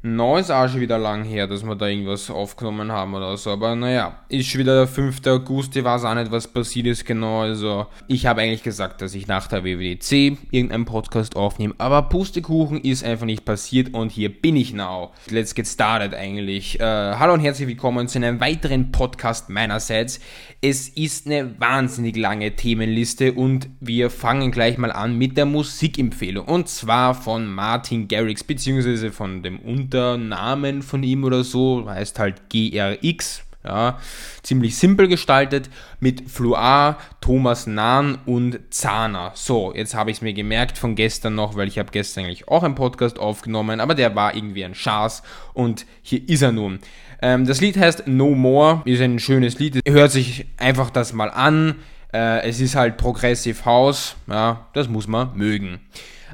No 0.00 0.36
ist 0.36 0.52
auch 0.52 0.68
schon 0.68 0.80
wieder 0.80 0.96
lang 0.96 1.24
her, 1.24 1.48
dass 1.48 1.64
wir 1.64 1.74
da 1.74 1.88
irgendwas 1.88 2.30
aufgenommen 2.30 2.92
haben 2.92 3.14
oder 3.14 3.36
so. 3.36 3.50
Aber 3.50 3.74
naja, 3.74 4.20
ist 4.28 4.46
schon 4.46 4.60
wieder 4.60 4.76
der 4.76 4.86
5. 4.86 5.26
August, 5.26 5.74
ich 5.74 5.82
weiß 5.82 6.04
auch 6.04 6.14
nicht, 6.14 6.30
was 6.30 6.46
passiert 6.46 6.86
ist 6.86 7.04
genau. 7.04 7.40
Also, 7.40 7.86
ich 8.06 8.24
habe 8.24 8.42
eigentlich 8.42 8.62
gesagt, 8.62 9.02
dass 9.02 9.16
ich 9.16 9.26
nach 9.26 9.48
der 9.48 9.64
WWDC 9.64 10.38
irgendeinen 10.52 10.84
Podcast 10.84 11.34
aufnehme. 11.34 11.74
Aber 11.78 12.02
Pustekuchen 12.02 12.80
ist 12.80 13.02
einfach 13.02 13.26
nicht 13.26 13.44
passiert 13.44 13.92
und 13.92 14.12
hier 14.12 14.28
bin 14.30 14.54
ich 14.54 14.72
now. 14.72 15.10
Let's 15.30 15.56
get 15.56 15.66
started 15.66 16.14
eigentlich. 16.14 16.78
Äh, 16.78 16.84
hallo 16.84 17.32
und 17.34 17.40
herzlich 17.40 17.66
willkommen 17.66 18.06
zu 18.06 18.18
einem 18.18 18.38
weiteren 18.38 18.92
Podcast 18.92 19.50
meinerseits. 19.50 20.20
Es 20.60 20.88
ist 20.88 21.26
eine 21.26 21.58
wahnsinnig 21.60 22.16
lange 22.16 22.54
Themenliste 22.54 23.32
und 23.32 23.68
wir 23.80 24.10
fangen 24.10 24.52
gleich 24.52 24.78
mal 24.78 24.92
an 24.92 25.18
mit 25.18 25.36
der 25.36 25.46
Musikempfehlung. 25.46 26.46
Und 26.46 26.68
zwar 26.68 27.16
von 27.16 27.52
Martin 27.52 28.06
Garrix, 28.06 28.44
beziehungsweise 28.44 29.10
von 29.10 29.42
dem 29.42 29.58
Unternamen 29.88 30.82
von 30.82 31.02
ihm 31.02 31.24
oder 31.24 31.44
so, 31.44 31.88
heißt 31.88 32.18
halt 32.18 32.50
GRX. 32.50 33.44
Ja, 33.64 33.98
ziemlich 34.42 34.76
simpel 34.76 35.08
gestaltet 35.08 35.68
mit 35.98 36.30
Fluar, 36.30 36.96
Thomas 37.20 37.66
Nahn 37.66 38.16
und 38.24 38.60
Zahner. 38.70 39.32
So, 39.34 39.74
jetzt 39.74 39.94
habe 39.94 40.10
ich 40.10 40.18
es 40.18 40.22
mir 40.22 40.32
gemerkt 40.32 40.78
von 40.78 40.94
gestern 40.94 41.34
noch, 41.34 41.56
weil 41.56 41.66
ich 41.66 41.78
habe 41.78 41.90
gestern 41.90 42.24
eigentlich 42.24 42.46
auch 42.48 42.62
einen 42.62 42.76
Podcast 42.76 43.18
aufgenommen, 43.18 43.80
aber 43.80 43.96
der 43.96 44.14
war 44.14 44.34
irgendwie 44.34 44.64
ein 44.64 44.76
Schaß 44.76 45.22
und 45.54 45.86
hier 46.02 46.26
ist 46.28 46.42
er 46.42 46.52
nun. 46.52 46.78
Ähm, 47.20 47.46
das 47.46 47.60
Lied 47.60 47.76
heißt 47.76 48.06
No 48.06 48.30
More, 48.30 48.82
ist 48.84 49.02
ein 49.02 49.18
schönes 49.18 49.58
Lied, 49.58 49.80
hört 49.86 50.12
sich 50.12 50.46
einfach 50.56 50.90
das 50.90 51.12
mal 51.12 51.28
an. 51.28 51.74
Äh, 52.14 52.48
es 52.48 52.60
ist 52.60 52.76
halt 52.76 52.96
Progressive 52.96 53.64
House, 53.64 54.14
ja, 54.28 54.68
das 54.72 54.88
muss 54.88 55.08
man 55.08 55.36
mögen. 55.36 55.80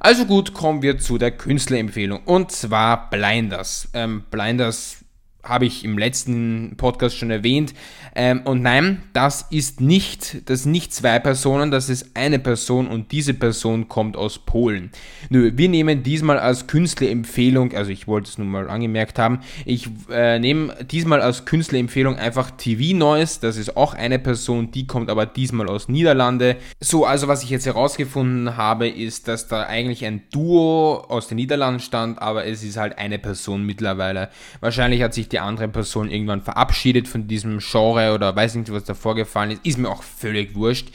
Also 0.04 0.26
gut, 0.26 0.52
kommen 0.52 0.82
wir 0.82 0.98
zu 0.98 1.16
der 1.16 1.30
Künstlerempfehlung. 1.30 2.24
Und 2.26 2.52
zwar 2.52 3.08
Blinders. 3.08 3.88
Ähm, 3.94 4.22
Blinders 4.30 4.98
habe 5.42 5.64
ich 5.64 5.82
im 5.82 5.96
letzten 5.96 6.74
Podcast 6.76 7.16
schon 7.16 7.30
erwähnt. 7.30 7.72
Ähm, 8.14 8.42
und 8.44 8.62
nein, 8.62 9.02
das 9.12 9.46
ist 9.50 9.80
nicht, 9.80 10.48
das 10.48 10.66
nicht 10.66 10.94
zwei 10.94 11.18
Personen, 11.18 11.70
das 11.70 11.88
ist 11.88 12.10
eine 12.14 12.38
Person 12.38 12.86
und 12.86 13.10
diese 13.10 13.34
Person 13.34 13.88
kommt 13.88 14.16
aus 14.16 14.38
Polen. 14.38 14.90
Nö, 15.30 15.52
wir 15.56 15.68
nehmen 15.68 16.02
diesmal 16.02 16.38
als 16.38 16.66
Künstlerempfehlung, 16.66 17.72
also 17.72 17.90
ich 17.90 18.06
wollte 18.06 18.30
es 18.30 18.38
nun 18.38 18.48
mal 18.48 18.70
angemerkt 18.70 19.18
haben, 19.18 19.40
ich 19.64 19.88
äh, 20.10 20.38
nehme 20.38 20.74
diesmal 20.84 21.20
als 21.20 21.44
Künstlerempfehlung 21.44 22.16
einfach 22.16 22.52
TV 22.52 22.96
Noise, 22.96 23.40
das 23.40 23.56
ist 23.56 23.76
auch 23.76 23.94
eine 23.94 24.20
Person, 24.20 24.70
die 24.70 24.86
kommt 24.86 25.10
aber 25.10 25.26
diesmal 25.26 25.68
aus 25.68 25.88
Niederlande. 25.88 26.56
So, 26.80 27.06
also 27.06 27.26
was 27.26 27.42
ich 27.42 27.50
jetzt 27.50 27.66
herausgefunden 27.66 28.56
habe, 28.56 28.88
ist, 28.88 29.26
dass 29.26 29.48
da 29.48 29.64
eigentlich 29.64 30.04
ein 30.04 30.22
Duo 30.30 31.04
aus 31.08 31.26
den 31.26 31.36
Niederlanden 31.36 31.80
stand, 31.80 32.22
aber 32.22 32.46
es 32.46 32.62
ist 32.62 32.76
halt 32.76 32.96
eine 32.98 33.18
Person 33.18 33.64
mittlerweile. 33.66 34.28
Wahrscheinlich 34.60 35.02
hat 35.02 35.14
sich 35.14 35.28
die 35.28 35.40
andere 35.40 35.66
Person 35.66 36.10
irgendwann 36.10 36.42
verabschiedet 36.42 37.08
von 37.08 37.26
diesem 37.26 37.58
Genre 37.58 38.03
oder 38.12 38.34
weiß 38.34 38.56
nicht, 38.56 38.72
was 38.72 38.84
da 38.84 38.94
vorgefallen 38.94 39.52
ist. 39.52 39.66
Ist 39.66 39.78
mir 39.78 39.88
auch 39.88 40.02
völlig 40.02 40.54
wurscht. 40.54 40.88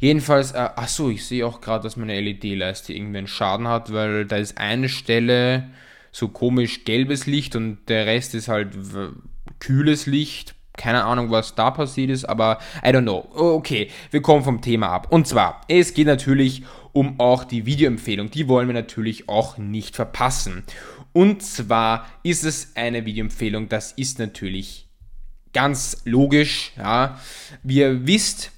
Jedenfalls, 0.00 0.52
äh, 0.52 0.68
achso, 0.74 1.10
ich 1.10 1.24
sehe 1.24 1.46
auch 1.46 1.60
gerade, 1.60 1.84
dass 1.84 1.96
meine 1.96 2.20
LED-Leiste 2.20 2.92
irgendwie 2.92 3.18
einen 3.18 3.28
Schaden 3.28 3.68
hat, 3.68 3.92
weil 3.92 4.26
da 4.26 4.36
ist 4.36 4.58
eine 4.58 4.88
Stelle 4.88 5.70
so 6.10 6.28
komisch 6.28 6.84
gelbes 6.84 7.26
Licht 7.26 7.56
und 7.56 7.78
der 7.88 8.06
Rest 8.06 8.34
ist 8.34 8.48
halt 8.48 8.70
kühles 9.60 10.06
Licht. 10.06 10.54
Keine 10.76 11.04
Ahnung, 11.04 11.30
was 11.30 11.54
da 11.54 11.70
passiert 11.70 12.10
ist, 12.10 12.24
aber 12.24 12.58
I 12.84 12.88
don't 12.88 13.02
know. 13.02 13.28
Okay, 13.32 13.90
wir 14.10 14.22
kommen 14.22 14.42
vom 14.42 14.60
Thema 14.60 14.88
ab. 14.88 15.06
Und 15.10 15.28
zwar, 15.28 15.60
es 15.68 15.94
geht 15.94 16.06
natürlich 16.06 16.64
um 16.92 17.20
auch 17.20 17.44
die 17.44 17.66
Videoempfehlung. 17.66 18.30
Die 18.30 18.48
wollen 18.48 18.68
wir 18.68 18.74
natürlich 18.74 19.28
auch 19.28 19.58
nicht 19.58 19.96
verpassen. 19.96 20.64
Und 21.12 21.42
zwar 21.42 22.06
ist 22.22 22.44
es 22.44 22.72
eine 22.74 23.04
Videoempfehlung, 23.04 23.68
das 23.68 23.92
ist 23.92 24.18
natürlich 24.18 24.88
ganz 25.52 26.02
logisch. 26.04 26.72
Ja. 26.76 27.20
Wie 27.62 27.78
ihr 27.78 28.06
wisst, 28.06 28.52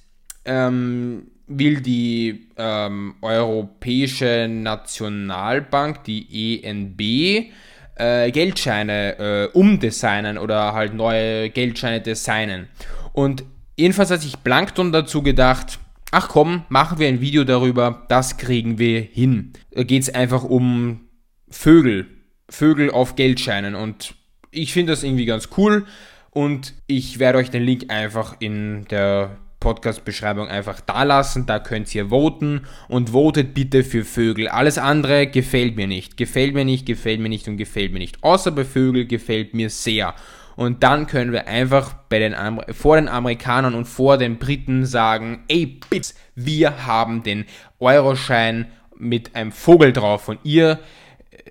ähm, 0.45 1.31
will 1.47 1.81
die 1.81 2.49
ähm, 2.57 3.17
Europäische 3.21 4.49
Nationalbank, 4.51 6.05
die 6.05 6.63
ENB, 6.63 7.51
äh, 7.97 8.31
Geldscheine 8.31 9.19
äh, 9.19 9.49
umdesignen 9.53 10.39
oder 10.39 10.73
halt 10.73 10.95
neue 10.95 11.51
Geldscheine 11.51 12.01
designen. 12.01 12.69
Und 13.13 13.45
jedenfalls 13.77 14.11
hat 14.11 14.23
sich 14.23 14.43
Plankton 14.43 14.93
dazu 14.93 15.23
gedacht, 15.23 15.79
ach 16.11 16.29
komm, 16.29 16.65
machen 16.69 16.99
wir 16.99 17.09
ein 17.09 17.21
Video 17.21 17.45
darüber, 17.45 18.05
das 18.09 18.37
kriegen 18.37 18.79
wir 18.79 19.01
hin. 19.01 19.53
Da 19.73 19.83
geht 19.83 20.03
es 20.03 20.15
einfach 20.15 20.45
um 20.45 21.09
Vögel, 21.49 22.07
Vögel 22.49 22.91
auf 22.91 23.17
Geldscheinen 23.17 23.75
und 23.75 24.15
ich 24.51 24.73
finde 24.73 24.93
das 24.93 25.03
irgendwie 25.03 25.25
ganz 25.25 25.49
cool 25.57 25.87
und 26.35 26.75
ich 26.87 27.19
werde 27.19 27.39
euch 27.39 27.51
den 27.51 27.63
Link 27.63 27.91
einfach 27.91 28.37
in 28.41 28.85
der 28.91 29.39
Podcast-Beschreibung 29.61 30.49
einfach 30.49 30.81
da 30.81 31.05
lassen. 31.05 31.47
Da 31.47 31.59
könnt 31.59 31.95
ihr 31.95 32.11
voten 32.11 32.67
und 32.89 33.11
votet 33.11 33.55
bitte 33.55 33.83
für 33.83 34.05
Vögel. 34.05 34.49
Alles 34.49 34.77
andere 34.77 35.27
gefällt 35.27 35.77
mir 35.77 35.87
nicht. 35.87 36.19
Gefällt 36.19 36.53
mir 36.53 36.67
nicht, 36.67 36.85
gefällt 36.85 37.21
mir 37.21 37.31
nicht 37.31 37.49
und 37.49 37.57
gefällt 37.57 37.93
mir 37.93 37.99
nicht. 37.99 38.23
Außer 38.23 38.51
bei 38.51 38.65
Vögel 38.65 39.07
gefällt 39.07 39.55
mir 39.55 39.71
sehr. 39.71 40.15
Und 40.57 40.83
dann 40.83 41.07
können 41.07 41.33
wir 41.33 41.49
einfach 41.49 41.95
bei 42.09 42.19
den 42.19 42.37
vor 42.73 42.97
den 42.97 43.09
Amerikanern 43.09 43.75
und 43.75 43.87
vor 43.87 44.19
den 44.19 44.39
Briten 44.39 44.85
sagen, 44.85 45.45
ey, 45.49 45.81
bitte, 45.89 46.15
wir 46.35 46.87
haben 46.87 47.23
den 47.23 47.47
Euroschein 47.81 48.67
mit 48.97 49.35
einem 49.35 49.51
Vogel 49.51 49.93
drauf 49.93 50.29
und 50.29 50.41
ihr 50.45 50.79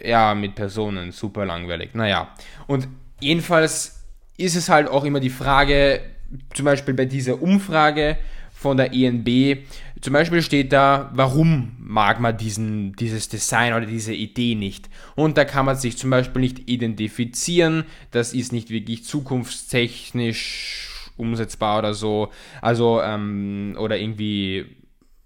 ja, 0.02 0.36
mit 0.36 0.56
Personen, 0.56 1.12
super 1.12 1.46
langweilig. 1.46 1.92
Naja, 1.94 2.34
und 2.68 2.88
jedenfalls 3.20 4.03
ist 4.38 4.56
es 4.56 4.70
halt 4.70 4.88
auch 4.88 5.04
immer 5.04 5.20
die 5.20 5.30
Frage, 5.30 6.02
zum 6.54 6.66
Beispiel 6.66 6.94
bei 6.94 7.06
dieser 7.06 7.42
Umfrage 7.42 8.18
von 8.52 8.78
der 8.78 8.94
ENB, 8.94 9.66
zum 10.02 10.14
Beispiel 10.14 10.42
steht 10.42 10.74
da, 10.74 11.12
warum 11.14 11.76
mag 11.80 12.20
man 12.20 12.38
diesen, 12.38 12.94
dieses 12.94 13.30
Design 13.30 13.74
oder 13.74 13.86
diese 13.86 14.14
Idee 14.14 14.56
nicht? 14.56 14.90
Und 15.16 15.38
da 15.38 15.46
kann 15.46 15.66
man 15.66 15.76
sich 15.76 15.98
zum 15.98 16.10
Beispiel 16.10 16.42
nicht 16.42 16.70
identifizieren, 16.70 17.86
das 18.12 18.34
ist 18.34 18.52
nicht 18.52 18.70
wirklich 18.70 19.06
zukunftstechnisch 19.06 20.90
umsetzbar 21.18 21.80
oder 21.80 21.94
so, 21.94 22.32
also, 22.62 23.02
ähm, 23.02 23.76
oder 23.78 23.98
irgendwie, 23.98 24.66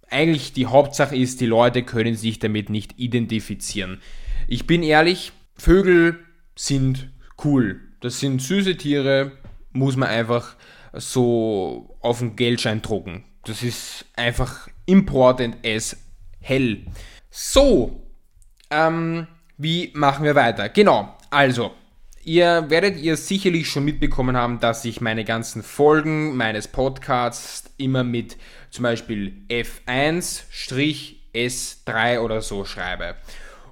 eigentlich 0.10 0.54
die 0.54 0.66
Hauptsache 0.66 1.16
ist, 1.16 1.42
die 1.42 1.46
Leute 1.46 1.84
können 1.84 2.16
sich 2.16 2.40
damit 2.40 2.70
nicht 2.70 2.98
identifizieren. 2.98 4.00
Ich 4.48 4.68
bin 4.68 4.84
ehrlich, 4.84 5.32
Vögel 5.56 6.20
sind 6.56 7.10
cool. 7.44 7.87
Das 8.00 8.20
sind 8.20 8.42
süße 8.42 8.78
Tiere, 8.78 9.32
muss 9.72 9.96
man 9.96 10.10
einfach 10.10 10.56
so 10.94 11.98
auf 12.02 12.20
den 12.20 12.36
Geldschein 12.36 12.82
drucken. 12.82 13.24
Das 13.44 13.64
ist 13.64 14.06
einfach 14.16 14.68
important 14.86 15.58
as 15.66 15.98
hell. 16.40 16.86
So, 17.30 18.08
ähm, 18.70 19.28
wie 19.58 19.92
machen 19.94 20.26
wir 20.26 20.36
weiter? 20.36 20.70
Genau, 20.70 21.16
also, 21.30 21.72
ihr 22.24 22.70
werdet 22.70 22.98
ihr 23.00 23.18
sicherlich 23.18 23.70
schon 23.70 23.86
mitbekommen 23.86 24.38
haben, 24.38 24.60
dass 24.60 24.86
ich 24.86 25.02
meine 25.02 25.24
ganzen 25.24 25.62
Folgen 25.64 26.36
meines 26.36 26.68
Podcasts 26.68 27.72
immer 27.78 28.04
mit 28.04 28.38
zum 28.70 28.84
Beispiel 28.84 29.42
F1-S3 29.50 32.20
oder 32.20 32.42
so 32.42 32.66
schreibe. 32.66 33.16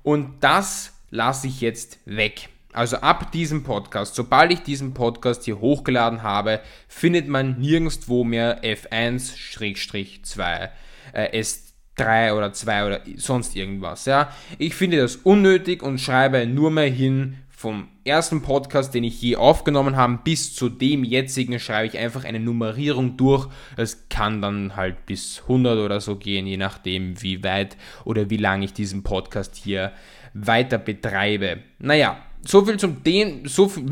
Und 0.04 0.44
das 0.44 0.94
lasse 1.10 1.48
ich 1.48 1.60
jetzt 1.62 2.00
weg. 2.06 2.50
Also 2.76 2.98
ab 2.98 3.32
diesem 3.32 3.64
Podcast, 3.64 4.16
sobald 4.16 4.52
ich 4.52 4.60
diesen 4.60 4.94
Podcast 4.94 5.46
hier 5.46 5.62
hochgeladen 5.62 6.24
habe, 6.24 6.60
findet 6.90 7.30
man 7.30 7.58
nirgendwo 7.58 8.26
mehr 8.26 8.66
F1-2, 8.66 10.70
äh, 11.14 11.40
S3 11.40 12.34
oder 12.34 12.52
2 12.52 12.86
oder 12.86 13.00
sonst 13.16 13.56
irgendwas. 13.56 14.04
Ja? 14.04 14.34
Ich 14.58 14.76
finde 14.76 14.98
das 14.98 15.16
unnötig 15.16 15.84
und 15.84 16.02
schreibe 16.02 16.46
nur 16.46 16.70
mehr 16.70 16.90
hin, 16.90 17.38
vom 17.66 17.88
ersten 18.04 18.44
Podcast, 18.44 18.94
den 18.94 19.04
ich 19.04 19.20
je 19.24 19.38
aufgenommen 19.38 19.96
habe, 19.96 20.20
bis 20.24 20.54
zu 20.54 20.70
dem 20.70 21.04
jetzigen 21.04 21.60
schreibe 21.60 21.88
ich 21.88 21.98
einfach 21.98 22.24
eine 22.24 22.40
Nummerierung 22.40 23.18
durch. 23.18 23.48
Es 23.76 24.08
kann 24.08 24.40
dann 24.40 24.76
halt 24.76 25.08
bis 25.08 25.42
100 25.42 25.80
oder 25.80 26.00
so 26.00 26.16
gehen, 26.16 26.46
je 26.46 26.58
nachdem, 26.58 27.20
wie 27.24 27.44
weit 27.44 27.76
oder 28.04 28.30
wie 28.30 28.38
lange 28.38 28.66
ich 28.66 28.74
diesen 28.74 29.02
Podcast 29.02 29.56
hier 29.56 29.94
weiter 30.36 30.78
betreibe. 30.78 31.58
Naja, 31.80 32.20
so 32.46 32.64
viel 32.64 32.78
zum 32.78 33.02
dem, 33.02 33.48
so 33.48 33.68
viel, 33.68 33.84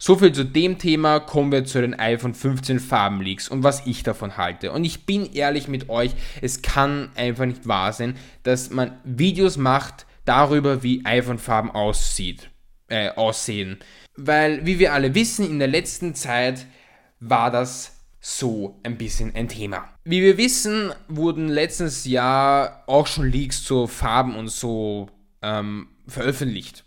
so 0.00 0.16
viel 0.16 0.32
zu 0.32 0.44
dem 0.44 0.76
Thema, 0.76 1.20
kommen 1.20 1.52
wir 1.52 1.64
zu 1.64 1.80
den 1.80 1.96
iPhone 1.96 2.34
15 2.34 2.80
Farbenleaks 2.80 3.48
und 3.48 3.62
was 3.62 3.86
ich 3.86 4.02
davon 4.02 4.36
halte. 4.36 4.72
Und 4.72 4.82
ich 4.82 5.06
bin 5.06 5.32
ehrlich 5.32 5.68
mit 5.68 5.90
euch, 5.90 6.10
es 6.42 6.60
kann 6.60 7.10
einfach 7.14 7.46
nicht 7.46 7.68
wahr 7.68 7.92
sein, 7.92 8.16
dass 8.42 8.70
man 8.70 8.98
Videos 9.04 9.58
macht 9.58 10.06
darüber, 10.24 10.82
wie 10.82 11.06
iPhone-Farben 11.06 11.70
aussieht 11.70 12.50
äh, 12.88 13.10
aussehen. 13.10 13.78
Weil, 14.16 14.64
wie 14.66 14.78
wir 14.78 14.92
alle 14.92 15.14
wissen, 15.14 15.48
in 15.48 15.58
der 15.58 15.68
letzten 15.68 16.14
Zeit 16.14 16.66
war 17.20 17.50
das 17.50 17.94
so 18.20 18.80
ein 18.82 18.96
bisschen 18.96 19.34
ein 19.34 19.48
Thema. 19.48 19.88
Wie 20.04 20.22
wir 20.22 20.38
wissen, 20.38 20.92
wurden 21.08 21.48
letztes 21.48 22.04
Jahr 22.04 22.82
auch 22.86 23.06
schon 23.06 23.30
Leaks 23.30 23.64
zu 23.64 23.86
Farben 23.86 24.36
und 24.36 24.48
so 24.48 25.10
ähm, 25.42 25.88
veröffentlicht. 26.06 26.84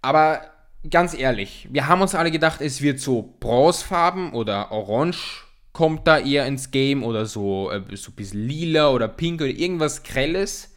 Aber 0.00 0.42
ganz 0.88 1.14
ehrlich, 1.14 1.68
wir 1.72 1.88
haben 1.88 2.02
uns 2.02 2.14
alle 2.14 2.30
gedacht, 2.30 2.60
es 2.60 2.82
wird 2.82 3.00
so 3.00 3.34
Bronzefarben 3.40 4.32
oder 4.32 4.70
Orange 4.70 5.44
kommt 5.72 6.06
da 6.06 6.18
eher 6.18 6.46
ins 6.46 6.70
Game 6.70 7.02
oder 7.02 7.26
so, 7.26 7.70
äh, 7.70 7.82
so 7.96 8.12
ein 8.12 8.14
bisschen 8.14 8.46
lila 8.46 8.90
oder 8.90 9.08
pink 9.08 9.40
oder 9.40 9.50
irgendwas 9.50 10.04
Grelles. 10.04 10.72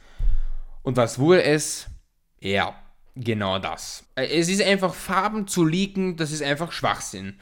Und 0.81 0.97
was 0.97 1.19
wurde 1.19 1.43
es? 1.43 1.87
Ja, 2.39 2.75
genau 3.19 3.59
das. 3.59 4.03
Äh, 4.15 4.27
es 4.39 4.49
ist 4.49 4.61
einfach 4.61 4.93
Farben 4.93 5.47
zu 5.47 5.65
leaken, 5.65 6.17
das 6.17 6.31
ist 6.31 6.43
einfach 6.43 6.71
Schwachsinn. 6.71 7.35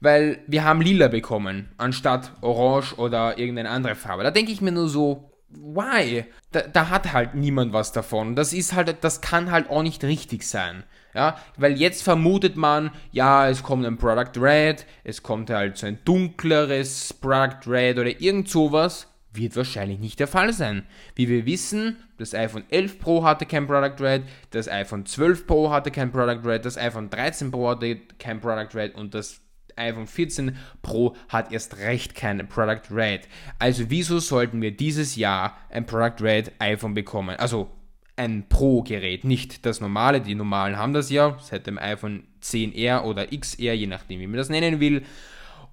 Weil 0.00 0.40
wir 0.46 0.64
haben 0.64 0.80
lila 0.80 1.08
bekommen, 1.08 1.72
anstatt 1.78 2.32
orange 2.42 2.98
oder 2.98 3.38
irgendeine 3.38 3.70
andere 3.70 3.94
Farbe. 3.94 4.22
Da 4.22 4.30
denke 4.30 4.52
ich 4.52 4.60
mir 4.60 4.72
nur 4.72 4.88
so, 4.88 5.30
why? 5.48 6.24
Da, 6.52 6.62
da, 6.62 6.90
hat 6.90 7.12
halt 7.12 7.34
niemand 7.34 7.72
was 7.72 7.92
davon. 7.92 8.36
Das 8.36 8.52
ist 8.52 8.74
halt, 8.74 8.96
das 9.02 9.20
kann 9.20 9.50
halt 9.50 9.70
auch 9.70 9.82
nicht 9.82 10.04
richtig 10.04 10.46
sein. 10.46 10.84
Ja, 11.14 11.38
weil 11.56 11.78
jetzt 11.78 12.02
vermutet 12.02 12.56
man, 12.56 12.90
ja, 13.12 13.48
es 13.48 13.62
kommt 13.62 13.86
ein 13.86 13.98
Product 13.98 14.32
Red, 14.36 14.84
es 15.04 15.22
kommt 15.22 15.48
halt 15.48 15.78
so 15.78 15.86
ein 15.86 15.98
dunkleres 16.04 17.14
Product 17.14 17.60
Red 17.68 17.98
oder 17.98 18.20
irgend 18.20 18.48
sowas. 18.48 19.13
Wird 19.36 19.56
wahrscheinlich 19.56 19.98
nicht 19.98 20.20
der 20.20 20.28
Fall 20.28 20.52
sein. 20.52 20.84
Wie 21.16 21.28
wir 21.28 21.44
wissen, 21.44 21.96
das 22.18 22.34
iPhone 22.34 22.64
11 22.70 23.00
Pro 23.00 23.24
hatte 23.24 23.46
kein 23.46 23.66
Product 23.66 24.00
Red, 24.00 24.22
das 24.50 24.68
iPhone 24.68 25.06
12 25.06 25.46
Pro 25.46 25.70
hatte 25.70 25.90
kein 25.90 26.12
Product 26.12 26.48
Red, 26.48 26.64
das 26.64 26.78
iPhone 26.78 27.10
13 27.10 27.50
Pro 27.50 27.70
hatte 27.70 27.96
kein 28.18 28.40
Product 28.40 28.74
Red 28.74 28.94
und 28.94 29.12
das 29.12 29.40
iPhone 29.76 30.06
14 30.06 30.56
Pro 30.82 31.16
hat 31.28 31.50
erst 31.50 31.78
recht 31.78 32.14
kein 32.14 32.46
Product 32.48 32.82
Red. 32.92 33.22
Also 33.58 33.90
wieso 33.90 34.20
sollten 34.20 34.62
wir 34.62 34.70
dieses 34.70 35.16
Jahr 35.16 35.58
ein 35.68 35.84
Product 35.84 36.22
Red 36.22 36.52
iPhone 36.60 36.94
bekommen? 36.94 37.36
Also 37.36 37.70
ein 38.16 38.48
Pro-Gerät, 38.48 39.24
nicht 39.24 39.66
das 39.66 39.80
normale. 39.80 40.20
Die 40.20 40.34
normalen 40.34 40.76
haben 40.76 40.92
das 40.92 41.10
ja 41.10 41.36
seit 41.40 41.66
dem 41.66 41.78
iPhone 41.78 42.24
10R 42.42 43.02
oder 43.02 43.26
XR, 43.26 43.74
je 43.74 43.86
nachdem, 43.86 44.20
wie 44.20 44.26
man 44.26 44.36
das 44.36 44.48
nennen 44.48 44.78
will. 44.78 45.02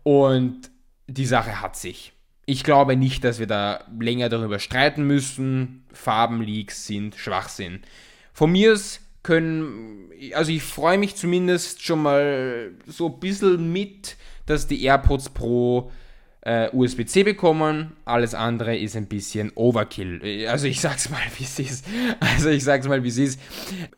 Und 0.03 0.71
die 1.07 1.25
Sache 1.25 1.61
hat 1.61 1.75
sich. 1.75 2.13
Ich 2.51 2.65
glaube 2.65 2.97
nicht, 2.97 3.23
dass 3.23 3.39
wir 3.39 3.47
da 3.47 3.79
länger 3.97 4.27
darüber 4.27 4.59
streiten 4.59 5.07
müssen. 5.07 5.85
Farbenleaks 5.93 6.85
sind 6.85 7.15
Schwachsinn. 7.15 7.79
Von 8.33 8.51
mir 8.51 8.73
aus 8.73 8.99
können, 9.23 10.09
also 10.33 10.51
ich 10.51 10.61
freue 10.61 10.97
mich 10.97 11.15
zumindest 11.15 11.81
schon 11.81 12.01
mal 12.01 12.71
so 12.85 13.07
ein 13.07 13.21
bisschen 13.21 13.71
mit, 13.71 14.17
dass 14.47 14.67
die 14.67 14.83
AirPods 14.83 15.29
Pro 15.29 15.93
äh, 16.41 16.69
USB-C 16.73 17.23
bekommen. 17.23 17.93
Alles 18.03 18.33
andere 18.33 18.75
ist 18.75 18.97
ein 18.97 19.07
bisschen 19.07 19.53
Overkill. 19.55 20.45
Also 20.49 20.67
ich 20.67 20.81
sag's 20.81 21.09
mal, 21.09 21.21
wie 21.37 21.45
es 21.45 21.57
ist. 21.57 21.85
Also 22.19 22.49
ich 22.49 22.65
sag's 22.65 22.85
mal, 22.85 23.01
wie 23.01 23.07
es 23.07 23.17
ist. 23.17 23.39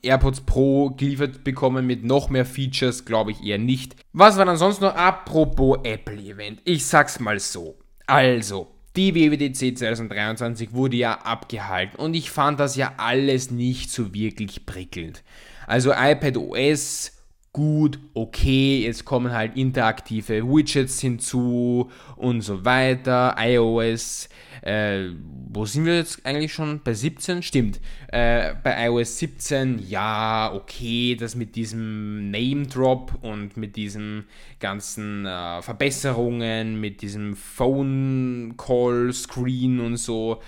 AirPods 0.03 0.41
Pro 0.41 0.91
geliefert 0.91 1.43
bekommen 1.43 1.87
mit 1.87 2.03
noch 2.03 2.29
mehr 2.29 2.45
Features, 2.45 3.03
glaube 3.03 3.31
ich 3.31 3.43
eher 3.43 3.57
nicht. 3.57 3.95
Was 4.11 4.37
war 4.37 4.45
dann 4.45 4.57
sonst 4.57 4.79
noch? 4.79 4.93
Apropos 4.93 5.79
Apple-Event. 5.83 6.61
Ich 6.65 6.85
sag's 6.85 7.19
mal 7.19 7.39
so. 7.39 7.79
Also, 8.05 8.67
die 8.95 9.15
WWDC 9.15 9.77
2023 9.77 10.73
wurde 10.73 10.97
ja 10.97 11.13
abgehalten 11.13 11.99
und 11.99 12.13
ich 12.13 12.29
fand 12.29 12.59
das 12.59 12.75
ja 12.75 12.93
alles 12.97 13.49
nicht 13.49 13.91
so 13.91 14.13
wirklich 14.13 14.65
prickelnd. 14.65 15.23
Also 15.65 15.91
iPad 15.91 16.37
OS 16.37 17.11
gut, 17.53 17.99
okay, 18.15 18.85
es 18.87 19.05
kommen 19.05 19.31
halt 19.31 19.55
interaktive 19.55 20.43
Widgets 20.43 20.99
hinzu 20.99 21.89
und 22.15 22.41
so 22.41 22.65
weiter, 22.65 23.35
iOS, 23.39 24.27
äh, 24.63 25.09
wo 25.49 25.65
sind 25.65 25.85
wir 25.85 25.97
jetzt 25.97 26.25
eigentlich 26.25 26.53
schon? 26.53 26.81
Bei 26.83 26.93
17? 26.93 27.43
Stimmt. 27.43 27.81
Äh, 28.07 28.55
bei 28.63 28.87
iOS 28.87 29.17
17, 29.19 29.87
ja, 29.89 30.51
okay, 30.53 31.15
das 31.15 31.35
mit 31.35 31.55
diesem 31.55 32.31
Name 32.31 32.65
Drop 32.67 33.13
und 33.21 33.57
mit 33.57 33.75
diesen 33.75 34.25
ganzen 34.59 35.25
äh, 35.25 35.61
Verbesserungen, 35.61 36.79
mit 36.79 37.01
diesem 37.01 37.35
Phone 37.35 38.55
Call 38.57 39.11
Screen 39.11 39.81
und 39.81 39.97
so, 39.97 40.41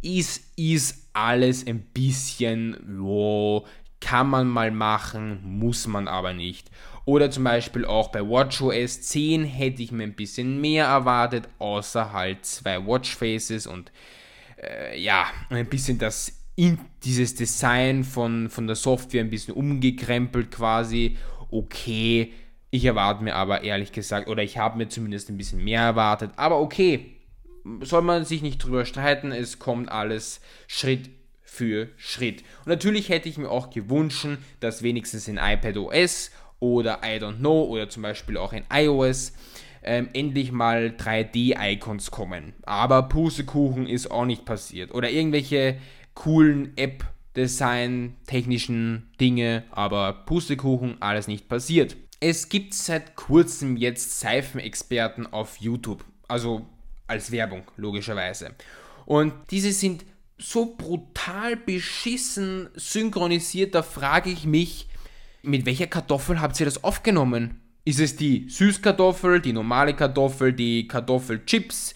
ist, 0.00 0.44
ist 0.56 1.10
alles 1.12 1.66
ein 1.66 1.80
bisschen, 1.92 2.76
wow, 3.00 3.68
kann 4.00 4.30
man 4.30 4.48
mal 4.48 4.70
machen, 4.70 5.40
muss 5.42 5.86
man 5.86 6.08
aber 6.08 6.32
nicht. 6.32 6.70
Oder 7.08 7.30
zum 7.30 7.44
Beispiel 7.44 7.86
auch 7.86 8.08
bei 8.08 8.20
WatchOS 8.20 9.00
10 9.00 9.42
hätte 9.42 9.82
ich 9.82 9.92
mir 9.92 10.02
ein 10.02 10.12
bisschen 10.12 10.60
mehr 10.60 10.84
erwartet, 10.84 11.48
außer 11.58 12.12
halt 12.12 12.44
zwei 12.44 12.86
Watchfaces 12.86 13.66
und 13.66 13.90
äh, 14.62 15.00
ja, 15.00 15.24
ein 15.48 15.70
bisschen 15.70 15.96
das 15.96 16.34
dieses 17.02 17.34
Design 17.34 18.04
von, 18.04 18.50
von 18.50 18.66
der 18.66 18.76
Software 18.76 19.22
ein 19.22 19.30
bisschen 19.30 19.54
umgekrempelt 19.54 20.50
quasi. 20.50 21.16
Okay, 21.50 22.34
ich 22.70 22.84
erwarte 22.84 23.24
mir 23.24 23.36
aber 23.36 23.62
ehrlich 23.64 23.92
gesagt, 23.92 24.28
oder 24.28 24.42
ich 24.42 24.58
habe 24.58 24.76
mir 24.76 24.90
zumindest 24.90 25.30
ein 25.30 25.38
bisschen 25.38 25.64
mehr 25.64 25.80
erwartet, 25.80 26.32
aber 26.36 26.60
okay, 26.60 27.16
soll 27.80 28.02
man 28.02 28.26
sich 28.26 28.42
nicht 28.42 28.58
drüber 28.58 28.84
streiten, 28.84 29.32
es 29.32 29.58
kommt 29.58 29.90
alles 29.90 30.42
Schritt 30.66 31.08
für 31.42 31.88
Schritt. 31.96 32.42
Und 32.66 32.66
natürlich 32.66 33.08
hätte 33.08 33.30
ich 33.30 33.38
mir 33.38 33.48
auch 33.48 33.70
gewünscht, 33.70 34.26
dass 34.60 34.82
wenigstens 34.82 35.26
in 35.26 35.38
iPadOS 35.38 36.32
oder 36.60 37.00
I 37.04 37.18
don't 37.18 37.38
know 37.38 37.64
oder 37.64 37.88
zum 37.88 38.02
Beispiel 38.02 38.36
auch 38.36 38.52
in 38.52 38.64
iOS 38.72 39.32
ähm, 39.82 40.08
endlich 40.12 40.52
mal 40.52 40.94
3D-Icons 40.98 42.10
kommen. 42.10 42.54
Aber 42.62 43.02
Pustekuchen 43.04 43.86
ist 43.86 44.10
auch 44.10 44.24
nicht 44.24 44.44
passiert. 44.44 44.92
Oder 44.92 45.10
irgendwelche 45.10 45.78
coolen 46.14 46.76
App-Design, 46.76 48.16
technischen 48.26 49.10
Dinge, 49.20 49.64
aber 49.70 50.12
Pustekuchen, 50.26 51.00
alles 51.00 51.28
nicht 51.28 51.48
passiert. 51.48 51.96
Es 52.20 52.48
gibt 52.48 52.74
seit 52.74 53.14
kurzem 53.14 53.76
jetzt 53.76 54.18
Seifenexperten 54.18 55.32
auf 55.32 55.58
YouTube. 55.58 56.04
Also 56.26 56.66
als 57.06 57.30
Werbung, 57.30 57.62
logischerweise. 57.76 58.50
Und 59.06 59.32
diese 59.50 59.72
sind 59.72 60.04
so 60.36 60.76
brutal 60.76 61.56
beschissen 61.56 62.68
synchronisiert, 62.74 63.74
da 63.74 63.82
frage 63.82 64.30
ich 64.30 64.44
mich, 64.44 64.87
mit 65.42 65.66
welcher 65.66 65.86
Kartoffel 65.86 66.40
habt 66.40 66.58
ihr 66.60 66.66
das 66.66 66.82
aufgenommen? 66.84 67.60
Ist 67.84 68.00
es 68.00 68.16
die 68.16 68.48
Süßkartoffel, 68.48 69.40
die 69.40 69.52
normale 69.52 69.94
Kartoffel, 69.94 70.52
die 70.52 70.86
Kartoffelchips? 70.86 71.94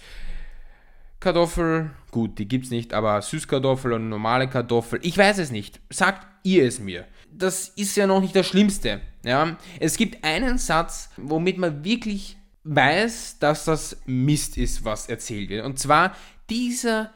Kartoffel, 1.21 1.91
gut, 2.11 2.39
die 2.39 2.49
gibt's 2.49 2.71
nicht, 2.71 2.95
aber 2.95 3.21
Süßkartoffel 3.21 3.93
und 3.93 4.09
normale 4.09 4.49
Kartoffel, 4.49 5.01
ich 5.03 5.17
weiß 5.17 5.39
es 5.39 5.51
nicht. 5.51 5.81
Sagt 5.91 6.27
ihr 6.43 6.67
es 6.67 6.81
mir. 6.81 7.05
Das 7.31 7.69
ist 7.69 7.97
ja 7.97 8.07
noch 8.07 8.21
nicht 8.21 8.35
das 8.35 8.47
Schlimmste. 8.47 9.01
Ja? 9.25 9.57
Es 9.79 9.97
gibt 9.97 10.25
einen 10.25 10.59
Satz, 10.59 11.11
womit 11.17 11.59
man 11.59 11.85
wirklich 11.85 12.37
weiß, 12.65 13.39
dass 13.39 13.65
das 13.65 13.97
Mist 14.07 14.57
ist, 14.57 14.85
was 14.85 15.09
erzählt 15.09 15.51
wird. 15.51 15.65
Und 15.65 15.79
zwar 15.79 16.17
dieser 16.49 17.13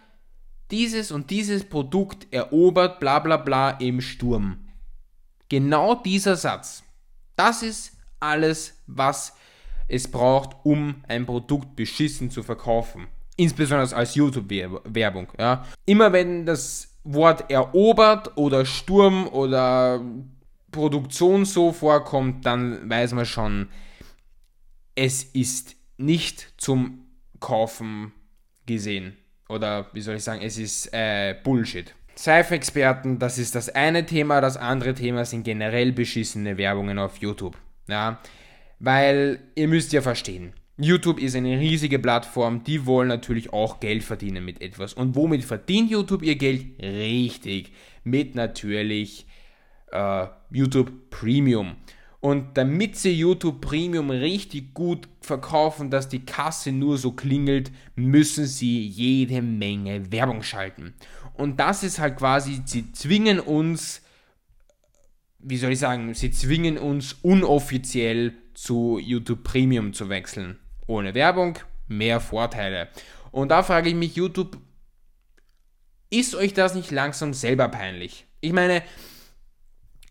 dieses 0.70 1.12
und 1.12 1.30
dieses 1.30 1.64
Produkt 1.64 2.26
erobert 2.32 3.00
bla 3.00 3.20
bla 3.20 3.36
bla 3.36 3.70
im 3.70 4.00
Sturm. 4.00 4.58
Genau 5.48 5.94
dieser 5.94 6.36
Satz. 6.36 6.82
Das 7.36 7.62
ist 7.62 7.92
alles, 8.20 8.74
was 8.86 9.34
es 9.88 10.10
braucht, 10.10 10.56
um 10.64 11.04
ein 11.06 11.26
Produkt 11.26 11.76
beschissen 11.76 12.30
zu 12.30 12.42
verkaufen. 12.42 13.06
Insbesondere 13.36 13.94
als 13.94 14.14
YouTube-Werbung. 14.14 15.28
Ja. 15.38 15.64
Immer 15.84 16.12
wenn 16.12 16.46
das 16.46 16.88
Wort 17.04 17.50
erobert 17.50 18.36
oder 18.36 18.64
Sturm 18.64 19.28
oder 19.28 20.00
Produktion 20.72 21.44
so 21.44 21.72
vorkommt, 21.72 22.44
dann 22.44 22.88
weiß 22.88 23.12
man 23.12 23.26
schon, 23.26 23.68
es 24.94 25.22
ist 25.22 25.76
nicht 25.98 26.54
zum 26.56 27.06
Kaufen 27.38 28.12
gesehen. 28.64 29.16
Oder 29.48 29.86
wie 29.92 30.00
soll 30.00 30.16
ich 30.16 30.24
sagen, 30.24 30.42
es 30.42 30.58
ist 30.58 30.92
äh, 30.92 31.36
Bullshit. 31.44 31.94
Seife-Experten, 32.18 33.18
das 33.18 33.38
ist 33.38 33.54
das 33.54 33.68
eine 33.68 34.06
Thema. 34.06 34.40
Das 34.40 34.56
andere 34.56 34.94
Thema 34.94 35.24
sind 35.24 35.44
generell 35.44 35.92
beschissene 35.92 36.58
Werbungen 36.58 36.98
auf 36.98 37.18
YouTube. 37.18 37.56
Ja, 37.88 38.20
weil 38.78 39.40
ihr 39.54 39.68
müsst 39.68 39.92
ja 39.92 40.02
verstehen, 40.02 40.52
YouTube 40.78 41.18
ist 41.18 41.36
eine 41.36 41.58
riesige 41.58 41.98
Plattform, 41.98 42.62
die 42.64 42.84
wollen 42.84 43.08
natürlich 43.08 43.52
auch 43.52 43.80
Geld 43.80 44.02
verdienen 44.02 44.44
mit 44.44 44.60
etwas. 44.60 44.92
Und 44.92 45.14
womit 45.14 45.44
verdient 45.44 45.90
YouTube 45.90 46.22
ihr 46.22 46.36
Geld? 46.36 46.66
Richtig, 46.82 47.72
mit 48.04 48.34
natürlich 48.34 49.26
äh, 49.92 50.26
YouTube 50.50 51.10
Premium. 51.10 51.76
Und 52.20 52.56
damit 52.58 52.96
sie 52.96 53.12
YouTube 53.12 53.60
Premium 53.60 54.10
richtig 54.10 54.74
gut 54.74 55.08
verkaufen, 55.20 55.90
dass 55.90 56.08
die 56.08 56.26
Kasse 56.26 56.72
nur 56.72 56.98
so 56.98 57.12
klingelt, 57.12 57.70
müssen 57.94 58.46
sie 58.46 58.86
jede 58.86 59.40
Menge 59.42 60.10
Werbung 60.10 60.42
schalten. 60.42 60.94
Und 61.36 61.58
das 61.60 61.82
ist 61.82 61.98
halt 61.98 62.16
quasi, 62.16 62.62
sie 62.64 62.92
zwingen 62.92 63.40
uns, 63.40 64.02
wie 65.38 65.56
soll 65.56 65.72
ich 65.72 65.78
sagen, 65.78 66.14
sie 66.14 66.30
zwingen 66.30 66.78
uns 66.78 67.14
unoffiziell 67.22 68.34
zu 68.54 68.98
YouTube 68.98 69.44
Premium 69.44 69.92
zu 69.92 70.08
wechseln. 70.08 70.58
Ohne 70.86 71.14
Werbung, 71.14 71.58
mehr 71.88 72.20
Vorteile. 72.20 72.88
Und 73.32 73.50
da 73.50 73.62
frage 73.62 73.88
ich 73.90 73.94
mich, 73.94 74.16
YouTube, 74.16 74.58
ist 76.10 76.34
euch 76.34 76.54
das 76.54 76.74
nicht 76.74 76.90
langsam 76.90 77.34
selber 77.34 77.68
peinlich? 77.68 78.26
Ich 78.40 78.52
meine, 78.52 78.82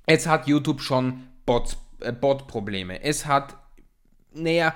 Es 0.05 0.27
hat 0.27 0.47
YouTube 0.47 0.81
schon 0.81 1.23
Bots, 1.45 1.77
äh, 1.99 2.11
Bot-Probleme. 2.11 3.01
Es 3.01 3.25
hat, 3.25 3.55
naja, 4.33 4.73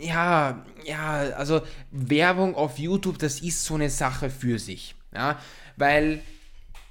ja, 0.00 0.64
ja, 0.84 1.12
also 1.36 1.62
Werbung 1.90 2.54
auf 2.54 2.78
YouTube, 2.78 3.18
das 3.18 3.40
ist 3.40 3.64
so 3.64 3.74
eine 3.74 3.90
Sache 3.90 4.30
für 4.30 4.58
sich. 4.58 4.94
Ja, 5.14 5.38
weil, 5.76 6.20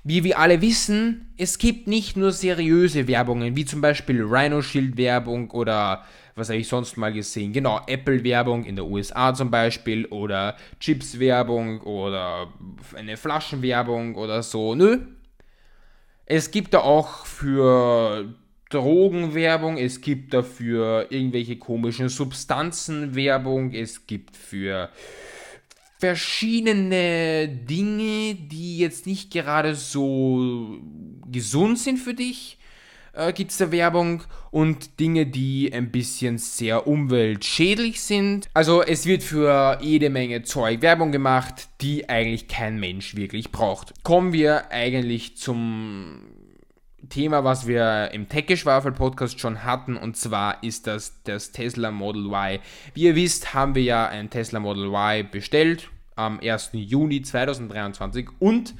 wie 0.03 0.23
wir 0.23 0.39
alle 0.39 0.61
wissen, 0.61 1.33
es 1.37 1.57
gibt 1.57 1.87
nicht 1.87 2.17
nur 2.17 2.31
seriöse 2.31 3.07
Werbungen, 3.07 3.55
wie 3.55 3.65
zum 3.65 3.81
Beispiel 3.81 4.23
Rhino 4.23 4.61
Shield 4.61 4.97
Werbung 4.97 5.51
oder 5.51 6.05
was 6.35 6.49
habe 6.49 6.59
ich 6.59 6.67
sonst 6.67 6.97
mal 6.97 7.13
gesehen? 7.13 7.53
Genau, 7.53 7.81
Apple-Werbung 7.85 8.63
in 8.63 8.75
der 8.75 8.85
USA 8.85 9.33
zum 9.33 9.51
Beispiel 9.51 10.05
oder 10.05 10.55
Chips-Werbung 10.79 11.81
oder 11.81 12.47
eine 12.95 13.17
Flaschenwerbung 13.17 14.15
oder 14.15 14.41
so. 14.41 14.73
Nö. 14.73 14.99
Es 16.25 16.51
gibt 16.51 16.73
da 16.73 16.79
auch 16.79 17.25
für 17.25 18.33
Drogenwerbung, 18.69 19.77
es 19.77 19.99
gibt 19.99 20.33
dafür 20.33 21.07
irgendwelche 21.09 21.57
komischen 21.57 22.07
Substanzenwerbung, 22.07 23.73
es 23.73 24.05
gibt 24.05 24.37
für 24.37 24.89
verschiedene 25.99 27.49
Dinge, 27.49 28.35
die 28.35 28.79
jetzt 28.79 29.05
nicht 29.05 29.31
gerade 29.31 29.75
so 29.75 30.79
gesund 31.29 31.77
sind 31.77 31.97
für 31.97 32.13
dich, 32.13 32.57
äh, 33.13 33.33
gibt 33.33 33.51
es 33.51 33.57
da 33.57 33.71
Werbung 33.71 34.23
und 34.49 34.99
Dinge, 34.99 35.25
die 35.25 35.71
ein 35.73 35.91
bisschen 35.91 36.37
sehr 36.37 36.87
umweltschädlich 36.87 38.01
sind. 38.01 38.47
Also 38.53 38.81
es 38.81 39.05
wird 39.05 39.23
für 39.23 39.77
jede 39.81 40.09
Menge 40.09 40.43
Zeug 40.43 40.81
Werbung 40.81 41.11
gemacht, 41.11 41.67
die 41.81 42.07
eigentlich 42.07 42.47
kein 42.47 42.79
Mensch 42.79 43.15
wirklich 43.15 43.51
braucht. 43.51 43.93
Kommen 44.03 44.31
wir 44.31 44.71
eigentlich 44.71 45.35
zum 45.35 46.21
Thema, 47.07 47.43
was 47.43 47.67
wir 47.67 48.11
im 48.11 48.27
Tech-Geschwafel-Podcast 48.27 49.39
schon 49.39 49.63
hatten, 49.63 49.95
und 49.95 50.17
zwar 50.17 50.63
ist 50.63 50.87
das 50.87 51.23
das 51.23 51.51
Tesla 51.51 51.91
Model 51.91 52.25
Y. 52.25 52.59
Wie 52.93 53.03
ihr 53.03 53.15
wisst, 53.15 53.53
haben 53.53 53.75
wir 53.75 53.83
ja 53.83 54.07
ein 54.07 54.29
Tesla 54.29 54.59
Model 54.59 54.87
Y 54.87 55.29
bestellt 55.31 55.89
am 56.15 56.39
1. 56.39 56.71
Juni 56.73 57.21
2023 57.21 58.27
und 58.39 58.75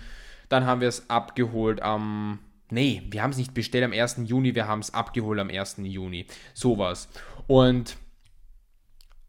dann 0.50 0.66
haben 0.66 0.82
wir 0.82 0.90
es 0.90 1.10
abgeholt 1.10 1.82
am. 1.82 2.40
Nee, 2.72 3.02
wir 3.10 3.24
haben 3.24 3.32
es 3.32 3.38
nicht 3.38 3.54
bestellt 3.54 3.84
am 3.84 3.94
1. 3.94 4.22
Juni, 4.26 4.54
wir 4.54 4.68
haben 4.68 4.80
es 4.80 4.94
abgeholt 4.94 5.40
am 5.40 5.50
1. 5.50 5.78
Juni. 5.84 6.26
Sowas. 6.54 7.10
Und 7.48 7.98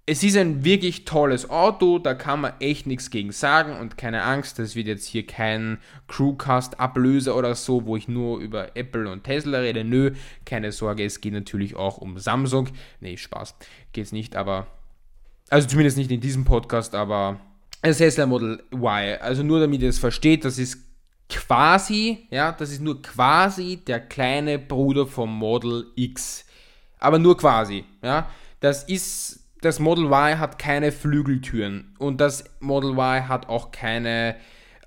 es 0.06 0.22
ist 0.22 0.36
ein 0.36 0.64
wirklich 0.64 1.04
tolles 1.04 1.48
Auto, 1.50 1.98
da 1.98 2.14
kann 2.14 2.40
man 2.40 2.54
echt 2.58 2.86
nichts 2.86 3.10
gegen 3.10 3.32
sagen 3.32 3.76
und 3.78 3.96
keine 3.96 4.24
Angst, 4.24 4.58
das 4.58 4.74
wird 4.74 4.88
jetzt 4.88 5.06
hier 5.06 5.26
kein 5.26 5.78
Crewcast-Ablöser 6.08 7.36
oder 7.36 7.54
so, 7.54 7.86
wo 7.86 7.96
ich 7.96 8.08
nur 8.08 8.40
über 8.40 8.76
Apple 8.76 9.10
und 9.10 9.24
Tesla 9.24 9.58
rede. 9.58 9.84
Nö, 9.84 10.12
keine 10.44 10.72
Sorge, 10.72 11.04
es 11.04 11.20
geht 11.20 11.32
natürlich 11.32 11.76
auch 11.76 11.98
um 11.98 12.18
Samsung. 12.18 12.68
Nee, 13.00 13.16
Spaß, 13.16 13.54
geht's 13.92 14.12
nicht, 14.12 14.36
aber. 14.36 14.66
Also 15.48 15.68
zumindest 15.68 15.96
nicht 15.96 16.10
in 16.10 16.20
diesem 16.20 16.44
Podcast, 16.44 16.94
aber 16.94 17.40
das 17.82 17.98
Tesla 17.98 18.26
Model 18.26 18.62
Y. 18.72 19.18
Also 19.20 19.42
nur 19.42 19.60
damit 19.60 19.82
ihr 19.82 19.88
es 19.88 19.98
versteht, 19.98 20.44
das 20.44 20.58
ist 20.58 20.78
quasi, 21.28 22.26
ja, 22.30 22.52
das 22.52 22.72
ist 22.72 22.80
nur 22.80 23.00
quasi 23.02 23.78
der 23.86 24.00
kleine 24.00 24.58
Bruder 24.58 25.06
vom 25.06 25.32
Model 25.32 25.86
X. 25.94 26.44
Aber 26.98 27.18
nur 27.18 27.36
quasi, 27.36 27.84
ja. 28.02 28.28
Das 28.60 28.84
ist 28.84 29.40
das 29.60 29.78
Model 29.78 30.06
Y 30.06 30.38
hat 30.38 30.58
keine 30.58 30.92
Flügeltüren 30.92 31.94
und 31.98 32.20
das 32.20 32.44
Model 32.60 32.92
Y 32.92 33.28
hat 33.28 33.48
auch 33.48 33.70
keine, 33.70 34.36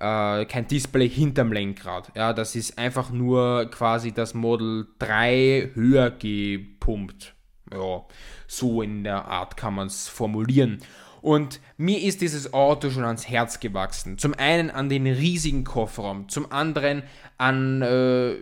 äh, 0.00 0.44
kein 0.46 0.66
Display 0.68 1.08
hinterm 1.08 1.52
Lenkrad. 1.52 2.10
Ja, 2.14 2.32
das 2.32 2.56
ist 2.56 2.78
einfach 2.78 3.10
nur 3.10 3.70
quasi 3.70 4.12
das 4.12 4.34
Model 4.34 4.86
3 4.98 5.70
höher 5.74 6.10
gepumpt. 6.10 7.34
Ja, 7.72 8.04
so 8.46 8.82
in 8.82 9.04
der 9.04 9.24
Art 9.24 9.56
kann 9.56 9.74
man 9.74 9.86
es 9.86 10.08
formulieren. 10.08 10.78
Und 11.22 11.60
mir 11.78 12.02
ist 12.02 12.20
dieses 12.20 12.52
Auto 12.52 12.90
schon 12.90 13.04
ans 13.04 13.28
Herz 13.28 13.58
gewachsen. 13.58 14.18
Zum 14.18 14.34
einen 14.34 14.70
an 14.70 14.90
den 14.90 15.06
riesigen 15.06 15.64
Kofferraum, 15.64 16.28
zum 16.28 16.52
anderen 16.52 17.02
an, 17.38 17.80
äh, 17.80 18.36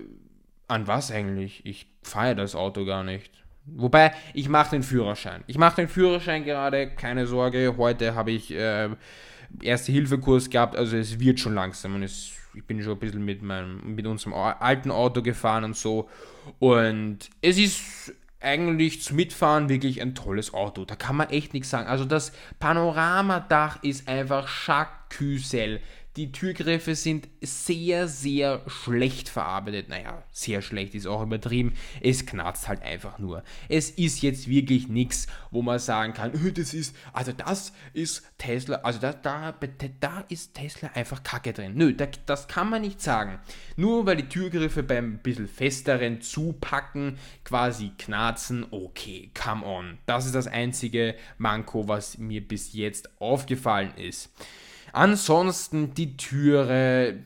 an 0.66 0.86
was 0.88 1.12
eigentlich? 1.12 1.64
Ich 1.64 1.86
feiere 2.02 2.34
das 2.34 2.56
Auto 2.56 2.84
gar 2.84 3.04
nicht. 3.04 3.31
Wobei, 3.64 4.12
ich 4.34 4.48
mache 4.48 4.70
den 4.70 4.82
Führerschein. 4.82 5.44
Ich 5.46 5.56
mache 5.56 5.76
den 5.76 5.88
Führerschein 5.88 6.44
gerade, 6.44 6.88
keine 6.88 7.26
Sorge. 7.26 7.74
Heute 7.76 8.14
habe 8.14 8.32
ich 8.32 8.52
äh, 8.52 8.88
Erste-Hilfe-Kurs 9.60 10.50
gehabt, 10.50 10.76
also 10.76 10.96
es 10.96 11.20
wird 11.20 11.38
schon 11.38 11.54
langsam. 11.54 11.94
Und 11.94 12.02
es, 12.02 12.32
ich 12.54 12.64
bin 12.64 12.82
schon 12.82 12.92
ein 12.92 12.98
bisschen 12.98 13.24
mit, 13.24 13.42
meinem, 13.42 13.94
mit 13.94 14.06
unserem 14.06 14.34
alten 14.34 14.90
Auto 14.90 15.22
gefahren 15.22 15.64
und 15.64 15.76
so. 15.76 16.08
Und 16.58 17.30
es 17.40 17.58
ist 17.58 18.14
eigentlich 18.40 19.02
zum 19.02 19.16
Mitfahren 19.16 19.68
wirklich 19.68 20.02
ein 20.02 20.14
tolles 20.14 20.52
Auto. 20.52 20.84
Da 20.84 20.96
kann 20.96 21.16
man 21.16 21.30
echt 21.30 21.54
nichts 21.54 21.70
sagen. 21.70 21.86
Also 21.86 22.04
das 22.04 22.32
Panoramadach 22.58 23.82
ist 23.82 24.08
einfach 24.08 24.48
Chacusel. 24.48 25.80
Die 26.16 26.30
Türgriffe 26.30 26.94
sind 26.94 27.26
sehr, 27.40 28.06
sehr 28.06 28.60
schlecht 28.66 29.30
verarbeitet. 29.30 29.88
Naja, 29.88 30.22
sehr 30.30 30.60
schlecht 30.60 30.94
ist 30.94 31.06
auch 31.06 31.22
übertrieben. 31.22 31.72
Es 32.02 32.26
knarzt 32.26 32.68
halt 32.68 32.82
einfach 32.82 33.18
nur. 33.18 33.42
Es 33.70 33.88
ist 33.88 34.20
jetzt 34.20 34.46
wirklich 34.46 34.88
nichts, 34.88 35.26
wo 35.50 35.62
man 35.62 35.78
sagen 35.78 36.12
kann, 36.12 36.32
das 36.54 36.74
ist, 36.74 36.94
also 37.14 37.32
das 37.32 37.72
ist 37.94 38.24
Tesla, 38.36 38.76
also 38.82 38.98
da, 38.98 39.14
da, 39.14 39.54
da 40.00 40.24
ist 40.28 40.52
Tesla 40.52 40.90
einfach 40.92 41.22
Kacke 41.22 41.54
drin. 41.54 41.76
Nö, 41.76 41.94
da, 41.94 42.06
das 42.26 42.46
kann 42.46 42.68
man 42.68 42.82
nicht 42.82 43.00
sagen. 43.00 43.38
Nur 43.76 44.04
weil 44.04 44.16
die 44.16 44.28
Türgriffe 44.28 44.82
beim 44.82 45.16
bisschen 45.16 45.48
festeren 45.48 46.20
Zupacken 46.20 47.16
quasi 47.42 47.92
knarzen, 47.96 48.66
okay, 48.70 49.30
come 49.32 49.64
on. 49.64 49.96
Das 50.04 50.26
ist 50.26 50.34
das 50.34 50.46
einzige 50.46 51.14
Manko, 51.38 51.88
was 51.88 52.18
mir 52.18 52.46
bis 52.46 52.74
jetzt 52.74 53.18
aufgefallen 53.18 53.94
ist. 53.96 54.30
Ansonsten 54.92 55.94
die 55.94 56.16
Türe 56.16 57.24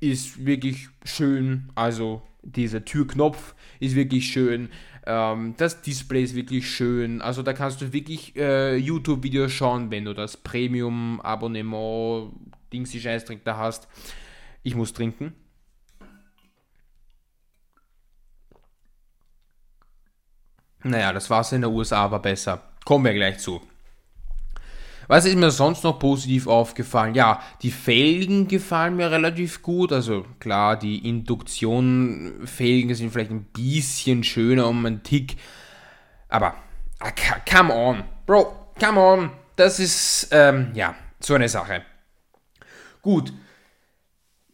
ist 0.00 0.44
wirklich 0.44 0.88
schön, 1.04 1.70
also 1.74 2.22
dieser 2.42 2.84
Türknopf 2.84 3.54
ist 3.80 3.94
wirklich 3.94 4.30
schön. 4.30 4.70
Ähm, 5.06 5.54
das 5.56 5.82
Display 5.82 6.22
ist 6.22 6.34
wirklich 6.34 6.70
schön. 6.70 7.20
Also 7.22 7.42
da 7.42 7.52
kannst 7.52 7.80
du 7.80 7.92
wirklich 7.92 8.36
äh, 8.36 8.76
YouTube-Videos 8.76 9.52
schauen, 9.52 9.90
wenn 9.90 10.04
du 10.04 10.14
das 10.14 10.36
Premium-Abonnement 10.36 12.32
Dingsy 12.72 13.00
Scheißdreck 13.00 13.44
da 13.44 13.56
hast. 13.56 13.88
Ich 14.62 14.74
muss 14.74 14.92
trinken. 14.92 15.34
Naja, 20.84 21.12
das 21.12 21.28
Wasser 21.30 21.56
in 21.56 21.62
der 21.62 21.70
USA 21.70 22.10
war 22.10 22.22
besser. 22.22 22.62
Kommen 22.84 23.04
wir 23.04 23.14
gleich 23.14 23.38
zu. 23.38 23.60
Was 25.08 25.24
ist 25.24 25.36
mir 25.36 25.50
sonst 25.50 25.84
noch 25.84 25.98
positiv 25.98 26.46
aufgefallen? 26.46 27.14
Ja, 27.14 27.42
die 27.62 27.70
Felgen 27.70 28.46
gefallen 28.46 28.96
mir 28.96 29.10
relativ 29.10 29.62
gut. 29.62 29.90
Also 29.90 30.26
klar, 30.38 30.78
die 30.78 31.08
Induktion-Felgen 31.08 32.94
sind 32.94 33.10
vielleicht 33.10 33.30
ein 33.30 33.44
bisschen 33.44 34.22
schöner 34.22 34.68
um 34.68 34.84
einen 34.84 35.02
Tick. 35.02 35.36
Aber, 36.28 36.54
ah, 37.00 37.10
come 37.50 37.74
on, 37.74 38.04
Bro, 38.26 38.74
come 38.78 39.00
on. 39.00 39.30
Das 39.56 39.80
ist, 39.80 40.28
ähm, 40.30 40.72
ja, 40.74 40.94
so 41.20 41.34
eine 41.34 41.48
Sache. 41.48 41.82
Gut. 43.00 43.32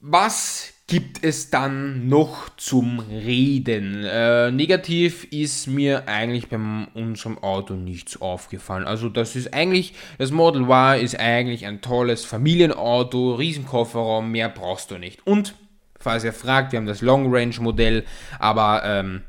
Was 0.01 0.74
gibt 0.95 1.25
es 1.25 1.51
dann 1.51 2.09
noch 2.09 2.51
zum 2.57 3.01
Reden? 3.01 4.05
Äh, 4.05 4.53
negativ 4.53 5.25
ist 5.33 5.67
mir 5.67 6.07
eigentlich 6.07 6.49
bei 6.49 6.57
unserem 6.95 7.37
Auto 7.39 7.75
nichts 7.75 8.23
aufgefallen. 8.23 8.85
Also 8.85 9.09
das 9.09 9.35
ist 9.35 9.53
eigentlich, 9.53 9.95
das 10.19 10.31
Model 10.31 10.63
Y 10.63 11.03
ist 11.03 11.19
eigentlich 11.19 11.67
ein 11.67 11.81
tolles 11.81 12.25
Familienauto, 12.25 13.35
Riesenkofferraum, 13.35 14.31
mehr 14.31 14.49
brauchst 14.49 14.93
du 14.93 14.99
nicht. 14.99 15.27
Und, 15.27 15.57
falls 15.99 16.23
ihr 16.23 16.33
fragt, 16.33 16.71
wir 16.71 16.77
haben 16.77 16.87
das 16.87 17.03
Long 17.03 17.35
Range 17.35 17.57
Modell, 17.59 18.05
aber 18.39 18.83
ähm, 18.85 19.23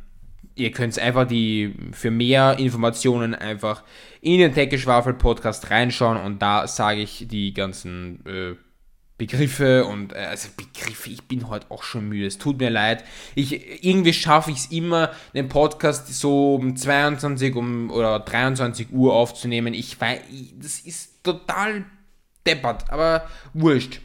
ihr 0.53 0.69
könnt 0.69 0.99
einfach 0.99 1.25
die 1.25 1.73
für 1.93 2.11
mehr 2.11 2.59
Informationen 2.59 3.33
einfach 3.33 3.81
in 4.21 4.37
den 4.37 4.53
Tech 4.53 4.79
Schwafel 4.79 5.15
Podcast 5.15 5.71
reinschauen 5.71 6.17
und 6.17 6.43
da 6.43 6.67
sage 6.67 7.01
ich 7.01 7.27
die 7.27 7.55
ganzen 7.55 8.23
äh, 8.27 8.53
Begriffe 9.17 9.85
und 9.85 10.13
äh, 10.13 10.17
also 10.17 10.49
Begriffe, 10.57 11.09
ich 11.09 11.23
bin 11.23 11.47
heute 11.47 11.67
auch 11.69 11.83
schon 11.83 12.09
müde, 12.09 12.25
es 12.25 12.37
tut 12.37 12.59
mir 12.59 12.69
leid. 12.69 13.03
Ich, 13.33 13.83
irgendwie 13.85 14.13
schaffe 14.13 14.51
ich 14.51 14.57
es 14.57 14.71
immer, 14.71 15.11
den 15.33 15.47
Podcast 15.47 16.13
so 16.13 16.55
um 16.55 16.75
22 16.75 17.55
um, 17.55 17.91
oder 17.91 18.19
23 18.19 18.91
Uhr 18.91 19.13
aufzunehmen. 19.13 19.73
Ich 19.73 19.99
weiß, 19.99 20.19
das 20.61 20.79
ist 20.79 21.23
total 21.23 21.85
deppert, 22.45 22.89
aber 22.89 23.27
wurscht. 23.53 24.01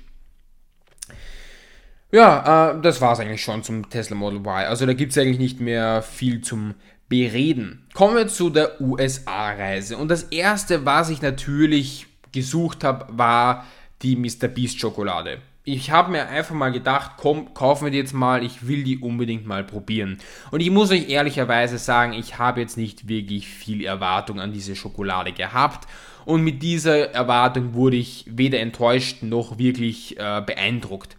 Ja, 2.13 2.71
äh, 2.71 2.81
das 2.81 3.01
war 3.01 3.13
es 3.13 3.21
eigentlich 3.21 3.43
schon 3.43 3.63
zum 3.63 3.89
Tesla 3.91 4.17
Model 4.17 4.39
Y. 4.39 4.49
Also 4.67 4.87
da 4.87 4.95
gibt 4.95 5.13
es 5.13 5.19
eigentlich 5.19 5.39
nicht 5.39 5.61
mehr 5.61 6.03
viel 6.03 6.41
zum 6.41 6.75
Bereden. 7.09 7.87
Kommen 7.95 8.15
wir 8.15 8.29
zu 8.29 8.51
der 8.51 8.81
USA-Reise. 8.81 9.97
Und 9.97 10.09
das 10.09 10.25
erste, 10.25 10.85
was 10.85 11.11
ich 11.11 11.21
natürlich 11.21 12.07
gesucht 12.33 12.85
habe, 12.85 13.07
war 13.11 13.67
die 14.03 14.17
Mr. 14.17 14.49
Beast 14.49 14.81
Schokolade. 14.81 15.39
Ich 15.65 15.91
habe 15.91 16.11
mir 16.11 16.27
einfach 16.27 16.55
mal 16.55 16.73
gedacht, 16.73 17.13
komm, 17.19 17.53
kaufen 17.53 17.85
wir 17.85 17.91
die 17.91 17.99
jetzt 17.99 18.15
mal, 18.15 18.43
ich 18.43 18.67
will 18.67 18.83
die 18.83 18.99
unbedingt 18.99 19.47
mal 19.47 19.63
probieren. 19.63 20.19
Und 20.51 20.61
ich 20.61 20.71
muss 20.71 20.91
euch 20.91 21.09
ehrlicherweise 21.09 21.77
sagen, 21.77 22.15
ich 22.15 22.39
habe 22.39 22.61
jetzt 22.61 22.79
nicht 22.79 23.09
wirklich 23.09 23.47
viel 23.47 23.85
Erwartung 23.85 24.41
an 24.41 24.53
diese 24.53 24.75
Schokolade 24.75 25.33
gehabt. 25.33 25.87
Und 26.25 26.43
mit 26.43 26.63
dieser 26.63 27.13
Erwartung 27.13 27.75
wurde 27.75 27.97
ich 27.97 28.25
weder 28.27 28.61
enttäuscht 28.61 29.23
noch 29.23 29.59
wirklich 29.59 30.19
äh, 30.19 30.43
beeindruckt. 30.45 31.17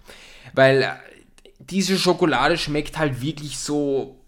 Weil 0.54 0.82
äh, 0.82 0.88
diese 1.60 1.98
Schokolade 1.98 2.58
schmeckt 2.58 2.98
halt 2.98 3.22
wirklich 3.22 3.60
so 3.60 4.21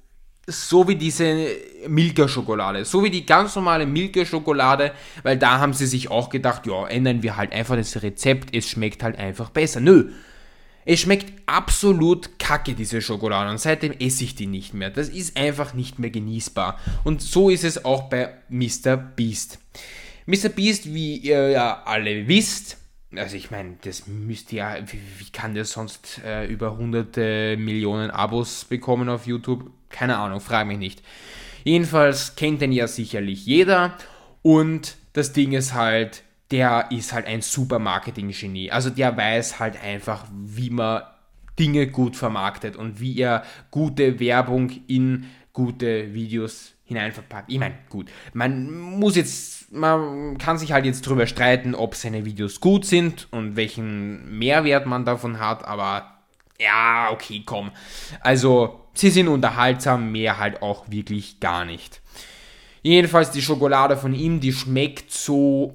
so 0.47 0.87
wie 0.87 0.95
diese 0.95 1.47
Milka-Schokolade, 1.87 2.83
so 2.83 3.03
wie 3.03 3.09
die 3.09 3.25
ganz 3.25 3.55
normale 3.55 3.85
Milka-Schokolade, 3.85 4.91
weil 5.23 5.37
da 5.37 5.59
haben 5.59 5.73
sie 5.73 5.87
sich 5.87 6.11
auch 6.11 6.29
gedacht, 6.29 6.67
ja, 6.67 6.85
ändern 6.87 7.23
wir 7.23 7.37
halt 7.37 7.53
einfach 7.53 7.75
das 7.75 8.01
Rezept, 8.03 8.53
es 8.55 8.69
schmeckt 8.69 9.03
halt 9.03 9.17
einfach 9.17 9.49
besser. 9.49 9.79
Nö, 9.79 10.11
es 10.85 10.99
schmeckt 10.99 11.31
absolut 11.45 12.37
kacke, 12.39 12.73
diese 12.73 13.01
Schokolade, 13.01 13.49
und 13.49 13.57
seitdem 13.57 13.93
esse 13.93 14.25
ich 14.25 14.35
die 14.35 14.47
nicht 14.47 14.73
mehr. 14.73 14.89
Das 14.89 15.07
ist 15.07 15.37
einfach 15.37 15.73
nicht 15.73 15.97
mehr 15.97 16.09
genießbar. 16.09 16.77
Und 17.05 17.21
so 17.21 17.49
ist 17.49 17.63
es 17.63 17.85
auch 17.85 18.09
bei 18.09 18.33
Mr. 18.49 18.97
Beast. 18.97 19.59
Mr. 20.25 20.49
Beast, 20.49 20.93
wie 20.93 21.17
ihr 21.17 21.49
ja 21.49 21.83
alle 21.85 22.27
wisst, 22.27 22.77
also 23.17 23.35
ich 23.35 23.51
meine, 23.51 23.77
das 23.83 24.07
müsste 24.07 24.55
ja, 24.55 24.77
wie, 24.85 24.99
wie 25.17 25.31
kann 25.31 25.53
der 25.53 25.65
sonst 25.65 26.21
äh, 26.25 26.45
über 26.45 26.77
hunderte 26.77 27.55
Millionen 27.57 28.11
Abos 28.11 28.65
bekommen 28.65 29.09
auf 29.09 29.27
YouTube? 29.27 29.71
Keine 29.89 30.17
Ahnung, 30.17 30.39
frage 30.39 30.67
mich 30.67 30.77
nicht. 30.77 31.03
Jedenfalls 31.63 32.35
kennt 32.35 32.61
den 32.61 32.71
ja 32.71 32.87
sicherlich 32.87 33.45
jeder 33.45 33.97
und 34.41 34.97
das 35.13 35.31
Ding 35.31 35.53
ist 35.53 35.73
halt, 35.73 36.23
der 36.51 36.91
ist 36.91 37.13
halt 37.13 37.25
ein 37.25 37.41
super 37.41 37.79
Marketing-Genie. 37.79 38.71
Also 38.71 38.89
der 38.89 39.15
weiß 39.15 39.59
halt 39.59 39.81
einfach, 39.81 40.25
wie 40.31 40.69
man 40.69 41.03
Dinge 41.57 41.87
gut 41.87 42.15
vermarktet 42.15 42.75
und 42.75 42.99
wie 42.99 43.17
er 43.19 43.43
gute 43.71 44.19
Werbung 44.19 44.71
in 44.87 45.25
gute 45.53 46.13
Videos 46.13 46.73
hineinverpackt. 46.85 47.51
Ich 47.51 47.59
meine, 47.59 47.75
gut, 47.89 48.09
man 48.33 48.71
muss 48.71 49.15
jetzt, 49.15 49.62
man 49.73 50.37
kann 50.37 50.57
sich 50.57 50.71
halt 50.71 50.85
jetzt 50.85 51.01
drüber 51.01 51.27
streiten, 51.27 51.75
ob 51.75 51.95
seine 51.95 52.25
Videos 52.25 52.59
gut 52.59 52.85
sind 52.85 53.27
und 53.31 53.55
welchen 53.55 54.37
Mehrwert 54.37 54.85
man 54.85 55.05
davon 55.05 55.39
hat, 55.39 55.65
aber 55.65 56.19
ja, 56.59 57.09
okay, 57.11 57.43
komm. 57.45 57.71
Also, 58.21 58.81
sie 58.93 59.09
sind 59.09 59.27
unterhaltsam, 59.27 60.11
mehr 60.11 60.37
halt 60.37 60.61
auch 60.61 60.89
wirklich 60.89 61.39
gar 61.39 61.65
nicht. 61.65 62.01
Jedenfalls 62.83 63.31
die 63.31 63.41
Schokolade 63.41 63.97
von 63.97 64.13
ihm, 64.13 64.39
die 64.39 64.53
schmeckt 64.53 65.11
so, 65.11 65.73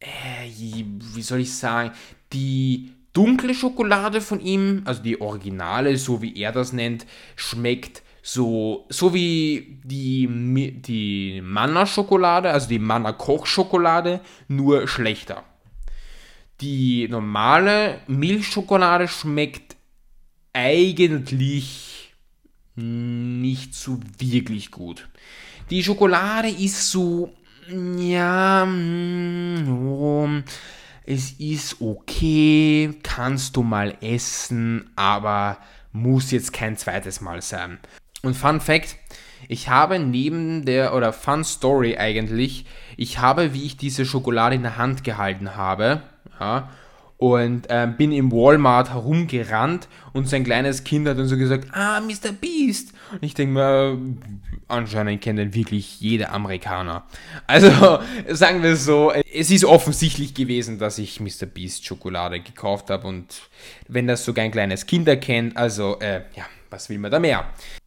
äh, 0.00 0.48
wie 0.48 1.22
soll 1.22 1.40
ich 1.40 1.54
sagen, 1.54 1.92
die 2.32 2.92
dunkle 3.12 3.54
Schokolade 3.54 4.20
von 4.20 4.40
ihm, 4.40 4.82
also 4.84 5.02
die 5.02 5.20
originale, 5.20 5.96
so 5.96 6.20
wie 6.22 6.36
er 6.36 6.52
das 6.52 6.72
nennt, 6.72 7.06
schmeckt 7.36 8.02
so, 8.28 8.86
so 8.88 9.14
wie 9.14 9.78
die, 9.84 10.28
die 10.84 11.40
Manna-Schokolade, 11.44 12.50
also 12.50 12.68
die 12.68 12.80
Manna-Koch-Schokolade, 12.80 14.20
nur 14.48 14.88
schlechter. 14.88 15.44
Die 16.60 17.06
normale 17.06 18.00
Milchschokolade 18.08 19.06
schmeckt 19.06 19.76
eigentlich 20.52 22.16
nicht 22.74 23.76
so 23.76 24.00
wirklich 24.18 24.72
gut. 24.72 25.08
Die 25.70 25.84
Schokolade 25.84 26.48
ist 26.48 26.90
so, 26.90 27.32
ja, 27.68 28.64
oh, 29.68 30.28
es 31.04 31.30
ist 31.38 31.80
okay, 31.80 32.92
kannst 33.04 33.54
du 33.54 33.62
mal 33.62 33.96
essen, 34.00 34.90
aber 34.96 35.58
muss 35.92 36.32
jetzt 36.32 36.52
kein 36.52 36.76
zweites 36.76 37.20
Mal 37.20 37.40
sein. 37.40 37.78
Und 38.26 38.34
Fun 38.34 38.60
Fact, 38.60 38.96
ich 39.48 39.68
habe 39.68 40.00
neben 40.00 40.64
der, 40.64 40.94
oder 40.94 41.12
Fun 41.12 41.44
Story 41.44 41.96
eigentlich, 41.96 42.66
ich 42.96 43.20
habe, 43.20 43.54
wie 43.54 43.64
ich 43.64 43.76
diese 43.76 44.04
Schokolade 44.04 44.56
in 44.56 44.62
der 44.62 44.76
Hand 44.76 45.04
gehalten 45.04 45.54
habe, 45.56 46.02
ja, 46.40 46.68
und 47.18 47.70
äh, 47.70 47.88
bin 47.96 48.12
im 48.12 48.30
Walmart 48.30 48.90
herumgerannt 48.90 49.88
und 50.12 50.28
sein 50.28 50.44
kleines 50.44 50.84
Kind 50.84 51.08
hat 51.08 51.18
dann 51.18 51.28
so 51.28 51.36
gesagt, 51.38 51.68
ah, 51.72 52.00
Mr. 52.00 52.32
Beast. 52.32 52.92
Und 53.12 53.22
ich 53.22 53.32
denke 53.32 53.54
mir, 53.54 53.98
anscheinend 54.68 55.22
kennt 55.22 55.38
ihn 55.38 55.54
wirklich 55.54 56.00
jeder 56.00 56.32
Amerikaner. 56.32 57.04
Also 57.46 58.00
sagen 58.28 58.62
wir 58.62 58.76
so, 58.76 59.12
es 59.12 59.50
ist 59.50 59.64
offensichtlich 59.64 60.34
gewesen, 60.34 60.78
dass 60.78 60.98
ich 60.98 61.20
Mr. 61.20 61.46
Beast 61.46 61.86
Schokolade 61.86 62.40
gekauft 62.40 62.90
habe 62.90 63.06
und 63.06 63.48
wenn 63.88 64.08
das 64.08 64.24
sogar 64.24 64.44
ein 64.44 64.50
kleines 64.50 64.84
Kind 64.84 65.08
erkennt, 65.08 65.56
also 65.56 65.98
äh, 66.00 66.22
ja, 66.34 66.44
was 66.70 66.90
will 66.90 66.98
man 66.98 67.10
da 67.10 67.18
mehr? 67.18 67.46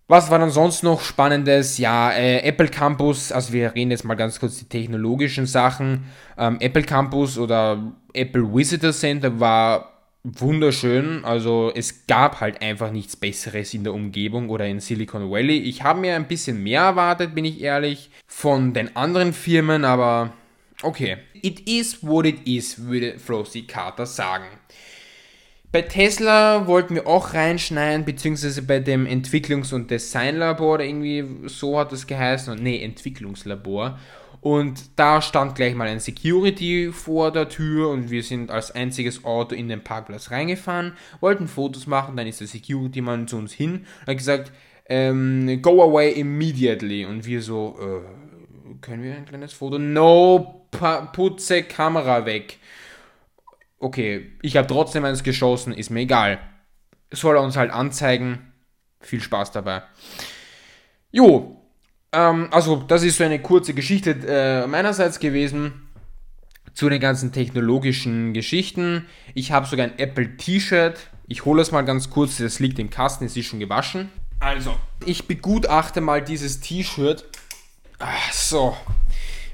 Was 0.09 0.31
war 0.31 0.39
dann 0.39 0.49
sonst 0.49 0.81
noch 0.81 1.01
Spannendes? 1.01 1.77
Ja, 1.77 2.11
äh, 2.11 2.39
Apple 2.39 2.69
Campus, 2.69 3.31
also 3.31 3.53
wir 3.53 3.75
reden 3.75 3.91
jetzt 3.91 4.03
mal 4.03 4.15
ganz 4.15 4.39
kurz 4.39 4.57
die 4.57 4.65
technologischen 4.65 5.45
Sachen. 5.45 6.05
Ähm, 6.35 6.57
Apple 6.61 6.81
Campus 6.81 7.37
oder 7.37 7.93
Apple 8.11 8.51
Visitor 8.51 8.91
Center 8.91 9.39
war 9.39 10.01
wunderschön. 10.23 11.23
Also 11.23 11.71
es 11.75 12.07
gab 12.07 12.41
halt 12.41 12.59
einfach 12.63 12.91
nichts 12.91 13.15
Besseres 13.15 13.75
in 13.75 13.83
der 13.83 13.93
Umgebung 13.93 14.49
oder 14.49 14.65
in 14.65 14.79
Silicon 14.79 15.29
Valley. 15.29 15.59
Ich 15.59 15.83
habe 15.83 15.99
mir 15.99 16.15
ein 16.15 16.27
bisschen 16.27 16.63
mehr 16.63 16.81
erwartet, 16.81 17.35
bin 17.35 17.45
ich 17.45 17.61
ehrlich, 17.61 18.09
von 18.25 18.73
den 18.73 18.95
anderen 18.95 19.31
Firmen, 19.31 19.85
aber 19.85 20.33
okay. 20.81 21.17
It 21.35 21.69
is 21.69 22.01
what 22.01 22.25
it 22.25 22.47
is, 22.47 22.83
würde 22.83 23.19
Flossie 23.19 23.67
Carter 23.67 24.07
sagen. 24.07 24.45
Bei 25.71 25.83
Tesla 25.83 26.65
wollten 26.65 26.95
wir 26.95 27.05
auch 27.05 27.35
reinschneiden, 27.35 28.03
beziehungsweise 28.03 28.63
bei 28.63 28.79
dem 28.79 29.05
Entwicklungs- 29.05 29.71
und 29.71 29.91
Designlabor 29.91 30.75
oder 30.75 30.83
irgendwie 30.83 31.23
so 31.45 31.77
hat 31.77 31.91
das 31.91 32.07
geheißen. 32.07 32.55
Nee, 32.59 32.83
Entwicklungslabor. 32.83 33.99
Und 34.41 34.81
da 34.95 35.21
stand 35.21 35.53
gleich 35.53 35.75
mal 35.75 35.87
ein 35.87 35.99
Security 35.99 36.89
vor 36.91 37.31
der 37.31 37.49
Tür 37.49 37.89
und 37.89 38.09
wir 38.09 38.23
sind 38.23 38.49
als 38.49 38.71
einziges 38.71 39.23
Auto 39.25 39.53
in 39.53 39.67
den 39.67 39.83
Parkplatz 39.83 40.31
reingefahren, 40.31 40.93
wollten 41.19 41.47
Fotos 41.47 41.85
machen, 41.85 42.17
dann 42.17 42.25
ist 42.25 42.39
der 42.39 42.47
Security-Mann 42.47 43.27
zu 43.27 43.37
uns 43.37 43.53
hin 43.53 43.85
und 44.01 44.07
hat 44.07 44.17
gesagt, 44.17 44.51
ähm, 44.87 45.61
go 45.61 45.83
away 45.83 46.13
immediately. 46.13 47.05
Und 47.05 47.27
wir 47.27 47.43
so, 47.43 47.77
äh, 47.79 48.75
können 48.81 49.03
wir 49.03 49.13
ein 49.13 49.25
kleines 49.25 49.53
Foto? 49.53 49.77
No, 49.77 50.65
putze 50.71 51.61
Kamera 51.63 52.25
weg 52.25 52.57
okay, 53.79 54.31
ich 54.41 54.57
habe 54.57 54.67
trotzdem 54.67 55.05
eins 55.05 55.23
geschossen, 55.23 55.73
ist 55.73 55.89
mir 55.89 56.01
egal. 56.01 56.39
Soll 57.11 57.35
er 57.35 57.41
uns 57.41 57.57
halt 57.57 57.71
anzeigen. 57.71 58.53
Viel 59.01 59.21
Spaß 59.21 59.51
dabei. 59.51 59.83
Jo, 61.11 61.59
ähm, 62.11 62.49
also 62.51 62.77
das 62.77 63.03
ist 63.03 63.17
so 63.17 63.23
eine 63.23 63.41
kurze 63.41 63.73
Geschichte 63.73 64.11
äh, 64.27 64.67
meinerseits 64.67 65.19
gewesen 65.19 65.89
zu 66.73 66.89
den 66.89 66.99
ganzen 66.99 67.31
technologischen 67.31 68.33
Geschichten. 68.33 69.05
Ich 69.33 69.51
habe 69.51 69.65
sogar 69.65 69.87
ein 69.87 69.97
Apple 69.97 70.37
T-Shirt. 70.37 71.09
Ich 71.27 71.45
hole 71.45 71.61
es 71.61 71.71
mal 71.71 71.81
ganz 71.81 72.09
kurz, 72.09 72.37
das 72.37 72.59
liegt 72.59 72.79
im 72.79 72.89
Kasten, 72.89 73.25
es 73.25 73.37
ist 73.37 73.45
schon 73.45 73.59
gewaschen. 73.59 74.09
Also, 74.39 74.75
ich 75.05 75.27
begutachte 75.27 76.01
mal 76.01 76.21
dieses 76.21 76.59
T-Shirt. 76.59 77.25
So, 78.31 78.77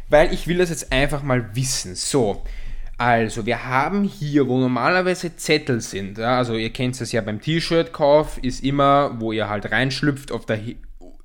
weil 0.09 0.33
ich 0.33 0.47
will 0.47 0.59
das 0.59 0.69
jetzt 0.69 0.91
einfach 0.91 1.23
mal 1.23 1.55
wissen. 1.55 1.95
So, 1.95 2.43
also, 2.97 3.45
wir 3.45 3.65
haben 3.65 4.03
hier, 4.03 4.47
wo 4.47 4.59
normalerweise 4.59 5.35
Zettel 5.35 5.81
sind, 5.81 6.17
ja, 6.17 6.37
also 6.37 6.55
ihr 6.55 6.71
kennt 6.71 6.99
es 6.99 7.11
ja 7.11 7.21
beim 7.21 7.41
T-Shirt-Kauf, 7.41 8.37
ist 8.37 8.63
immer, 8.63 9.19
wo 9.19 9.31
ihr 9.31 9.49
halt 9.49 9.71
reinschlüpft, 9.71 10.31
auf 10.31 10.45
der 10.45 10.59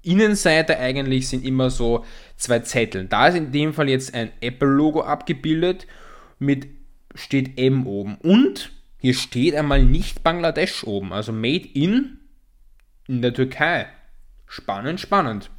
Innenseite 0.03 0.79
eigentlich 0.79 1.29
sind 1.29 1.45
immer 1.45 1.71
so 1.71 2.05
zwei 2.37 2.61
Zettel. 2.61 3.05
Da 3.07 3.29
ist 3.29 3.37
in 3.37 3.53
dem 3.53 3.75
Fall 3.75 3.89
jetzt 3.89 4.15
ein 4.15 4.33
Apple-Logo 4.41 5.03
abgebildet 5.03 5.87
mit 6.39 6.69
steht 7.15 7.59
M 7.59 7.87
oben. 7.87 8.17
Und 8.17 8.73
hier 8.99 9.15
steht 9.15 9.55
einmal 9.55 9.85
nicht 9.85 10.23
Bangladesch 10.23 10.85
oben, 10.85 11.13
also 11.13 11.33
Made 11.33 11.69
in 11.75 12.19
in 13.09 13.23
der 13.23 13.35
Türkei. 13.35 13.87
Spannend, 14.47 15.01
spannend. 15.01 15.51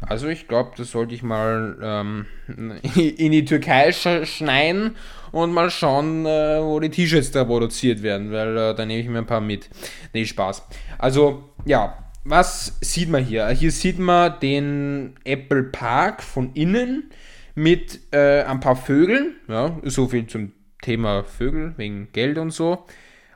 Also 0.00 0.28
ich 0.28 0.48
glaube, 0.48 0.72
das 0.76 0.90
sollte 0.90 1.14
ich 1.14 1.22
mal 1.22 1.78
ähm, 1.82 2.26
in 2.94 3.32
die 3.32 3.44
Türkei 3.44 3.92
schneiden 3.92 4.96
und 5.32 5.52
mal 5.52 5.70
schauen, 5.70 6.26
äh, 6.26 6.60
wo 6.60 6.80
die 6.80 6.90
T-Shirts 6.90 7.30
da 7.30 7.44
produziert 7.44 8.02
werden, 8.02 8.32
weil 8.32 8.56
äh, 8.56 8.74
da 8.74 8.84
nehme 8.84 9.00
ich 9.00 9.08
mir 9.08 9.18
ein 9.18 9.26
paar 9.26 9.40
mit. 9.40 9.68
Nee, 10.12 10.24
Spaß. 10.24 10.66
Also, 10.98 11.50
ja, 11.64 11.98
was 12.24 12.78
sieht 12.80 13.08
man 13.08 13.24
hier? 13.24 13.48
Hier 13.50 13.70
sieht 13.70 13.98
man 13.98 14.38
den 14.40 15.14
Apple 15.24 15.64
Park 15.64 16.22
von 16.22 16.52
innen 16.54 17.10
mit 17.54 18.00
äh, 18.12 18.42
ein 18.42 18.60
paar 18.60 18.76
Vögeln. 18.76 19.36
Ja, 19.48 19.76
so 19.84 20.08
viel 20.08 20.26
zum 20.26 20.52
Thema 20.82 21.24
Vögel, 21.24 21.74
wegen 21.76 22.08
Geld 22.12 22.38
und 22.38 22.50
so. 22.50 22.84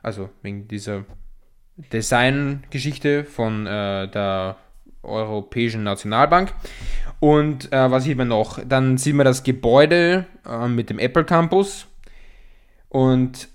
Also 0.03 0.29
wegen 0.41 0.67
dieser 0.67 1.05
Designgeschichte 1.91 3.23
von 3.23 3.65
äh, 3.65 4.09
der 4.09 4.57
Europäischen 5.03 5.83
Nationalbank. 5.83 6.53
Und 7.19 7.71
äh, 7.71 7.91
was 7.91 8.03
sieht 8.03 8.17
man 8.17 8.29
noch? 8.29 8.59
Dann 8.65 8.97
sieht 8.97 9.15
man 9.15 9.25
das 9.25 9.43
Gebäude 9.43 10.25
äh, 10.47 10.67
mit 10.67 10.89
dem 10.89 10.99
Apple 10.99 11.23
Campus. 11.23 11.87
Und 12.89 13.47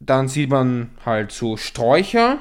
dann 0.00 0.28
sieht 0.28 0.50
man 0.50 0.90
halt 1.04 1.32
so 1.32 1.56
Sträucher, 1.56 2.38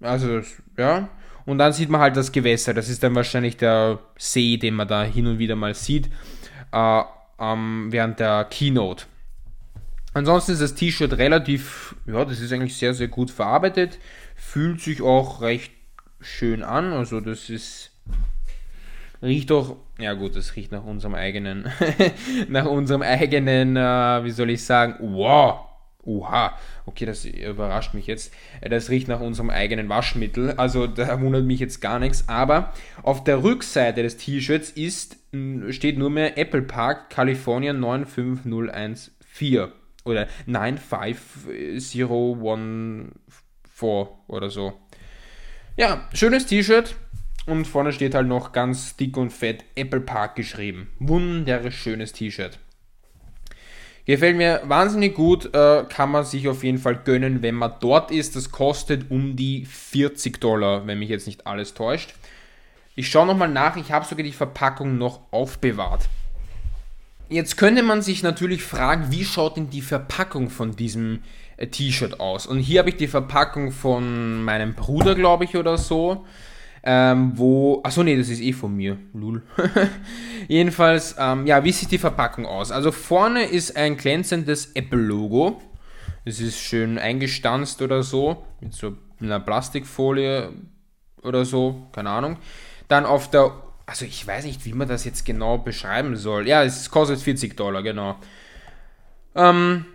also 0.00 0.40
ja, 0.76 1.08
und 1.46 1.58
dann 1.58 1.72
sieht 1.72 1.90
man 1.90 2.00
halt 2.00 2.16
das 2.16 2.32
Gewässer. 2.32 2.74
Das 2.74 2.88
ist 2.88 3.02
dann 3.02 3.14
wahrscheinlich 3.14 3.56
der 3.56 3.98
See, 4.16 4.56
den 4.56 4.74
man 4.74 4.88
da 4.88 5.02
hin 5.02 5.26
und 5.26 5.38
wieder 5.38 5.56
mal 5.56 5.74
sieht, 5.74 6.08
äh, 6.72 7.02
ähm, 7.38 7.88
während 7.90 8.20
der 8.20 8.44
Keynote. 8.44 9.04
Ansonsten 10.14 10.52
ist 10.52 10.62
das 10.62 10.74
T-Shirt 10.74 11.14
relativ, 11.14 11.96
ja, 12.06 12.24
das 12.24 12.40
ist 12.40 12.52
eigentlich 12.52 12.76
sehr, 12.76 12.94
sehr 12.94 13.08
gut 13.08 13.30
verarbeitet. 13.30 13.98
Fühlt 14.36 14.80
sich 14.80 15.02
auch 15.02 15.42
recht 15.42 15.72
schön 16.24 16.62
an. 16.62 16.92
Also 16.92 17.20
das 17.20 17.50
ist, 17.50 17.90
riecht 19.22 19.50
doch, 19.50 19.76
ja 19.98 20.14
gut, 20.14 20.36
das 20.36 20.56
riecht 20.56 20.72
nach 20.72 20.84
unserem 20.84 21.14
eigenen, 21.14 21.70
nach 22.48 22.66
unserem 22.66 23.02
eigenen, 23.02 23.76
äh, 23.76 24.24
wie 24.24 24.30
soll 24.30 24.50
ich 24.50 24.64
sagen, 24.64 24.96
wow, 25.00 25.68
Oha, 26.06 26.58
okay, 26.84 27.06
das 27.06 27.24
überrascht 27.24 27.94
mich 27.94 28.06
jetzt. 28.06 28.30
Das 28.60 28.90
riecht 28.90 29.08
nach 29.08 29.20
unserem 29.20 29.48
eigenen 29.50 29.88
Waschmittel, 29.88 30.52
also 30.52 30.86
da 30.86 31.20
wundert 31.20 31.44
mich 31.44 31.58
jetzt 31.60 31.80
gar 31.80 31.98
nichts. 31.98 32.28
Aber 32.28 32.72
auf 33.02 33.24
der 33.24 33.42
Rückseite 33.42 34.02
des 34.02 34.18
T-Shirts 34.18 34.70
ist, 34.70 35.16
steht 35.70 35.98
nur 35.98 36.10
mehr 36.10 36.38
Apple 36.38 36.62
Park, 36.62 37.10
Kalifornien 37.10 37.80
95014 37.80 39.72
oder 40.04 40.28
95014 40.46 43.12
oder 44.28 44.50
so. 44.50 44.74
Ja, 45.76 46.08
schönes 46.12 46.46
T-Shirt. 46.46 46.94
Und 47.46 47.66
vorne 47.66 47.92
steht 47.92 48.14
halt 48.14 48.28
noch 48.28 48.52
ganz 48.52 48.94
dick 48.96 49.16
und 49.16 49.30
fett 49.30 49.64
Apple 49.74 50.00
Park 50.00 50.36
geschrieben. 50.36 50.92
Wunderschönes 51.00 52.12
T-Shirt. 52.12 52.60
Gefällt 54.06 54.36
mir 54.36 54.62
wahnsinnig 54.66 55.14
gut, 55.14 55.52
äh, 55.52 55.84
kann 55.88 56.10
man 56.12 56.24
sich 56.24 56.46
auf 56.46 56.62
jeden 56.62 56.78
Fall 56.78 56.94
gönnen, 57.04 57.42
wenn 57.42 57.56
man 57.56 57.72
dort 57.80 58.12
ist. 58.12 58.36
Das 58.36 58.52
kostet 58.52 59.10
um 59.10 59.34
die 59.34 59.64
40 59.66 60.40
Dollar, 60.40 60.86
wenn 60.86 61.00
mich 61.00 61.08
jetzt 61.08 61.26
nicht 61.26 61.46
alles 61.46 61.74
täuscht. 61.74 62.14
Ich 62.94 63.08
schaue 63.08 63.26
nochmal 63.26 63.48
nach, 63.48 63.76
ich 63.76 63.90
habe 63.90 64.06
sogar 64.06 64.22
die 64.22 64.32
Verpackung 64.32 64.96
noch 64.96 65.22
aufbewahrt. 65.32 66.08
Jetzt 67.28 67.56
könnte 67.56 67.82
man 67.82 68.00
sich 68.00 68.22
natürlich 68.22 68.62
fragen, 68.62 69.10
wie 69.10 69.24
schaut 69.24 69.56
denn 69.56 69.70
die 69.70 69.82
Verpackung 69.82 70.50
von 70.50 70.76
diesem 70.76 71.24
T-Shirt 71.58 72.20
aus? 72.20 72.46
Und 72.46 72.58
hier 72.58 72.80
habe 72.80 72.90
ich 72.90 72.96
die 72.96 73.08
Verpackung 73.08 73.72
von 73.72 74.42
meinem 74.42 74.74
Bruder, 74.74 75.14
glaube 75.14 75.44
ich, 75.44 75.56
oder 75.56 75.78
so 75.78 76.24
ähm, 76.86 77.32
wo, 77.34 77.80
achso, 77.82 78.02
nee, 78.02 78.14
das 78.14 78.28
ist 78.28 78.42
eh 78.42 78.52
von 78.52 78.76
mir, 78.76 78.98
lul. 79.14 79.42
Jedenfalls, 80.48 81.16
ähm, 81.18 81.46
ja, 81.46 81.64
wie 81.64 81.72
sieht 81.72 81.90
die 81.90 81.98
Verpackung 81.98 82.44
aus? 82.44 82.70
Also 82.70 82.92
vorne 82.92 83.44
ist 83.44 83.74
ein 83.74 83.96
glänzendes 83.96 84.72
Apple-Logo. 84.74 85.62
Das 86.26 86.40
ist 86.40 86.58
schön 86.58 86.98
eingestanzt 86.98 87.80
oder 87.80 88.02
so, 88.02 88.44
mit 88.60 88.74
so 88.74 88.98
einer 89.18 89.40
Plastikfolie 89.40 90.52
oder 91.22 91.46
so, 91.46 91.86
keine 91.92 92.10
Ahnung. 92.10 92.36
Dann 92.88 93.06
auf 93.06 93.30
der, 93.30 93.52
also 93.86 94.04
ich 94.04 94.26
weiß 94.26 94.44
nicht, 94.44 94.66
wie 94.66 94.74
man 94.74 94.86
das 94.86 95.06
jetzt 95.06 95.24
genau 95.24 95.56
beschreiben 95.56 96.16
soll. 96.16 96.46
Ja, 96.46 96.64
es 96.64 96.90
kostet 96.90 97.18
40 97.18 97.56
Dollar, 97.56 97.82
genau. 97.82 98.16
Ähm, 99.34 99.86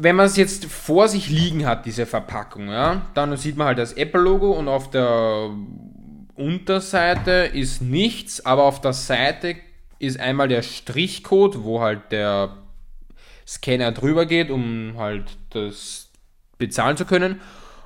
wenn 0.00 0.14
man 0.14 0.26
es 0.26 0.36
jetzt 0.36 0.66
vor 0.66 1.08
sich 1.08 1.28
liegen 1.28 1.66
hat, 1.66 1.84
diese 1.84 2.06
Verpackung, 2.06 2.68
ja, 2.68 3.02
dann 3.14 3.36
sieht 3.36 3.56
man 3.56 3.66
halt 3.66 3.78
das 3.78 3.92
Apple-Logo 3.92 4.52
und 4.52 4.68
auf 4.68 4.90
der 4.90 5.50
Unterseite 6.36 7.50
ist 7.52 7.82
nichts, 7.82 8.46
aber 8.46 8.62
auf 8.62 8.80
der 8.80 8.92
Seite 8.92 9.56
ist 9.98 10.20
einmal 10.20 10.46
der 10.46 10.62
Strichcode, 10.62 11.64
wo 11.64 11.80
halt 11.80 12.12
der 12.12 12.56
Scanner 13.44 13.90
drüber 13.90 14.24
geht, 14.24 14.50
um 14.50 14.94
halt 14.96 15.36
das 15.50 16.10
bezahlen 16.58 16.96
zu 16.96 17.04
können. 17.04 17.40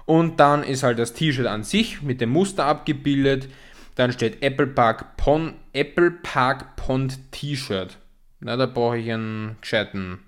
Und 0.04 0.38
dann 0.38 0.64
ist 0.64 0.82
halt 0.82 0.98
das 0.98 1.14
T-Shirt 1.14 1.46
an 1.46 1.62
sich 1.62 2.02
mit 2.02 2.20
dem 2.20 2.28
Muster 2.28 2.66
abgebildet. 2.66 3.48
Dann 3.94 4.12
steht 4.12 4.42
Apple 4.42 4.66
Park 4.66 5.16
Pond, 5.16 5.54
Apple 5.72 6.10
Park 6.10 6.76
Pond 6.76 7.32
T-Shirt. 7.32 7.96
Na, 8.40 8.56
da 8.56 8.66
brauche 8.66 8.98
ich 8.98 9.10
einen 9.10 9.56
gescheiten, 9.62 10.18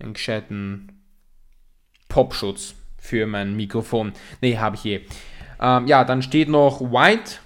einen 0.00 0.14
gescheiten 0.14 1.02
Popschutz 2.08 2.74
für 2.98 3.26
mein 3.26 3.56
Mikrofon. 3.56 4.12
Ne, 4.40 4.58
habe 4.58 4.76
ich 4.76 4.84
eh. 4.84 5.00
Ähm, 5.60 5.86
ja, 5.86 6.04
dann 6.04 6.22
steht 6.22 6.48
noch 6.48 6.80
White, 6.80 7.38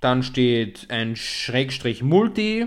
dann 0.00 0.22
steht 0.22 0.90
ein 0.90 1.16
Schrägstrich 1.16 2.02
Multi, 2.02 2.66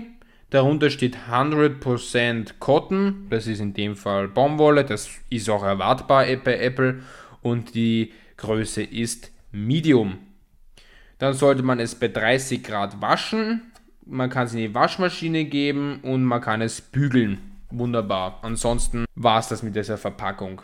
darunter 0.50 0.90
steht 0.90 1.16
100% 1.30 2.54
Cotton, 2.58 3.26
das 3.30 3.46
ist 3.46 3.60
in 3.60 3.74
dem 3.74 3.94
Fall 3.96 4.28
Baumwolle, 4.28 4.84
das 4.84 5.10
ist 5.28 5.48
auch 5.48 5.62
erwartbar 5.62 6.26
bei 6.44 6.58
Apple 6.58 7.02
und 7.42 7.74
die 7.74 8.12
Größe 8.36 8.82
ist 8.82 9.30
Medium. 9.52 10.18
Dann 11.18 11.34
sollte 11.34 11.62
man 11.62 11.78
es 11.78 11.94
bei 11.94 12.08
30 12.08 12.64
Grad 12.64 13.00
waschen, 13.00 13.62
man 14.06 14.30
kann 14.30 14.46
es 14.46 14.54
in 14.54 14.58
die 14.58 14.74
Waschmaschine 14.74 15.44
geben 15.44 16.00
und 16.02 16.24
man 16.24 16.40
kann 16.40 16.62
es 16.62 16.80
bügeln. 16.80 17.49
Wunderbar. 17.70 18.38
Ansonsten 18.42 19.04
war 19.14 19.38
es 19.38 19.48
das 19.48 19.62
mit 19.62 19.76
dieser 19.76 19.98
Verpackung. 19.98 20.62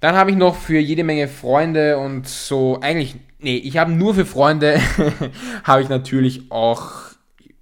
Dann 0.00 0.14
habe 0.14 0.30
ich 0.30 0.36
noch 0.36 0.54
für 0.54 0.78
jede 0.78 1.04
Menge 1.04 1.28
Freunde 1.28 1.98
und 1.98 2.28
so, 2.28 2.78
eigentlich, 2.80 3.16
nee, 3.40 3.56
ich 3.56 3.78
habe 3.78 3.92
nur 3.92 4.14
für 4.14 4.24
Freunde, 4.24 4.80
habe 5.64 5.82
ich 5.82 5.88
natürlich 5.88 6.50
auch 6.50 7.08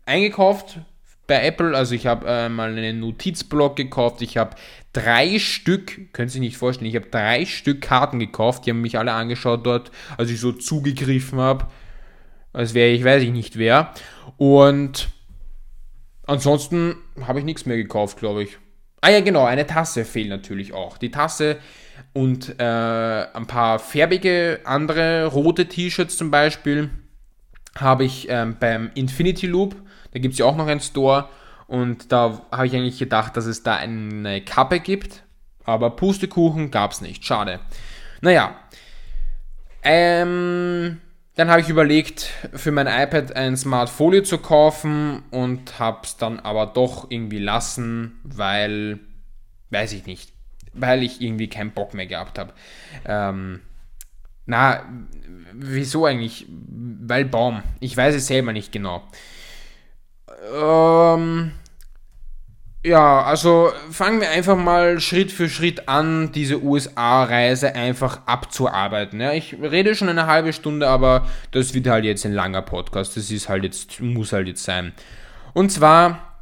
eingekauft 0.05 0.81
bei 1.27 1.44
Apple. 1.44 1.77
Also 1.77 1.94
ich 1.94 2.07
habe 2.07 2.27
äh, 2.29 2.49
mal 2.49 2.70
einen 2.70 3.01
Notizblock 3.01 3.77
gekauft. 3.77 4.22
Ich 4.22 4.37
habe 4.37 4.57
drei 4.92 5.38
Stück, 5.38 6.12
können 6.12 6.29
Sie 6.29 6.35
sich 6.35 6.40
nicht 6.40 6.57
vorstellen, 6.57 6.88
ich 6.88 6.96
habe 6.96 7.09
drei 7.11 7.46
Stück 7.46 7.81
Karten 7.81 8.18
gekauft. 8.18 8.66
Die 8.66 8.70
haben 8.70 8.83
mich 8.83 8.99
alle 8.99 9.12
angeschaut 9.12 9.66
dort, 9.66 9.90
als 10.16 10.31
ich 10.31 10.40
so 10.40 10.53
zugegriffen 10.53 11.38
habe. 11.38 11.66
Als 12.53 12.75
wäre 12.75 12.90
ich, 12.90 13.05
weiß 13.05 13.22
ich 13.22 13.33
nicht 13.33 13.59
wer. 13.59 13.92
Und 14.37 15.09
ansonsten 16.27 16.96
habe 17.20 17.38
ich 17.38 17.44
nichts 17.44 17.66
mehr 17.66 17.77
gekauft, 17.77 18.18
glaube 18.18 18.44
ich. 18.44 18.59
Ah 19.07 19.11
ja, 19.11 19.21
genau, 19.21 19.45
eine 19.45 19.69
Tasse 19.69 20.05
fehlt 20.05 20.31
natürlich 20.31 20.73
auch. 20.73 20.99
Die 20.99 21.12
Tasse 21.12 21.59
und 22.12 22.59
äh, 22.59 22.64
ein 22.64 23.47
paar 23.47 23.79
färbige 23.79 24.59
andere 24.64 25.27
rote 25.27 25.66
T-Shirts 25.66 26.16
zum 26.16 26.33
Beispiel 26.33 26.90
habe 27.79 28.03
ich 28.03 28.27
ähm, 28.29 28.57
beim 28.59 28.90
Infinity 28.97 29.47
Loop. 29.47 29.77
Da 30.11 30.19
gibt 30.19 30.33
es 30.33 30.40
ja 30.40 30.47
auch 30.47 30.57
noch 30.57 30.66
einen 30.66 30.81
Store 30.81 31.29
und 31.69 32.11
da 32.11 32.42
habe 32.51 32.66
ich 32.66 32.75
eigentlich 32.75 32.99
gedacht, 32.99 33.37
dass 33.37 33.47
es 33.47 33.62
da 33.62 33.77
eine 33.77 34.40
Kappe 34.40 34.81
gibt, 34.81 35.23
aber 35.62 35.90
Pustekuchen 35.90 36.73
gab 36.73 36.90
es 36.90 37.01
nicht. 37.01 37.25
Schade. 37.25 37.61
Naja, 38.23 38.57
ähm, 39.85 41.01
dann 41.37 41.51
habe 41.51 41.61
ich 41.61 41.68
überlegt, 41.68 42.31
für 42.55 42.72
mein 42.72 42.87
iPad 42.87 43.37
ein 43.37 43.57
Smart 43.59 43.90
Folio 43.90 44.22
zu 44.22 44.38
kaufen 44.38 45.22
und 45.31 45.79
habe 45.79 46.01
es 46.03 46.16
dann 46.16 46.40
aber 46.40 46.66
doch 46.66 47.11
irgendwie 47.11 47.38
lassen, 47.38 48.18
weil, 48.25 48.99
weiß 49.68 49.92
ich 49.92 50.07
nicht, 50.07 50.33
weil 50.72 51.03
ich 51.03 51.20
irgendwie 51.20 51.49
keinen 51.49 51.72
Bock 51.72 51.92
mehr 51.92 52.07
gehabt 52.07 52.38
habe. 52.38 52.55
Ähm, 53.05 53.61
na, 54.46 54.85
wieso 55.53 56.07
eigentlich? 56.07 56.46
Weil 56.49 57.27
Baum. 57.27 57.62
Ich 57.81 57.94
weiß 57.94 58.14
es 58.14 58.29
selber 58.29 58.55
nicht 58.55 58.72
genau. 58.72 59.03
Ähm, 60.55 61.53
ja, 62.87 63.25
also 63.25 63.72
fangen 63.90 64.20
wir 64.20 64.31
einfach 64.31 64.57
mal 64.57 65.01
Schritt 65.01 65.33
für 65.33 65.49
Schritt 65.49 65.88
an, 65.88 66.31
diese 66.31 66.62
USA-Reise 66.62 67.75
einfach 67.75 68.20
abzuarbeiten. 68.27 69.20
Ja, 69.20 69.33
ich 69.33 69.57
rede 69.61 69.96
schon 69.96 70.09
eine 70.09 70.27
halbe 70.27 70.53
Stunde, 70.53 70.87
aber 70.88 71.27
das 71.51 71.75
wird 71.75 71.88
halt 71.88 72.05
jetzt 72.05 72.25
ein 72.25 72.33
langer 72.33 72.62
Podcast. 72.62 73.16
Das 73.16 73.33
ist 73.33 73.49
halt 73.49 73.64
jetzt, 73.64 74.01
muss 74.01 74.33
halt 74.33 74.46
jetzt 74.46 74.62
sein. 74.62 74.92
Und 75.53 75.72
zwar, 75.72 76.38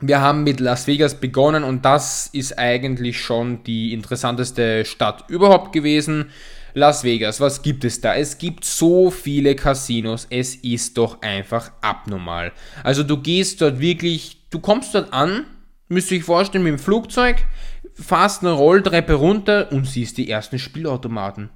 wir 0.00 0.20
haben 0.20 0.44
mit 0.44 0.60
Las 0.60 0.86
Vegas 0.86 1.14
begonnen 1.14 1.64
und 1.64 1.82
das 1.86 2.26
ist 2.26 2.58
eigentlich 2.58 3.18
schon 3.18 3.64
die 3.64 3.94
interessanteste 3.94 4.84
Stadt 4.84 5.30
überhaupt 5.30 5.72
gewesen. 5.72 6.30
Las 6.74 7.04
Vegas, 7.04 7.40
was 7.40 7.62
gibt 7.62 7.86
es 7.86 8.02
da? 8.02 8.14
Es 8.14 8.36
gibt 8.36 8.66
so 8.66 9.10
viele 9.10 9.54
Casinos, 9.54 10.26
es 10.28 10.56
ist 10.56 10.98
doch 10.98 11.22
einfach 11.22 11.72
abnormal. 11.80 12.52
Also 12.84 13.02
du 13.02 13.16
gehst 13.16 13.62
dort 13.62 13.80
wirklich, 13.80 14.36
du 14.50 14.60
kommst 14.60 14.94
dort 14.94 15.12
an, 15.14 15.46
Müsst 15.90 16.12
ihr 16.12 16.18
euch 16.18 16.24
vorstellen, 16.24 16.62
mit 16.62 16.70
dem 16.70 16.78
Flugzeug, 16.78 17.44
fast 17.94 18.42
eine 18.42 18.52
Rolltreppe 18.52 19.14
runter 19.14 19.72
und 19.72 19.88
siehst 19.88 20.18
die 20.18 20.30
ersten 20.30 20.60
Spielautomaten. 20.60 21.50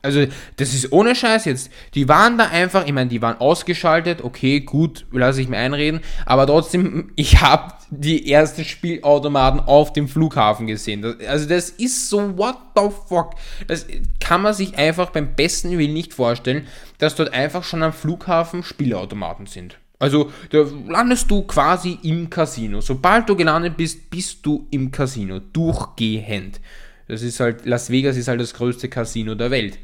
Also, 0.00 0.26
das 0.56 0.72
ist 0.72 0.90
ohne 0.90 1.14
Scheiß 1.14 1.44
jetzt. 1.44 1.70
Die 1.92 2.08
waren 2.08 2.38
da 2.38 2.46
einfach, 2.48 2.86
ich 2.86 2.94
meine, 2.94 3.10
die 3.10 3.20
waren 3.20 3.38
ausgeschaltet, 3.38 4.24
okay, 4.24 4.60
gut, 4.60 5.04
lasse 5.12 5.42
ich 5.42 5.48
mir 5.48 5.58
einreden, 5.58 6.00
aber 6.24 6.46
trotzdem, 6.46 7.12
ich 7.16 7.42
habe 7.42 7.74
die 7.90 8.32
ersten 8.32 8.64
Spielautomaten 8.64 9.60
auf 9.60 9.92
dem 9.92 10.08
Flughafen 10.08 10.66
gesehen. 10.66 11.02
Das, 11.02 11.16
also, 11.26 11.46
das 11.46 11.68
ist 11.68 12.08
so, 12.08 12.38
what 12.38 12.56
the 12.74 12.88
fuck? 13.06 13.34
Das 13.66 13.86
kann 14.18 14.40
man 14.40 14.54
sich 14.54 14.78
einfach 14.78 15.10
beim 15.10 15.34
besten 15.34 15.76
Willen 15.76 15.92
nicht 15.92 16.14
vorstellen, 16.14 16.66
dass 16.96 17.16
dort 17.16 17.34
einfach 17.34 17.64
schon 17.64 17.82
am 17.82 17.92
Flughafen 17.92 18.62
Spielautomaten 18.62 19.44
sind. 19.44 19.78
Also 19.98 20.30
da 20.50 20.66
landest 20.88 21.30
du 21.30 21.42
quasi 21.42 21.98
im 22.02 22.28
Casino. 22.28 22.80
Sobald 22.80 23.28
du 23.28 23.36
gelandet 23.36 23.76
bist, 23.76 24.10
bist 24.10 24.44
du 24.44 24.66
im 24.70 24.90
Casino. 24.90 25.38
Durchgehend. 25.38 26.60
Das 27.08 27.22
ist 27.22 27.40
halt, 27.40 27.64
Las 27.66 27.90
Vegas 27.90 28.16
ist 28.16 28.28
halt 28.28 28.40
das 28.40 28.54
größte 28.54 28.88
Casino 28.88 29.34
der 29.34 29.50
Welt. 29.50 29.78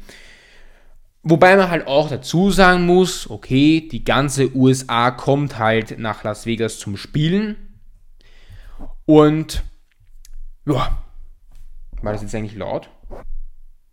Wobei 1.23 1.55
man 1.55 1.69
halt 1.69 1.85
auch 1.87 2.09
dazu 2.09 2.49
sagen 2.49 2.85
muss, 2.87 3.29
okay, 3.29 3.87
die 3.91 4.03
ganze 4.03 4.55
USA 4.55 5.11
kommt 5.11 5.59
halt 5.59 5.99
nach 5.99 6.23
Las 6.23 6.47
Vegas 6.47 6.79
zum 6.79 6.97
Spielen. 6.97 7.55
Und 9.05 9.63
ja, 10.65 10.97
war 12.01 12.13
das 12.13 12.23
jetzt 12.23 12.33
eigentlich 12.33 12.55
laut? 12.55 12.89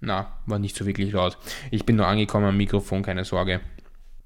Na, 0.01 0.39
war 0.47 0.59
nicht 0.59 0.77
so 0.77 0.87
wirklich 0.87 1.13
laut. 1.13 1.37
Ich 1.71 1.85
bin 1.85 1.97
nur 1.97 2.07
angekommen 2.07 2.47
am 2.47 2.57
Mikrofon, 2.57 3.03
keine 3.03 3.25
Sorge. 3.25 3.61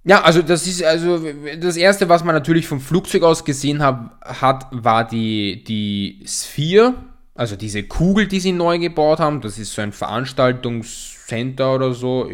Ja, 0.04 0.22
also 0.22 0.42
das 0.42 0.66
ist 0.66 0.82
also 0.82 1.20
das 1.60 1.76
erste, 1.76 2.08
was 2.08 2.24
man 2.24 2.34
natürlich 2.34 2.66
vom 2.66 2.80
Flugzeug 2.80 3.22
aus 3.22 3.44
gesehen 3.44 3.82
hab, 3.82 4.20
hat, 4.24 4.66
war 4.72 5.06
die 5.06 5.62
die 5.62 6.24
Sphere, 6.26 6.94
also 7.36 7.54
diese 7.54 7.84
Kugel, 7.84 8.26
die 8.26 8.40
sie 8.40 8.52
neu 8.52 8.78
gebaut 8.78 9.20
haben. 9.20 9.40
Das 9.40 9.58
ist 9.58 9.72
so 9.72 9.80
ein 9.80 9.92
Veranstaltungscenter 9.92 11.74
oder 11.74 11.92
so. 11.92 12.28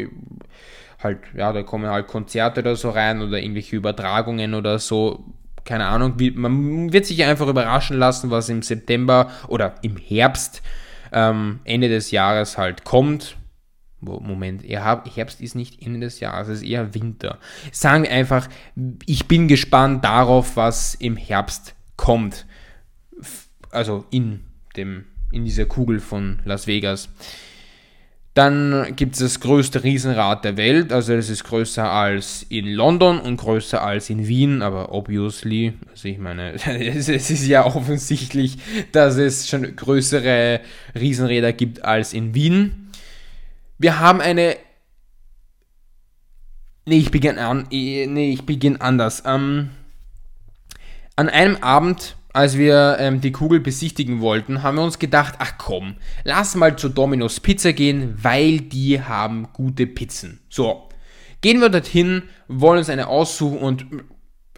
Halt, 1.01 1.19
ja, 1.35 1.53
da 1.53 1.61
kommen 1.61 1.89
halt 1.89 2.07
Konzerte 2.07 2.61
oder 2.61 2.75
so 2.75 2.89
rein 2.89 3.21
oder 3.21 3.39
irgendwelche 3.39 3.75
Übertragungen 3.75 4.55
oder 4.55 4.79
so. 4.79 5.23
Keine 5.63 5.85
Ahnung, 5.85 6.15
man 6.35 6.91
wird 6.91 7.05
sich 7.05 7.23
einfach 7.23 7.47
überraschen 7.47 7.99
lassen, 7.99 8.31
was 8.31 8.49
im 8.49 8.63
September 8.63 9.29
oder 9.47 9.75
im 9.83 9.97
Herbst, 9.97 10.63
ähm, 11.11 11.59
Ende 11.65 11.87
des 11.87 12.09
Jahres 12.09 12.57
halt 12.57 12.83
kommt. 12.83 13.37
Moment, 14.01 14.63
Herbst 14.63 15.41
ist 15.41 15.55
nicht 15.55 15.81
Ende 15.85 15.99
des 15.99 16.19
Jahres, 16.19 16.47
es 16.47 16.61
ist 16.61 16.67
eher 16.67 16.93
Winter. 16.93 17.37
Sagen 17.71 18.03
wir 18.03 18.11
einfach, 18.11 18.47
ich 19.05 19.27
bin 19.27 19.47
gespannt 19.47 20.05
darauf, 20.05 20.55
was 20.55 20.95
im 20.95 21.17
Herbst 21.17 21.75
kommt. 21.97 22.45
Also 23.71 24.05
in, 24.09 24.41
dem, 24.77 25.05
in 25.31 25.45
dieser 25.45 25.65
Kugel 25.65 25.99
von 25.99 26.39
Las 26.45 26.65
Vegas. 26.65 27.09
Dann 28.35 28.95
gibt 28.95 29.15
es 29.15 29.19
das 29.19 29.39
größte 29.41 29.83
Riesenrad 29.83 30.45
der 30.45 30.55
Welt, 30.55 30.93
also 30.93 31.13
es 31.13 31.29
ist 31.29 31.43
größer 31.43 31.91
als 31.91 32.45
in 32.47 32.67
London 32.67 33.19
und 33.19 33.35
größer 33.35 33.83
als 33.83 34.09
in 34.09 34.27
Wien, 34.27 34.61
aber 34.61 34.93
obviously, 34.93 35.73
also 35.89 36.07
ich 36.07 36.19
meine, 36.19 36.53
es 36.53 37.09
ist 37.09 37.47
ja 37.47 37.65
offensichtlich, 37.65 38.57
dass 38.93 39.17
es 39.17 39.49
schon 39.49 39.75
größere 39.75 40.61
Riesenräder 40.97 41.51
gibt 41.51 41.83
als 41.83 42.13
in 42.13 42.33
Wien. 42.33 42.78
Wir 43.79 43.99
haben 43.99 44.21
eine. 44.21 44.57
Nee, 46.85 46.99
ich 46.99 47.11
beginne 47.11 47.45
an. 47.45 47.65
Nee, 47.71 48.31
ich 48.31 48.81
anders. 48.81 49.23
Ähm, 49.25 49.69
an 51.15 51.29
einem 51.29 51.57
Abend, 51.57 52.17
als 52.33 52.57
wir 52.57 52.97
ähm, 52.99 53.21
die 53.21 53.31
Kugel 53.31 53.59
besichtigen 53.59 54.19
wollten, 54.21 54.63
haben 54.63 54.75
wir 54.75 54.83
uns 54.83 54.99
gedacht, 54.99 55.35
ach 55.39 55.53
komm, 55.57 55.95
lass 56.23 56.55
mal 56.55 56.77
zu 56.77 56.89
Domino's 56.89 57.39
Pizza 57.39 57.73
gehen, 57.73 58.17
weil 58.21 58.59
die 58.59 59.01
haben 59.01 59.47
gute 59.53 59.87
Pizzen. 59.87 60.41
So, 60.49 60.89
gehen 61.41 61.61
wir 61.61 61.69
dorthin, 61.69 62.23
wollen 62.47 62.79
uns 62.79 62.89
eine 62.89 63.07
aussuchen 63.07 63.59
und 63.59 63.85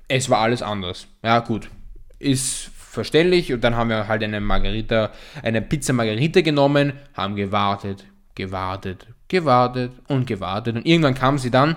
es 0.08 0.30
war 0.30 0.40
alles 0.40 0.62
anders. 0.62 1.08
Ja, 1.24 1.40
gut. 1.40 1.70
Ist 2.18 2.72
verständlich 2.76 3.54
und 3.54 3.64
dann 3.64 3.76
haben 3.76 3.90
wir 3.90 4.08
halt 4.08 4.24
eine 4.24 4.42
Margarita, 4.42 5.12
eine 5.44 5.62
Pizza 5.62 5.94
Margarita 5.94 6.42
genommen, 6.42 6.94
haben 7.14 7.36
gewartet, 7.36 8.06
gewartet, 8.36 9.08
gewartet 9.28 9.92
und 10.08 10.28
gewartet. 10.28 10.76
Und 10.76 10.86
irgendwann 10.86 11.16
kam 11.16 11.38
sie 11.38 11.52
dann 11.52 11.76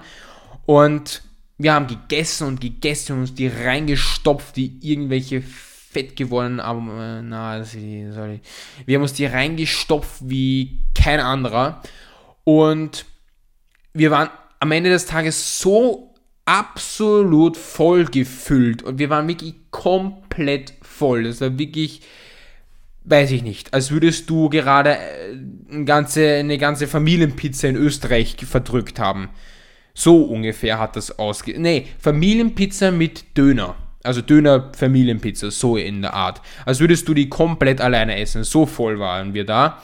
und 0.67 1.23
wir 1.59 1.73
haben 1.73 1.87
gegessen 1.87 2.49
und 2.49 2.61
gegessen 2.61 3.13
und 3.13 3.21
uns 3.21 3.35
die 3.35 3.47
reingestopft, 3.47 4.57
die 4.57 4.79
irgendwelche 4.81 5.43
fett 5.43 6.17
gewordenen, 6.17 6.61
aber 6.61 7.23
na, 7.23 7.63
sorry. 7.63 8.41
Wir 8.85 8.97
haben 8.97 9.03
uns 9.03 9.13
die 9.13 9.27
reingestopft 9.27 10.29
wie 10.29 10.81
kein 10.95 11.21
anderer. 11.21 11.81
Und 12.43 13.07
wir 13.93 14.11
waren 14.11 14.29
am 14.59 14.73
Ende 14.73 14.91
des 14.91 15.07
Tages 15.07 15.61
so 15.61 16.15
absolut 16.45 17.57
voll 17.57 18.05
gefüllt 18.05 18.83
und 18.83 18.99
wir 18.99 19.09
waren 19.09 19.29
wirklich 19.29 19.55
komplett 19.71 20.75
voll. 20.83 21.25
Das 21.25 21.41
war 21.41 21.59
wirklich 21.59 22.03
weiß 23.05 23.31
ich 23.33 23.43
nicht, 23.43 23.73
als 23.75 23.91
würdest 23.91 24.29
du 24.31 24.49
gerade 24.49 24.97
äh, 24.97 25.37
eine 25.71 25.85
ganze, 25.85 26.35
eine 26.35 26.59
ganze 26.59 26.87
Familienpizza 26.87 27.69
in 27.69 27.77
Österreich 27.77 28.37
verdrückt 28.47 28.99
haben. 28.99 29.29
So 29.95 30.25
ungefähr 30.25 30.79
hat 30.79 30.97
das 30.97 31.19
ausge... 31.19 31.59
Nee, 31.59 31.87
Familienpizza 31.99 32.91
mit 32.91 33.37
Döner. 33.37 33.77
Also 34.03 34.23
Döner 34.23 34.73
Familienpizza, 34.77 35.51
so 35.51 35.77
in 35.77 36.03
der 36.03 36.15
Art. 36.15 36.43
Als 36.67 36.81
würdest 36.81 37.07
du 37.09 37.15
die 37.15 37.29
komplett 37.29 37.81
alleine 37.81 38.19
essen. 38.19 38.43
So 38.43 38.67
voll 38.67 38.99
waren 38.99 39.35
wir 39.35 39.45
da. 39.45 39.83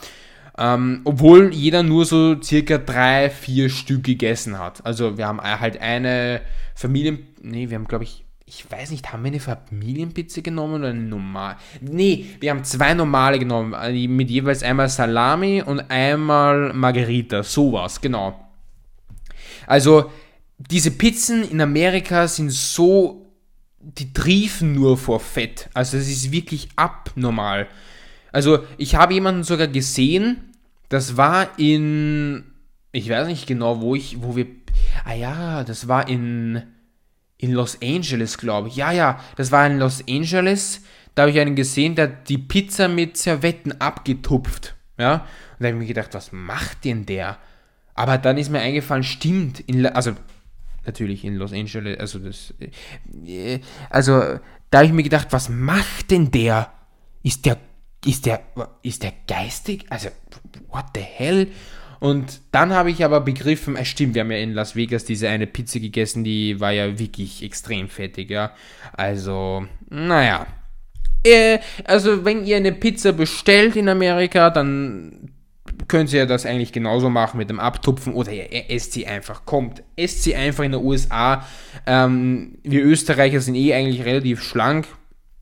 Ähm, 0.58 1.02
obwohl 1.04 1.54
jeder 1.54 1.82
nur 1.82 2.04
so 2.04 2.40
circa 2.42 2.78
drei, 2.78 3.30
vier 3.30 3.70
Stück 3.70 4.02
gegessen 4.02 4.58
hat. 4.58 4.84
Also 4.84 5.16
wir 5.16 5.26
haben 5.26 5.40
halt 5.40 5.80
eine 5.80 6.40
Familien... 6.74 7.20
Nee, 7.40 7.70
wir 7.70 7.76
haben 7.76 7.86
glaube 7.86 8.04
ich 8.04 8.24
ich 8.52 8.68
weiß 8.68 8.90
nicht, 8.90 9.12
haben 9.12 9.22
wir 9.22 9.28
eine 9.28 9.38
Familienpizza 9.38 10.40
genommen 10.40 10.80
oder 10.80 10.88
eine 10.88 11.02
normal? 11.02 11.56
Nee, 11.80 12.26
wir 12.40 12.50
haben 12.50 12.64
zwei 12.64 12.94
normale 12.94 13.38
genommen, 13.38 13.74
äh, 13.74 14.08
mit 14.08 14.28
jeweils 14.28 14.64
einmal 14.64 14.88
Salami 14.88 15.62
und 15.62 15.88
einmal 15.88 16.72
Margarita, 16.72 17.44
sowas, 17.44 18.00
genau. 18.00 18.50
Also, 19.68 20.10
diese 20.58 20.90
Pizzen 20.90 21.48
in 21.48 21.60
Amerika 21.60 22.26
sind 22.26 22.50
so, 22.50 23.24
die 23.78 24.12
triefen 24.12 24.74
nur 24.74 24.98
vor 24.98 25.20
Fett. 25.20 25.70
Also, 25.72 25.96
es 25.96 26.08
ist 26.08 26.32
wirklich 26.32 26.70
abnormal. 26.74 27.68
Also, 28.32 28.64
ich 28.78 28.96
habe 28.96 29.14
jemanden 29.14 29.44
sogar 29.44 29.68
gesehen, 29.68 30.54
das 30.88 31.16
war 31.16 31.56
in, 31.56 32.42
ich 32.90 33.08
weiß 33.08 33.28
nicht 33.28 33.46
genau, 33.46 33.80
wo 33.80 33.94
ich, 33.94 34.20
wo 34.22 34.34
wir, 34.34 34.46
ah 35.04 35.14
ja, 35.14 35.62
das 35.62 35.86
war 35.86 36.08
in, 36.08 36.64
in 37.40 37.52
Los 37.52 37.78
Angeles, 37.82 38.38
glaube 38.38 38.68
ich. 38.68 38.76
Ja, 38.76 38.92
ja, 38.92 39.18
das 39.36 39.50
war 39.50 39.66
in 39.66 39.78
Los 39.78 40.04
Angeles. 40.08 40.82
Da 41.14 41.22
habe 41.22 41.32
ich 41.32 41.40
einen 41.40 41.56
gesehen, 41.56 41.94
der 41.94 42.08
hat 42.08 42.28
die 42.28 42.38
Pizza 42.38 42.88
mit 42.88 43.16
Servetten 43.16 43.80
abgetupft. 43.80 44.76
Ja, 44.98 45.14
und 45.14 45.20
da 45.60 45.66
habe 45.66 45.76
ich 45.76 45.80
mir 45.80 45.86
gedacht, 45.86 46.12
was 46.12 46.32
macht 46.32 46.84
denn 46.84 47.06
der? 47.06 47.38
Aber 47.94 48.18
dann 48.18 48.38
ist 48.38 48.50
mir 48.50 48.60
eingefallen, 48.60 49.02
stimmt, 49.02 49.60
in, 49.60 49.86
also 49.86 50.12
natürlich 50.84 51.24
in 51.24 51.36
Los 51.36 51.52
Angeles, 51.52 51.98
also 51.98 52.18
das, 52.18 52.54
äh, 53.26 53.60
also 53.88 54.38
da 54.70 54.78
habe 54.78 54.86
ich 54.86 54.92
mir 54.92 55.02
gedacht, 55.02 55.28
was 55.30 55.48
macht 55.48 56.10
denn 56.10 56.30
der? 56.30 56.72
Ist 57.22 57.46
der, 57.46 57.58
ist 58.04 58.26
der, 58.26 58.42
ist 58.82 59.02
der 59.02 59.12
geistig? 59.26 59.86
Also, 59.90 60.08
what 60.68 60.86
the 60.94 61.00
hell? 61.00 61.48
Und 62.00 62.40
dann 62.50 62.72
habe 62.72 62.90
ich 62.90 63.04
aber 63.04 63.20
begriffen, 63.20 63.76
es 63.76 63.88
stimmt, 63.88 64.14
wir 64.14 64.22
haben 64.22 64.30
ja 64.30 64.38
in 64.38 64.54
Las 64.54 64.74
Vegas 64.74 65.04
diese 65.04 65.28
eine 65.28 65.46
Pizza 65.46 65.78
gegessen, 65.78 66.24
die 66.24 66.58
war 66.58 66.72
ja 66.72 66.98
wirklich 66.98 67.42
extrem 67.42 67.88
fettig, 67.88 68.30
ja. 68.30 68.52
Also, 68.94 69.66
naja. 69.90 70.46
Äh, 71.22 71.58
also, 71.84 72.24
wenn 72.24 72.46
ihr 72.46 72.56
eine 72.56 72.72
Pizza 72.72 73.12
bestellt 73.12 73.76
in 73.76 73.90
Amerika, 73.90 74.48
dann 74.48 75.30
könnt 75.88 76.12
ihr 76.14 76.24
das 76.24 76.46
eigentlich 76.46 76.72
genauso 76.72 77.10
machen 77.10 77.36
mit 77.36 77.50
dem 77.50 77.60
Abtupfen 77.60 78.14
oder 78.14 78.32
ihr 78.32 78.70
esst 78.70 78.92
sie 78.92 79.06
einfach. 79.06 79.44
Kommt, 79.44 79.82
esst 79.96 80.22
sie 80.22 80.34
einfach 80.34 80.64
in 80.64 80.72
den 80.72 80.82
USA. 80.82 81.46
Ähm, 81.86 82.58
wir 82.62 82.82
Österreicher 82.82 83.42
sind 83.42 83.56
eh 83.56 83.74
eigentlich 83.74 84.06
relativ 84.06 84.42
schlank 84.42 84.86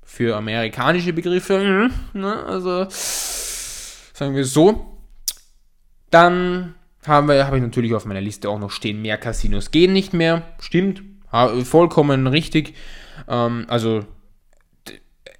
für 0.02 0.36
amerikanische 0.36 1.12
Begriffe. 1.12 1.58
Mhm, 1.58 2.20
ne? 2.20 2.44
Also, 2.44 2.86
sagen 2.88 4.34
wir 4.34 4.44
so. 4.44 4.97
Dann 6.10 6.74
habe 7.06 7.34
ich 7.36 7.62
natürlich 7.62 7.94
auf 7.94 8.04
meiner 8.04 8.20
Liste 8.20 8.48
auch 8.48 8.58
noch 8.58 8.70
stehen, 8.70 9.02
mehr 9.02 9.18
Casinos 9.18 9.70
gehen 9.70 9.92
nicht 9.92 10.12
mehr. 10.12 10.42
Stimmt, 10.58 11.02
vollkommen 11.64 12.26
richtig. 12.26 12.74
Ähm, 13.28 13.66
also 13.68 14.04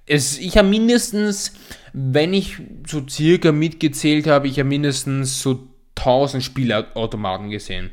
es, 0.05 0.39
ich 0.39 0.57
habe 0.57 0.67
mindestens, 0.67 1.53
wenn 1.93 2.33
ich 2.33 2.57
so 2.87 3.07
circa 3.07 3.51
mitgezählt 3.51 4.27
habe, 4.27 4.47
ich 4.47 4.59
habe 4.59 4.67
mindestens 4.69 5.41
so 5.41 5.67
1000 5.95 6.43
Spielautomaten 6.43 7.49
gesehen. 7.49 7.91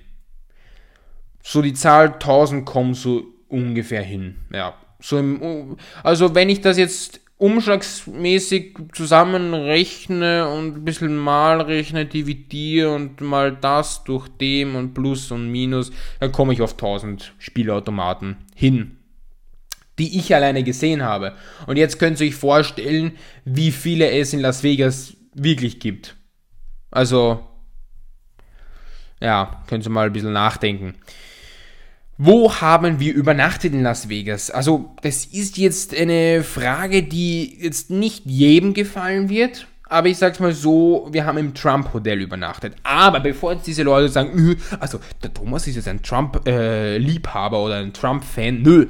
So 1.43 1.63
die 1.63 1.75
Zahl 1.75 2.15
1000 2.15 2.65
kommt 2.65 2.97
so 2.97 3.25
ungefähr 3.49 4.03
hin. 4.03 4.37
Ja. 4.53 4.75
So 5.01 5.19
im, 5.19 5.77
also 6.03 6.35
wenn 6.35 6.49
ich 6.49 6.63
das 6.63 6.79
jetzt 6.79 7.21
umschlagsmäßig 7.39 8.79
zusammenrechne 8.93 10.49
und 10.49 10.77
ein 10.77 10.85
bisschen 10.85 11.17
mal 11.17 11.61
rechne, 11.61 12.07
dividiere 12.07 12.95
und 12.95 13.21
mal 13.21 13.55
das 13.55 14.05
durch 14.05 14.29
dem 14.29 14.75
und 14.75 14.95
Plus 14.95 15.31
und 15.31 15.51
Minus, 15.51 15.93
dann 16.19 16.33
komme 16.33 16.55
ich 16.55 16.63
auf 16.63 16.73
1000 16.73 17.35
Spielautomaten 17.39 18.37
hin, 18.55 18.97
die 19.99 20.19
ich 20.19 20.35
alleine 20.35 20.63
gesehen 20.63 21.03
habe. 21.03 21.35
Und 21.67 21.77
jetzt 21.77 21.99
könnt 21.99 22.21
ihr 22.21 22.29
euch 22.29 22.35
vorstellen, 22.35 23.13
wie 23.45 23.71
viele 23.71 24.11
es 24.11 24.33
in 24.33 24.41
Las 24.41 24.63
Vegas 24.63 25.15
wirklich 25.35 25.79
gibt. 25.79 26.17
Also, 26.91 27.47
ja, 29.21 29.63
könnt 29.67 29.85
ihr 29.85 29.91
mal 29.91 30.07
ein 30.07 30.13
bisschen 30.13 30.33
nachdenken. 30.33 30.95
Wo 32.19 32.51
haben 32.51 32.99
wir 32.99 33.13
übernachtet 33.13 33.75
in 33.75 33.83
Las 33.83 34.09
Vegas? 34.09 34.51
Also, 34.51 34.95
das 35.03 35.27
ist 35.27 35.59
jetzt 35.59 35.95
eine 35.95 36.43
Frage, 36.43 37.03
die 37.03 37.59
jetzt 37.61 37.91
nicht 37.91 38.25
jedem 38.25 38.73
gefallen 38.73 39.29
wird, 39.29 39.67
aber 39.89 40.09
ich 40.09 40.17
sag's 40.17 40.41
mal 40.41 40.53
so, 40.53 41.09
wir 41.13 41.27
haben 41.27 41.37
im 41.37 41.53
Trump-Hotel 41.53 42.23
übernachtet. 42.23 42.75
Aber 42.83 43.21
bevor 43.21 43.53
jetzt 43.53 43.67
diese 43.67 43.83
Leute 43.83 44.09
sagen, 44.09 44.31
nö, 44.35 44.57
also 44.81 44.99
der 45.23 45.33
Thomas 45.33 45.67
ist 45.67 45.77
jetzt 45.77 45.89
ein 45.89 46.03
Trump-Liebhaber 46.03 47.57
äh, 47.57 47.61
oder 47.61 47.77
ein 47.77 47.93
Trump-Fan, 47.93 48.63
nö. 48.63 48.87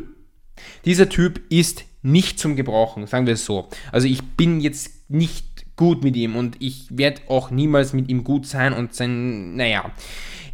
Dieser 0.84 1.08
Typ 1.08 1.40
ist 1.50 1.84
nicht 2.02 2.38
zum 2.38 2.54
Gebrauchen, 2.54 3.08
sagen 3.08 3.26
wir 3.26 3.34
es 3.34 3.44
so. 3.44 3.68
Also 3.90 4.06
ich 4.06 4.22
bin 4.36 4.60
jetzt 4.60 5.10
nicht 5.10 5.66
gut 5.76 6.04
mit 6.04 6.14
ihm 6.16 6.36
und 6.36 6.56
ich 6.60 6.86
werde 6.90 7.22
auch 7.28 7.50
niemals 7.50 7.92
mit 7.92 8.08
ihm 8.08 8.22
gut 8.22 8.46
sein 8.46 8.72
und 8.72 8.94
sein, 8.94 9.56
naja, 9.56 9.90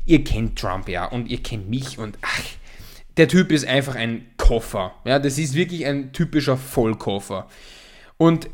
ihr 0.06 0.24
kennt 0.24 0.58
Trump 0.58 0.88
ja 0.88 1.04
und 1.04 1.28
ihr 1.28 1.42
kennt 1.42 1.68
mich 1.68 1.98
und 1.98 2.18
ach, 2.22 2.42
der 3.16 3.28
Typ 3.28 3.52
ist 3.52 3.66
einfach 3.66 3.94
ein 3.94 4.26
Koffer. 4.36 4.94
Ja, 5.04 5.18
das 5.18 5.38
ist 5.38 5.54
wirklich 5.54 5.86
ein 5.86 6.12
typischer 6.12 6.56
Vollkoffer. 6.56 7.48
Und 8.16 8.48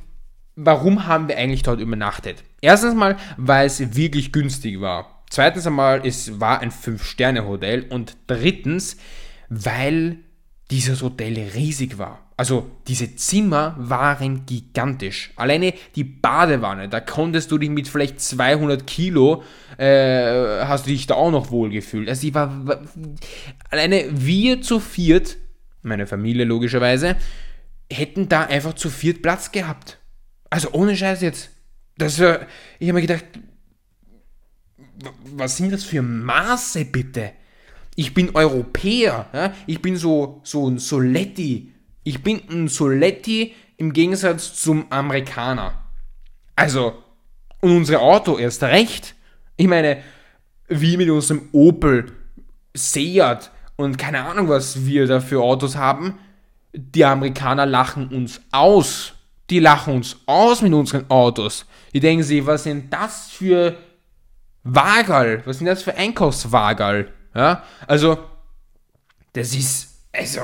warum 0.56 1.06
haben 1.06 1.28
wir 1.28 1.38
eigentlich 1.38 1.62
dort 1.62 1.80
übernachtet? 1.80 2.42
Erstens 2.60 2.94
mal, 2.94 3.16
weil 3.36 3.66
es 3.66 3.96
wirklich 3.96 4.32
günstig 4.32 4.80
war. 4.80 5.22
Zweitens 5.30 5.66
einmal, 5.66 6.06
es 6.06 6.40
war 6.40 6.60
ein 6.60 6.70
5-Sterne-Hotel. 6.70 7.86
Und 7.90 8.16
drittens, 8.26 8.96
weil 9.48 10.18
dieses 10.70 11.02
Hotel 11.02 11.50
riesig 11.54 11.98
war. 11.98 12.28
Also 12.36 12.70
diese 12.86 13.16
Zimmer 13.16 13.74
waren 13.78 14.46
gigantisch. 14.46 15.32
Alleine 15.36 15.74
die 15.96 16.04
Badewanne, 16.04 16.88
da 16.88 17.00
konntest 17.00 17.50
du 17.50 17.58
dich 17.58 17.70
mit 17.70 17.88
vielleicht 17.88 18.20
200 18.20 18.86
Kilo, 18.86 19.42
äh, 19.76 20.64
hast 20.64 20.86
du 20.86 20.90
dich 20.90 21.06
da 21.06 21.14
auch 21.14 21.30
noch 21.30 21.50
wohl 21.50 21.70
gefühlt. 21.70 22.08
Also 22.08 22.22
die 22.22 22.34
war, 22.34 22.66
war 22.66 22.80
alleine 23.70 24.06
wir 24.10 24.62
zu 24.62 24.78
viert, 24.78 25.36
meine 25.82 26.06
Familie 26.06 26.44
logischerweise, 26.44 27.16
hätten 27.90 28.28
da 28.28 28.42
einfach 28.44 28.74
zu 28.74 28.90
viert 28.90 29.22
Platz 29.22 29.50
gehabt. 29.50 29.98
Also 30.50 30.70
ohne 30.72 30.96
Scheiß 30.96 31.22
jetzt. 31.22 31.50
Das 31.96 32.20
war, 32.20 32.46
ich 32.78 32.88
habe 32.88 33.00
mir 33.00 33.06
gedacht, 33.06 33.24
was 35.34 35.56
sind 35.56 35.72
das 35.72 35.84
für 35.84 36.02
Maße 36.02 36.84
bitte? 36.84 37.32
Ich 37.98 38.14
bin 38.14 38.30
Europäer, 38.32 39.26
ja? 39.32 39.52
ich 39.66 39.82
bin 39.82 39.96
so, 39.96 40.40
so 40.44 40.70
ein 40.70 40.78
Soletti. 40.78 41.74
Ich 42.04 42.22
bin 42.22 42.40
ein 42.48 42.68
Soletti 42.68 43.56
im 43.76 43.92
Gegensatz 43.92 44.54
zum 44.54 44.86
Amerikaner. 44.90 45.82
Also, 46.54 46.92
und 47.60 47.78
unsere 47.78 48.00
Auto 48.00 48.38
erst 48.38 48.62
recht. 48.62 49.16
Ich 49.56 49.66
meine, 49.66 49.98
wie 50.68 50.96
mit 50.96 51.10
unserem 51.10 51.48
Opel, 51.50 52.12
Seat 52.72 53.50
und 53.74 53.98
keine 53.98 54.22
Ahnung, 54.22 54.48
was 54.48 54.86
wir 54.86 55.08
da 55.08 55.18
für 55.18 55.42
Autos 55.42 55.74
haben. 55.74 56.20
Die 56.72 57.04
Amerikaner 57.04 57.66
lachen 57.66 58.10
uns 58.10 58.40
aus. 58.52 59.14
Die 59.50 59.58
lachen 59.58 59.94
uns 59.94 60.18
aus 60.26 60.62
mit 60.62 60.72
unseren 60.72 61.10
Autos. 61.10 61.66
Die 61.92 61.98
denken 61.98 62.22
sich, 62.22 62.46
was 62.46 62.62
sind 62.62 62.92
das 62.92 63.28
für 63.28 63.76
Wagerl? 64.62 65.42
Was 65.46 65.58
sind 65.58 65.66
das 65.66 65.82
für 65.82 65.96
Einkaufswagerl? 65.96 67.12
Ja, 67.38 67.62
also, 67.86 68.18
das 69.32 69.54
ist, 69.54 70.02
also, 70.10 70.40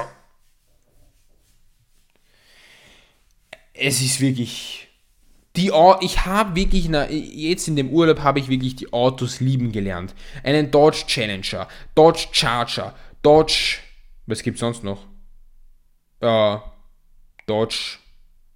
es 3.72 4.00
ist 4.00 4.20
wirklich, 4.20 4.86
die, 5.56 5.72
ich 6.02 6.24
habe 6.24 6.54
wirklich, 6.54 6.88
na, 6.88 7.10
jetzt 7.10 7.66
in 7.66 7.74
dem 7.74 7.90
Urlaub 7.90 8.20
habe 8.20 8.38
ich 8.38 8.46
wirklich 8.46 8.76
die 8.76 8.92
Autos 8.92 9.40
lieben 9.40 9.72
gelernt. 9.72 10.14
Einen 10.44 10.70
Dodge 10.70 11.02
Challenger, 11.08 11.66
Dodge 11.96 12.28
Charger, 12.30 12.94
Dodge, 13.22 13.78
was 14.26 14.44
gibt 14.44 14.58
sonst 14.58 14.84
noch? 14.84 15.04
Äh, 16.20 16.58
Dodge 17.46 17.98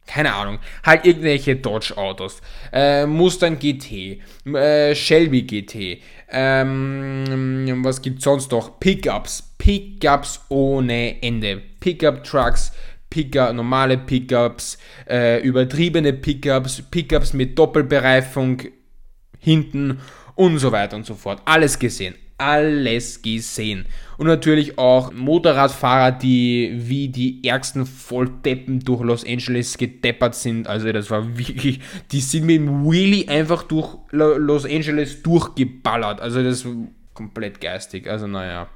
keine 0.08 0.34
Ahnung, 0.34 0.58
halt 0.82 1.04
irgendwelche 1.04 1.54
Dodge-Autos, 1.54 2.40
äh, 2.72 3.06
Mustang 3.06 3.58
GT, 3.58 4.20
äh, 4.46 4.94
Shelby 4.94 5.42
GT, 5.42 6.02
ähm, 6.30 7.80
was 7.84 8.02
gibt's 8.02 8.24
sonst 8.24 8.50
noch? 8.50 8.80
Pickups, 8.80 9.54
Pickups 9.58 10.40
ohne 10.48 11.22
Ende, 11.22 11.62
Pickup-Trucks, 11.80 12.72
Pickup, 13.10 13.54
normale 13.54 13.98
Pickups, 13.98 14.78
äh, 15.08 15.40
übertriebene 15.42 16.12
Pickups, 16.12 16.82
Pickups 16.90 17.32
mit 17.32 17.58
Doppelbereifung 17.58 18.62
hinten 19.38 20.00
und 20.34 20.58
so 20.58 20.72
weiter 20.72 20.96
und 20.96 21.06
so 21.06 21.14
fort. 21.14 21.40
Alles 21.44 21.78
gesehen, 21.78 22.14
alles 22.38 23.20
gesehen. 23.20 23.86
Und 24.16 24.26
natürlich 24.26 24.78
auch 24.78 25.12
Motorradfahrer, 25.12 26.12
die 26.12 26.72
wie 26.74 27.08
die 27.08 27.44
ärgsten 27.44 27.84
Volldeppen 27.84 28.80
durch 28.80 29.02
Los 29.02 29.26
Angeles 29.26 29.76
gedeppert 29.76 30.34
sind. 30.34 30.66
Also 30.66 30.90
das 30.92 31.10
war 31.10 31.36
wirklich, 31.38 31.80
die 32.10 32.20
sind 32.20 32.46
mit 32.46 32.56
dem 32.56 32.84
Wheelie 32.84 33.28
einfach 33.28 33.64
durch 33.64 33.98
Los 34.10 34.64
Angeles 34.64 35.22
durchgeballert. 35.22 36.20
Also 36.20 36.42
das 36.42 36.64
war 36.64 36.72
komplett 37.14 37.60
geistig. 37.60 38.08
Also 38.08 38.26
naja. 38.26 38.68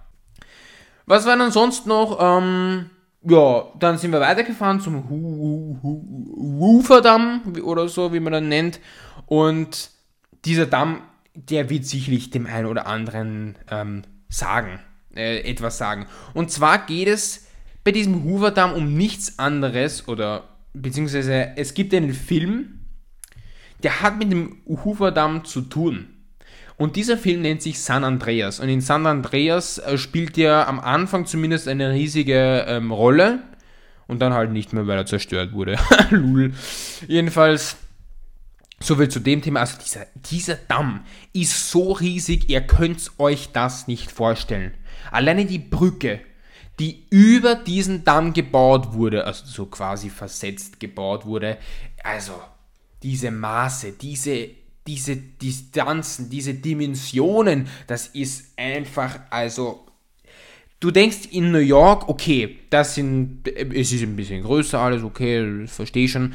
Was 1.07 1.27
war 1.27 1.37
dann 1.37 1.51
sonst 1.51 1.87
noch? 1.87 2.19
Ähm, 2.21 2.91
ja, 3.25 3.67
dann 3.79 3.99
sind 3.99 4.13
wir 4.13 4.21
weitergefahren 4.21 4.81
zum 4.81 5.09
Hoover-Damm 5.83 7.43
oder 7.63 7.89
so, 7.89 8.13
wie 8.13 8.21
man 8.21 8.33
dann 8.33 8.49
nennt. 8.49 8.81
Und 9.27 9.91
dieser 10.45 10.67
Damm 10.67 11.03
der 11.35 11.71
wird 11.71 11.87
sicherlich 11.87 12.31
dem 12.31 12.47
einen 12.47 12.67
oder 12.67 12.87
anderen 12.87 13.57
ähm, 13.71 14.03
sagen, 14.29 14.81
äh, 15.15 15.41
etwas 15.41 15.79
sagen. 15.79 16.07
Und 16.35 16.51
zwar 16.51 16.87
geht 16.87 17.09
es 17.09 17.47
bei 17.85 17.93
diesem 17.93 18.25
Hoover-Damm 18.25 18.73
um 18.75 18.95
nichts 18.97 19.39
anderes 19.39 20.09
oder 20.09 20.49
beziehungsweise 20.75 21.57
es 21.57 21.75
gibt 21.75 21.95
einen 21.95 22.15
Film, 22.15 22.81
der 23.83 24.01
hat 24.01 24.19
mit 24.19 24.31
dem 24.31 24.63
Hoover-Damm 24.67 25.45
zu 25.45 25.63
tun. 25.63 26.09
Und 26.77 26.97
dieser 26.97 27.17
Film 27.17 27.43
nennt 27.43 27.63
sich 27.63 27.81
San 27.81 28.05
Andreas. 28.05 28.61
Und 28.61 28.69
in 28.69 28.81
San 28.81 29.07
Andreas 29.07 29.79
äh, 29.79 29.99
spielt 29.99 30.39
er 30.39 30.69
am 30.69 30.81
Anfang 30.81 31.27
zumindest 31.27 31.69
eine 31.69 31.93
riesige 31.93 32.65
ähm, 32.67 32.91
Rolle. 32.91 33.41
Und 34.09 34.21
dann 34.21 34.33
halt 34.33 34.51
nicht 34.51 34.73
mehr, 34.73 34.87
weil 34.87 34.99
er 34.99 35.07
zerstört 35.07 35.53
wurde. 35.53 35.79
Lul. 36.11 36.53
Jedenfalls 37.07 37.77
Soviel 38.83 39.09
zu 39.09 39.21
dem 39.21 39.43
Thema. 39.43 39.61
Also 39.61 39.79
dieser, 39.83 40.07
dieser 40.31 40.57
Damm 40.57 41.05
ist 41.33 41.71
so 41.71 41.93
riesig, 41.93 42.49
ihr 42.49 42.61
könnt 42.61 43.11
euch 43.19 43.51
das 43.53 43.89
nicht 43.89 44.11
vorstellen. 44.11 44.75
Alleine 45.11 45.47
die 45.47 45.59
Brücke, 45.59 46.21
die 46.79 47.07
über 47.11 47.55
diesen 47.55 48.05
Damm 48.05 48.33
gebaut 48.33 48.95
wurde, 48.95 49.25
also 49.25 49.45
so 49.47 49.67
quasi 49.67 50.11
versetzt 50.11 50.81
gebaut 50.81 51.27
wurde, 51.27 51.59
also 52.03 52.33
diese 53.03 53.31
Maße, 53.31 53.93
diese, 53.93 54.51
diese 54.87 55.17
Distanzen, 55.17 56.31
diese 56.31 56.55
Dimensionen, 56.55 57.69
das 57.87 58.09
ist 58.09 58.53
einfach, 58.57 59.21
also 59.31 59.87
du 60.81 60.91
denkst 60.91 61.29
in 61.31 61.53
New 61.53 61.59
York, 61.59 62.09
okay, 62.09 62.59
das 62.71 62.95
sind, 62.95 63.47
es 63.47 63.93
ist 63.93 64.03
ein 64.03 64.17
bisschen 64.17 64.43
größer 64.43 64.79
alles, 64.79 65.03
okay, 65.03 65.67
verstehe 65.67 66.09
schon, 66.09 66.35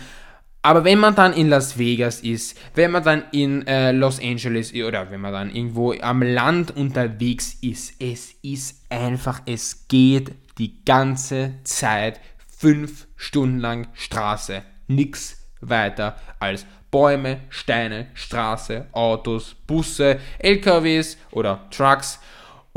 aber 0.62 0.84
wenn 0.84 1.00
man 1.00 1.16
dann 1.16 1.34
in 1.34 1.50
Las 1.50 1.78
Vegas 1.78 2.22
ist, 2.22 2.58
wenn 2.76 2.92
man 2.92 3.04
dann 3.04 3.24
in 3.32 3.66
äh, 3.68 3.92
Los 3.92 4.20
Angeles 4.20 4.74
oder 4.74 5.10
wenn 5.12 5.22
man 5.22 5.34
dann 5.34 5.56
irgendwo 5.56 5.94
am 5.94 6.22
Land 6.22 6.76
unterwegs 6.76 7.58
ist, 7.62 8.02
es 8.02 8.34
ist 8.42 8.84
einfach, 8.90 9.42
es 9.46 9.88
geht 9.88 10.34
die 10.58 10.84
ganze 10.84 11.54
Zeit 11.64 12.20
fünf 12.58 13.08
Stunden 13.16 13.60
lang 13.60 13.88
Straße. 13.94 14.64
Nix 14.88 15.38
weiter 15.62 16.18
als 16.40 16.66
Bäume, 16.92 17.42
Steine, 17.50 18.08
Straße, 18.14 18.88
Autos, 18.92 19.56
Busse, 19.68 20.20
LKWs 20.40 21.18
oder 21.32 21.68
Trucks 21.70 22.20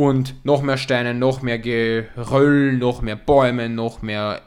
und 0.00 0.46
noch 0.46 0.62
mehr 0.62 0.78
Steine, 0.78 1.12
noch 1.12 1.42
mehr 1.42 1.58
Geröll, 1.58 2.72
noch 2.72 3.02
mehr 3.02 3.16
Bäume, 3.16 3.68
noch 3.68 4.00
mehr 4.00 4.40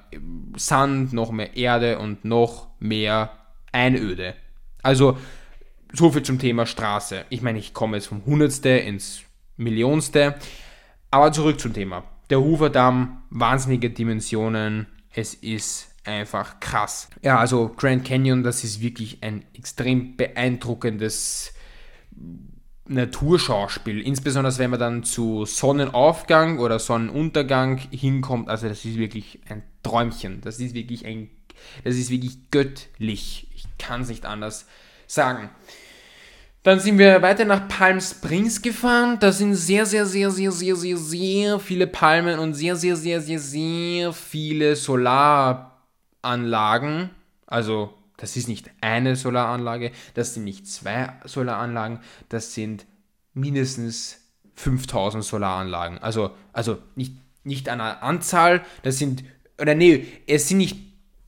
Sand, 0.57 1.13
noch 1.13 1.31
mehr 1.31 1.55
Erde 1.55 1.99
und 1.99 2.25
noch 2.25 2.69
mehr 2.79 3.29
Einöde. 3.71 4.33
Also 4.81 5.15
so 5.91 6.09
viel 6.09 6.23
zum 6.23 6.39
Thema 6.39 6.65
Straße. 6.65 7.25
Ich 7.29 7.43
meine, 7.43 7.59
ich 7.59 7.75
komme 7.75 7.97
jetzt 7.97 8.07
vom 8.07 8.25
Hundertste 8.25 8.69
ins 8.69 9.21
Millionste. 9.55 10.33
Aber 11.11 11.31
zurück 11.31 11.59
zum 11.59 11.71
Thema. 11.71 12.03
Der 12.31 12.41
Hoover-Damm, 12.41 13.21
wahnsinnige 13.29 13.91
Dimensionen. 13.91 14.87
Es 15.13 15.35
ist 15.35 15.93
einfach 16.03 16.61
krass. 16.61 17.11
Ja, 17.21 17.37
also 17.37 17.71
Grand 17.77 18.05
Canyon, 18.05 18.41
das 18.41 18.63
ist 18.63 18.81
wirklich 18.81 19.21
ein 19.21 19.45
extrem 19.53 20.17
beeindruckendes 20.17 21.53
Naturschauspiel, 22.85 24.01
insbesondere 24.01 24.57
wenn 24.57 24.71
man 24.71 24.79
dann 24.79 25.03
zu 25.03 25.45
Sonnenaufgang 25.45 26.59
oder 26.59 26.79
Sonnenuntergang 26.79 27.77
hinkommt, 27.77 28.49
also 28.49 28.67
das 28.67 28.83
ist 28.83 28.97
wirklich 28.97 29.39
ein 29.49 29.63
Träumchen, 29.83 30.41
das 30.41 30.59
ist 30.59 30.73
wirklich 30.73 31.05
ein, 31.05 31.29
das 31.83 31.95
ist 31.95 32.09
wirklich 32.09 32.51
göttlich, 32.51 33.47
ich 33.55 33.65
kann 33.77 34.01
es 34.01 34.09
nicht 34.09 34.25
anders 34.25 34.67
sagen. 35.07 35.49
Dann 36.63 36.79
sind 36.79 36.97
wir 36.97 37.21
weiter 37.21 37.43
nach 37.43 37.67
Palm 37.67 37.99
Springs 37.99 38.61
gefahren. 38.61 39.17
Da 39.19 39.33
sind 39.33 39.55
sehr, 39.55 39.85
sehr, 39.85 40.05
sehr, 40.05 40.31
sehr, 40.31 40.51
sehr, 40.51 40.77
sehr, 40.77 40.97
sehr 40.97 41.59
viele 41.59 41.87
Palmen 41.87 42.39
und 42.39 42.53
sehr, 42.53 42.77
sehr, 42.77 42.95
sehr, 42.95 43.19
sehr, 43.19 43.39
sehr 43.39 44.13
viele 44.13 44.77
Solaranlagen. 44.77 47.09
Also 47.47 47.93
das 48.23 48.37
ist 48.37 48.47
nicht 48.47 48.71
eine 48.79 49.17
Solaranlage, 49.17 49.91
das 50.13 50.33
sind 50.33 50.45
nicht 50.45 50.65
zwei 50.65 51.09
Solaranlagen, 51.25 51.99
das 52.29 52.53
sind 52.53 52.85
mindestens 53.33 54.21
5000 54.55 55.21
Solaranlagen. 55.21 55.97
Also, 55.97 56.31
also 56.53 56.77
nicht, 56.95 57.15
nicht 57.43 57.67
an 57.67 57.79
der 57.79 58.01
Anzahl, 58.01 58.61
das 58.81 58.97
sind, 58.97 59.25
oder 59.59 59.75
nee, 59.75 60.07
es 60.25 60.47
sind 60.47 60.59
nicht 60.59 60.77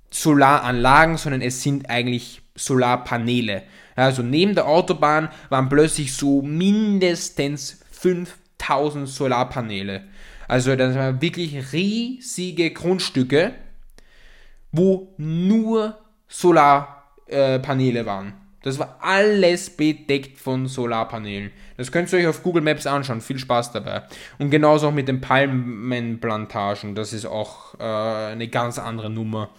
Solaranlagen, 0.10 1.18
sondern 1.18 1.42
es 1.42 1.62
sind 1.62 1.90
eigentlich 1.90 2.42
Solarpaneele. 2.56 3.64
Also 3.98 4.22
neben 4.22 4.56
der 4.56 4.66
Autobahn 4.66 5.28
waren 5.50 5.68
plötzlich 5.68 6.14
so 6.14 6.42
mindestens 6.42 7.82
5000 7.92 9.10
Solarpaneele. 9.10 10.06
Also 10.48 10.78
das 10.78 10.96
waren 10.96 11.22
wirklich 11.22 11.74
riesige 11.74 12.72
Grundstücke, 12.72 13.54
wo 14.72 15.14
nur 15.18 15.98
Solarpaneele 16.28 18.06
waren. 18.06 18.34
Das 18.66 18.80
war 18.80 18.98
alles 19.00 19.70
bedeckt 19.70 20.40
von 20.40 20.68
Solarpanelen. 20.68 21.52
Das 21.78 21.92
könnt 21.92 22.12
ihr 22.12 22.18
euch 22.18 22.28
auf 22.28 22.42
Google 22.42 22.64
Maps 22.64 22.88
anschauen. 22.88 23.22
Viel 23.22 23.38
Spaß 23.38 23.72
dabei. 23.72 24.02
Und 24.40 24.50
genauso 24.50 24.88
auch 24.88 24.92
mit 24.92 25.08
den 25.08 25.22
Palmenplantagen. 25.22 26.96
Das 26.96 27.14
ist 27.14 27.28
auch 27.28 27.80
äh, 27.80 27.84
eine 27.84 28.48
ganz 28.48 28.80
andere 28.80 29.12
Nummer. 29.12 29.52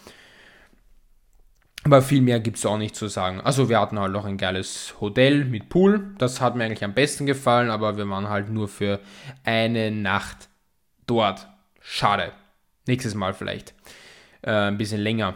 Aber 1.84 2.02
viel 2.02 2.20
mehr 2.20 2.40
gibt 2.40 2.56
es 2.56 2.66
auch 2.66 2.78
nicht 2.78 2.96
zu 2.96 3.06
sagen. 3.06 3.40
Also 3.40 3.68
wir 3.68 3.80
hatten 3.80 3.96
halt 3.96 4.12
noch 4.12 4.24
ein 4.24 4.38
geiles 4.38 4.96
Hotel 5.00 5.44
mit 5.44 5.68
Pool. 5.68 6.10
Das 6.18 6.40
hat 6.40 6.56
mir 6.56 6.64
eigentlich 6.64 6.82
am 6.82 6.94
besten 6.94 7.26
gefallen, 7.26 7.70
aber 7.70 7.96
wir 7.96 8.08
waren 8.10 8.28
halt 8.28 8.50
nur 8.50 8.66
für 8.66 8.98
eine 9.44 9.92
Nacht 9.92 10.48
dort. 11.06 11.46
Schade. 11.80 12.32
Nächstes 12.88 13.14
Mal 13.14 13.34
vielleicht. 13.34 13.72
Äh, 14.42 14.50
ein 14.50 14.78
bisschen 14.78 15.00
länger. 15.00 15.34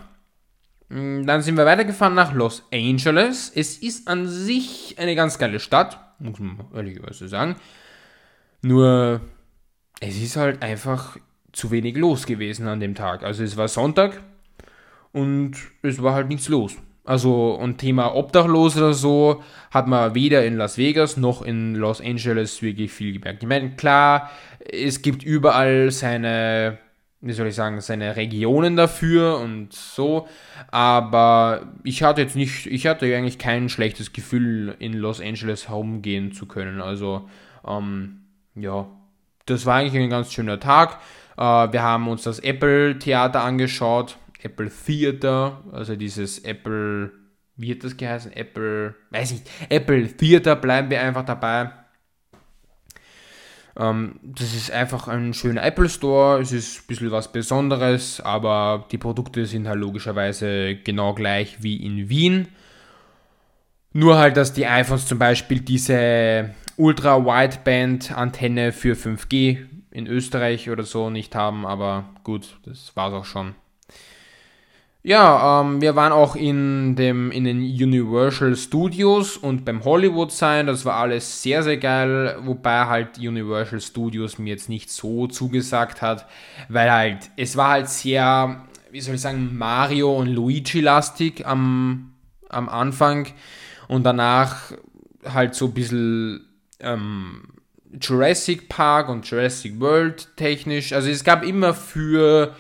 Mm, 0.90 1.24
dann 1.24 1.40
sind 1.42 1.56
wir 1.56 1.64
weitergefahren 1.64 2.14
nach 2.14 2.34
Los 2.34 2.62
Angeles. 2.72 3.50
Es 3.54 3.78
ist 3.78 4.06
an 4.06 4.28
sich 4.28 4.96
eine 4.98 5.14
ganz 5.14 5.38
geile 5.38 5.58
Stadt, 5.58 5.98
muss 6.18 6.38
man 6.38 6.66
ehrlicherweise 6.74 7.26
sagen. 7.28 7.56
Nur, 8.62 9.22
es 10.00 10.16
ist 10.20 10.36
halt 10.36 10.62
einfach 10.62 11.16
zu 11.52 11.70
wenig 11.70 11.96
los 11.96 12.26
gewesen 12.26 12.68
an 12.68 12.80
dem 12.80 12.94
Tag. 12.94 13.22
Also 13.22 13.42
es 13.42 13.56
war 13.56 13.66
Sonntag, 13.66 14.20
und 15.12 15.56
es 15.82 16.02
war 16.02 16.14
halt 16.14 16.28
nichts 16.28 16.48
los. 16.48 16.76
Also, 17.04 17.52
und 17.54 17.78
Thema 17.78 18.14
Obdachlos 18.14 18.76
oder 18.76 18.92
so 18.92 19.42
hat 19.70 19.88
man 19.88 20.14
weder 20.14 20.44
in 20.44 20.56
Las 20.56 20.78
Vegas 20.78 21.16
noch 21.16 21.42
in 21.42 21.74
Los 21.74 22.00
Angeles 22.00 22.62
wirklich 22.62 22.92
viel 22.92 23.14
gemerkt. 23.14 23.42
Ich 23.42 23.48
meine, 23.48 23.70
klar, 23.70 24.30
es 24.60 25.02
gibt 25.02 25.22
überall 25.22 25.90
seine, 25.90 26.78
wie 27.20 27.32
soll 27.32 27.48
ich 27.48 27.54
sagen, 27.54 27.80
seine 27.80 28.16
Regionen 28.16 28.76
dafür 28.76 29.38
und 29.38 29.72
so, 29.72 30.28
aber 30.70 31.72
ich 31.84 32.02
hatte 32.02 32.22
jetzt 32.22 32.36
nicht, 32.36 32.66
ich 32.66 32.86
hatte 32.86 33.06
eigentlich 33.14 33.38
kein 33.38 33.68
schlechtes 33.68 34.12
Gefühl, 34.12 34.74
in 34.78 34.94
Los 34.94 35.20
Angeles 35.20 35.68
herumgehen 35.68 36.32
zu 36.32 36.46
können. 36.46 36.80
Also, 36.80 37.28
ähm, 37.66 38.22
ja, 38.54 38.86
das 39.46 39.66
war 39.66 39.76
eigentlich 39.76 40.02
ein 40.02 40.10
ganz 40.10 40.32
schöner 40.32 40.60
Tag. 40.60 40.98
Äh, 41.36 41.42
wir 41.42 41.82
haben 41.82 42.08
uns 42.08 42.22
das 42.22 42.38
Apple 42.38 42.98
Theater 42.98 43.42
angeschaut 43.42 44.16
Apple 44.42 44.70
Theater, 44.70 45.62
also 45.72 45.96
dieses 45.96 46.40
Apple, 46.40 47.12
wie 47.56 47.72
hat 47.72 47.84
das 47.84 47.96
geheißen? 47.96 48.32
Apple, 48.32 48.94
weiß 49.10 49.32
nicht, 49.32 49.50
Apple 49.68 50.08
Theater, 50.16 50.56
bleiben 50.56 50.90
wir 50.90 51.00
einfach 51.00 51.24
dabei. 51.24 51.70
Ähm, 53.78 54.18
das 54.22 54.54
ist 54.54 54.70
einfach 54.70 55.08
ein 55.08 55.34
schöner 55.34 55.62
Apple 55.62 55.88
Store, 55.88 56.40
es 56.40 56.52
ist 56.52 56.80
ein 56.80 56.86
bisschen 56.88 57.10
was 57.10 57.32
Besonderes, 57.32 58.20
aber 58.20 58.86
die 58.90 58.98
Produkte 58.98 59.46
sind 59.46 59.68
halt 59.68 59.78
logischerweise 59.78 60.76
genau 60.76 61.14
gleich 61.14 61.62
wie 61.62 61.76
in 61.76 62.08
Wien. 62.08 62.48
Nur 63.92 64.18
halt, 64.18 64.36
dass 64.36 64.52
die 64.52 64.66
iPhones 64.66 65.06
zum 65.06 65.18
Beispiel 65.18 65.60
diese 65.60 66.54
Ultra-Wideband-Antenne 66.76 68.72
für 68.72 68.94
5G 68.94 69.66
in 69.90 70.06
Österreich 70.06 70.70
oder 70.70 70.84
so 70.84 71.10
nicht 71.10 71.34
haben, 71.34 71.66
aber 71.66 72.10
gut, 72.22 72.58
das 72.64 72.94
war's 72.94 73.12
auch 73.12 73.24
schon. 73.24 73.54
Ja, 75.02 75.62
ähm, 75.62 75.80
wir 75.80 75.96
waren 75.96 76.12
auch 76.12 76.36
in, 76.36 76.94
dem, 76.94 77.30
in 77.30 77.44
den 77.44 77.60
Universal 77.60 78.54
Studios 78.54 79.38
und 79.38 79.64
beim 79.64 79.82
Hollywood 79.84 80.30
Sign. 80.30 80.66
Das 80.66 80.84
war 80.84 80.96
alles 80.96 81.42
sehr, 81.42 81.62
sehr 81.62 81.78
geil. 81.78 82.36
Wobei 82.42 82.84
halt 82.84 83.18
Universal 83.18 83.80
Studios 83.80 84.38
mir 84.38 84.50
jetzt 84.50 84.68
nicht 84.68 84.90
so 84.90 85.26
zugesagt 85.26 86.02
hat, 86.02 86.26
weil 86.68 86.92
halt, 86.92 87.30
es 87.36 87.56
war 87.56 87.70
halt 87.70 87.88
sehr, 87.88 88.66
wie 88.90 89.00
soll 89.00 89.14
ich 89.14 89.22
sagen, 89.22 89.56
Mario 89.56 90.14
und 90.14 90.26
Luigi-lastig 90.26 91.46
am, 91.46 92.12
am 92.50 92.68
Anfang 92.68 93.28
und 93.88 94.04
danach 94.04 94.72
halt 95.24 95.54
so 95.54 95.66
ein 95.66 95.74
bisschen 95.74 96.46
ähm, 96.78 97.44
Jurassic 97.98 98.68
Park 98.68 99.08
und 99.08 99.28
Jurassic 99.28 99.80
World 99.80 100.28
technisch. 100.36 100.92
Also 100.92 101.08
es 101.08 101.24
gab 101.24 101.42
immer 101.42 101.72
für 101.72 102.54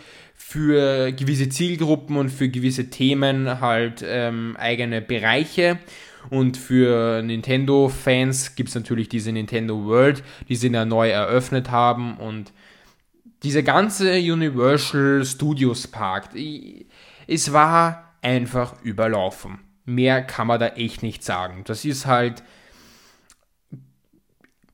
für 0.50 1.12
gewisse 1.12 1.48
Zielgruppen 1.48 2.16
und 2.16 2.28
für 2.28 2.48
gewisse 2.48 2.90
Themen 2.90 3.60
halt 3.60 4.04
ähm, 4.04 4.56
eigene 4.58 5.00
Bereiche. 5.00 5.78
Und 6.28 6.56
für 6.56 7.22
Nintendo-Fans 7.22 8.56
gibt 8.56 8.70
es 8.70 8.74
natürlich 8.74 9.08
diese 9.08 9.30
Nintendo 9.30 9.84
World, 9.84 10.24
die 10.48 10.56
sie 10.56 10.66
ja 10.66 10.84
neu 10.84 11.08
eröffnet 11.08 11.70
haben. 11.70 12.16
Und 12.16 12.52
dieser 13.44 13.62
ganze 13.62 14.14
Universal 14.14 15.24
Studios 15.24 15.86
Park, 15.86 16.30
es 17.28 17.52
war 17.52 18.16
einfach 18.20 18.74
überlaufen. 18.82 19.60
Mehr 19.84 20.20
kann 20.20 20.48
man 20.48 20.58
da 20.58 20.66
echt 20.70 21.04
nicht 21.04 21.22
sagen. 21.22 21.62
Das 21.64 21.84
ist 21.84 22.06
halt, 22.06 22.42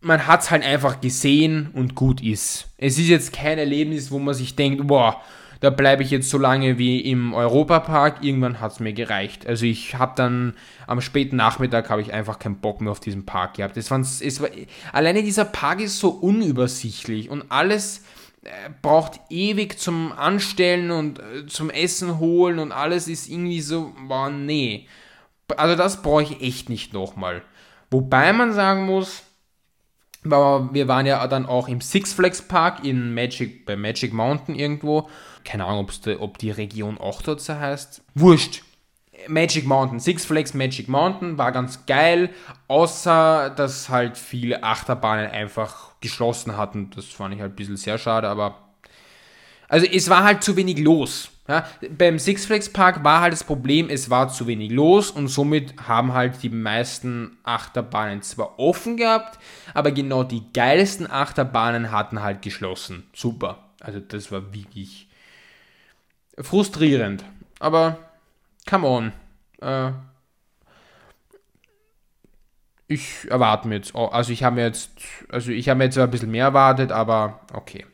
man 0.01 0.27
hat 0.27 0.41
es 0.41 0.51
halt 0.51 0.65
einfach 0.65 1.03
gesehen 1.03 1.69
und 1.75 1.95
gut 1.95 2.23
ist. 2.23 2.71
Es 2.79 2.97
ist 2.97 3.09
jetzt 3.09 3.35
kein 3.35 3.59
Erlebnis, 3.59 4.11
wo 4.11 4.19
man 4.19 4.33
sich 4.33 4.57
denkt, 4.57 4.87
boah, 4.87 5.21
da 5.61 5.71
bleibe 5.71 6.03
ich 6.03 6.11
jetzt 6.11 6.31
so 6.31 6.39
lange 6.39 6.79
wie 6.79 7.01
im 7.01 7.35
Europapark. 7.35 8.23
Irgendwann 8.23 8.61
hat 8.61 8.73
es 8.73 8.81
mir 8.81 8.93
gereicht. 8.93 9.47
Also 9.47 9.65
ich 9.67 9.95
habe 9.95 10.13
dann 10.17 10.55
am 10.87 11.01
späten 11.01 11.37
Nachmittag 11.37 11.91
habe 11.91 12.03
ich 12.03 12.13
einfach 12.13 12.39
keinen 12.39 12.59
Bock 12.59 12.81
mehr 12.81 12.93
auf 12.93 13.01
diesen 13.01 13.27
Park 13.27 13.55
gehabt. 13.55 13.77
Es, 13.77 13.91
es 13.91 14.41
war, 14.41 14.49
alleine 14.93 15.23
dieser 15.23 15.45
Park 15.45 15.81
ist 15.81 15.99
so 15.99 16.11
unübersichtlich 16.11 17.31
und 17.31 17.45
alles 17.51 18.05
äh, 18.45 18.71
braucht 18.83 19.21
ewig 19.31 19.79
zum 19.79 20.13
Anstellen 20.13 20.91
und 20.91 21.19
äh, 21.19 21.47
zum 21.47 21.71
Essen 21.71 22.19
holen 22.19 22.59
und 22.59 22.73
alles 22.73 23.09
ist 23.09 23.29
irgendwie 23.29 23.61
so, 23.61 23.93
boah, 24.07 24.31
nee. 24.31 24.87
Also 25.57 25.77
das 25.77 26.03
brauche 26.03 26.23
ich 26.23 26.43
echt 26.43 26.69
nicht 26.69 26.93
nochmal. 26.93 27.43
Wobei 27.91 28.33
man 28.33 28.53
sagen 28.53 28.85
muss, 28.87 29.23
wir 30.31 30.89
waren 30.89 31.07
ja 31.07 31.27
dann 31.27 31.47
auch 31.47 31.69
im 31.69 31.81
Six 31.81 32.13
Flags 32.13 32.43
Park 32.43 32.85
in 32.85 33.15
Magic, 33.15 33.67
bei 33.67 33.77
Magic 33.77 34.13
Mountain 34.13 34.55
irgendwo 34.55 35.09
keine 35.47 35.65
Ahnung, 35.65 35.89
ob 36.19 36.39
die 36.39 36.51
Region 36.51 36.99
auch 36.99 37.23
dort 37.23 37.41
so 37.41 37.55
heißt. 37.55 38.03
Wurscht. 38.15 38.63
Magic 39.29 39.65
Mountain, 39.65 39.99
Six 39.99 40.27
Flags 40.27 40.53
Magic 40.53 40.89
Mountain 40.89 41.39
war 41.39 41.51
ganz 41.51 41.87
geil, 41.87 42.31
außer 42.69 43.51
dass 43.51 43.89
halt 43.89 44.19
viele 44.19 44.63
Achterbahnen 44.63 45.31
einfach 45.31 45.93
geschlossen 46.01 46.57
hatten. 46.57 46.91
Das 46.95 47.07
fand 47.07 47.35
ich 47.35 47.41
halt 47.41 47.53
ein 47.53 47.57
bisschen 47.57 47.79
sehr 47.79 47.97
schade, 47.97 48.29
aber. 48.29 48.57
Also 49.69 49.87
es 49.87 50.11
war 50.11 50.23
halt 50.23 50.45
zu 50.45 50.57
wenig 50.57 50.79
los. 50.79 51.31
Ja, 51.49 51.65
beim 51.97 52.19
Six 52.19 52.47
Flags 52.47 52.69
Park 52.69 53.05
war 53.05 53.21
halt 53.21 53.33
das 53.33 53.45
Problem, 53.45 53.89
es 53.89 54.11
war 54.11 54.29
zu 54.29 54.47
wenig 54.47 54.73
los 54.73 55.11
und 55.11 55.29
somit 55.29 55.75
haben 55.87 56.13
halt 56.13 56.43
die 56.43 56.49
meisten 56.49 57.39
Achterbahnen 57.45 58.23
zwar 58.23 58.59
offen 58.59 58.97
gehabt, 58.97 59.39
aber 59.73 59.93
genau 59.93 60.25
die 60.25 60.43
geilsten 60.53 61.09
Achterbahnen 61.09 61.93
hatten 61.93 62.23
halt 62.23 62.43
geschlossen. 62.43 63.05
Super. 63.15 63.59
Also 63.81 64.01
das 64.01 64.33
war 64.33 64.53
wirklich 64.53 65.09
frustrierend. 66.39 67.25
Aber 67.61 67.97
come 68.69 68.87
on. 68.87 69.13
Äh, 69.61 69.93
ich 72.89 73.31
erwarte 73.31 73.69
mir 73.69 73.77
jetzt, 73.77 73.95
also 73.95 74.33
ich 74.33 74.43
habe 74.43 74.57
mir 74.57 74.65
jetzt, 74.67 74.91
also 75.29 75.51
ich 75.51 75.69
habe 75.69 75.79
mir 75.79 75.85
jetzt 75.85 75.99
ein 75.99 76.11
bisschen 76.11 76.31
mehr 76.31 76.47
erwartet, 76.47 76.93
aber 76.93 77.41
okay. 77.53 77.85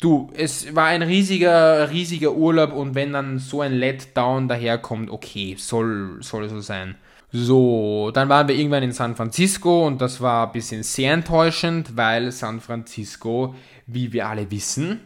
Du, 0.00 0.30
es 0.34 0.74
war 0.74 0.86
ein 0.86 1.02
riesiger, 1.02 1.90
riesiger 1.90 2.32
Urlaub 2.32 2.72
und 2.72 2.94
wenn 2.96 3.12
dann 3.12 3.38
so 3.38 3.60
ein 3.60 3.72
Letdown 3.72 4.48
daherkommt, 4.48 5.10
okay, 5.10 5.54
soll, 5.56 6.18
soll 6.20 6.48
so 6.48 6.60
sein. 6.60 6.96
So, 7.30 8.10
dann 8.12 8.28
waren 8.28 8.48
wir 8.48 8.54
irgendwann 8.56 8.82
in 8.82 8.92
San 8.92 9.14
Francisco 9.14 9.86
und 9.86 10.00
das 10.00 10.20
war 10.20 10.46
ein 10.46 10.52
bisschen 10.52 10.82
sehr 10.82 11.12
enttäuschend, 11.12 11.96
weil 11.96 12.32
San 12.32 12.60
Francisco, 12.60 13.54
wie 13.86 14.12
wir 14.12 14.26
alle 14.28 14.50
wissen, 14.50 15.00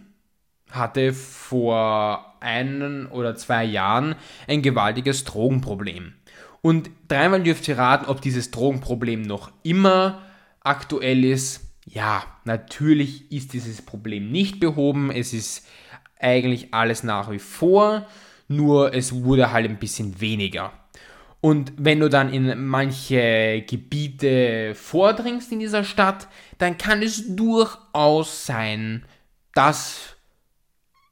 hatte 0.71 1.13
vor 1.13 2.37
einen 2.41 3.07
oder 3.07 3.35
zwei 3.35 3.65
Jahren 3.65 4.15
ein 4.47 4.63
gewaltiges 4.63 5.25
Drogenproblem. 5.25 6.15
Und 6.63 6.91
dreimal 7.09 7.43
dürft 7.43 7.67
ihr 7.67 7.77
raten, 7.77 8.07
ob 8.07 8.23
dieses 8.23 8.51
Drogenproblem 8.53 9.23
noch 9.23 9.51
immer 9.65 10.23
aktuell 10.61 11.25
ist. 11.25 11.72
Ja, 11.87 12.25
natürlich 12.45 13.31
ist 13.33 13.53
dieses 13.53 13.83
Problem 13.83 14.31
nicht 14.31 14.61
behoben. 14.61 15.11
Es 15.11 15.33
ist 15.33 15.67
eigentlich 16.21 16.73
alles 16.73 17.03
nach 17.03 17.31
wie 17.31 17.39
vor. 17.39 18.07
nur 18.49 18.93
es 18.93 19.25
wurde 19.25 19.51
halt 19.51 19.67
ein 19.67 19.79
bisschen 19.79 20.21
weniger. 20.21 20.73
Und 21.41 21.73
wenn 21.77 22.01
du 22.01 22.11
dann 22.11 22.33
in 22.33 22.67
manche 22.67 23.65
Gebiete 23.67 24.75
vordringst 24.75 25.51
in 25.51 25.59
dieser 25.59 25.85
Stadt, 25.85 26.29
dann 26.59 26.79
kann 26.79 27.03
es 27.03 27.35
durchaus 27.35 28.47
sein, 28.47 29.05
dass 29.55 30.17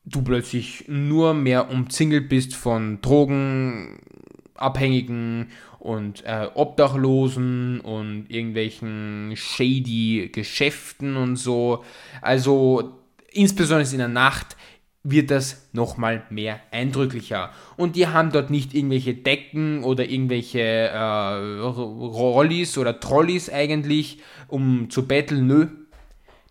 du 0.04 0.22
plötzlich 0.22 0.84
nur 0.86 1.34
mehr 1.34 1.70
umzingelt 1.70 2.28
bist 2.28 2.54
von 2.54 3.00
Drogenabhängigen 3.00 5.48
und 5.80 6.24
äh, 6.24 6.48
Obdachlosen 6.54 7.80
und 7.80 8.26
irgendwelchen 8.28 9.32
shady 9.34 10.30
Geschäften 10.32 11.16
und 11.16 11.36
so. 11.36 11.84
Also 12.22 13.00
insbesondere 13.32 13.90
in 13.90 13.98
der 13.98 14.08
Nacht 14.08 14.56
wird 15.02 15.30
das 15.30 15.68
nochmal 15.72 16.24
mehr 16.28 16.60
eindrücklicher. 16.70 17.50
Und 17.76 17.96
die 17.96 18.06
haben 18.06 18.32
dort 18.32 18.50
nicht 18.50 18.74
irgendwelche 18.74 19.14
Decken 19.14 19.82
oder 19.82 20.08
irgendwelche 20.08 20.60
äh, 20.60 21.58
Rollis 21.60 22.76
oder 22.76 23.00
Trolleys 23.00 23.48
eigentlich, 23.48 24.18
um 24.48 24.90
zu 24.90 25.06
betteln. 25.06 25.46
Nö, 25.46 25.68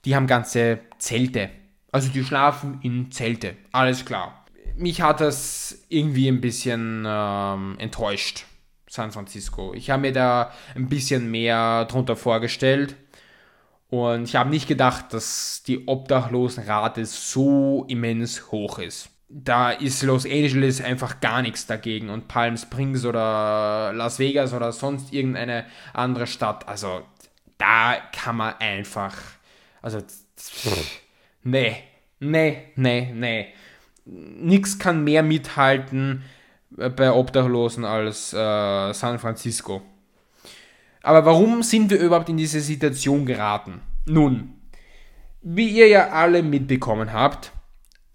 die 0.05 0.15
haben 0.15 0.25
ganze 0.25 0.79
Zelte. 0.97 1.51
Also 1.91 2.09
die 2.09 2.23
schlafen 2.23 2.79
in 2.81 3.11
Zelte. 3.11 3.55
Alles 3.71 4.05
klar. 4.05 4.45
Mich 4.75 5.01
hat 5.01 5.21
das 5.21 5.85
irgendwie 5.89 6.27
ein 6.27 6.41
bisschen 6.41 7.03
ähm, 7.05 7.75
enttäuscht, 7.79 8.45
San 8.89 9.11
Francisco. 9.11 9.73
Ich 9.73 9.89
habe 9.89 10.01
mir 10.01 10.11
da 10.11 10.51
ein 10.75 10.89
bisschen 10.89 11.29
mehr 11.31 11.85
drunter 11.85 12.15
vorgestellt. 12.15 12.95
Und 13.89 14.25
ich 14.25 14.35
habe 14.35 14.49
nicht 14.49 14.67
gedacht, 14.67 15.13
dass 15.13 15.63
die 15.65 15.87
Obdachlosenrate 15.87 17.05
so 17.05 17.85
immens 17.87 18.51
hoch 18.51 18.77
ist. 18.79 19.09
Da 19.29 19.71
ist 19.71 20.01
Los 20.03 20.25
Angeles 20.25 20.81
einfach 20.81 21.19
gar 21.19 21.41
nichts 21.41 21.67
dagegen 21.67 22.09
und 22.09 22.27
Palm 22.27 22.57
Springs 22.57 23.05
oder 23.05 23.91
Las 23.93 24.17
Vegas 24.19 24.53
oder 24.53 24.71
sonst 24.71 25.13
irgendeine 25.13 25.65
andere 25.93 26.27
Stadt. 26.27 26.67
Also 26.67 27.01
da 27.57 27.95
kann 28.11 28.37
man 28.37 28.55
einfach, 28.59 29.15
also 29.81 29.99
nee, 31.43 31.75
nee, 32.19 32.71
nee, 32.75 33.11
nee. 33.13 33.47
Nix 34.05 34.79
kann 34.79 35.03
mehr 35.03 35.21
mithalten 35.21 36.23
bei 36.95 37.11
Obdachlosen 37.11 37.85
als 37.85 38.33
äh, 38.33 38.93
San 38.93 39.19
Francisco. 39.19 39.81
Aber 41.03 41.25
warum 41.25 41.63
sind 41.63 41.89
wir 41.89 41.99
überhaupt 41.99 42.29
in 42.29 42.37
diese 42.37 42.61
Situation 42.61 43.25
geraten? 43.25 43.81
Nun, 44.05 44.53
wie 45.41 45.69
ihr 45.69 45.87
ja 45.87 46.09
alle 46.09 46.43
mitbekommen 46.43 47.13
habt, 47.13 47.51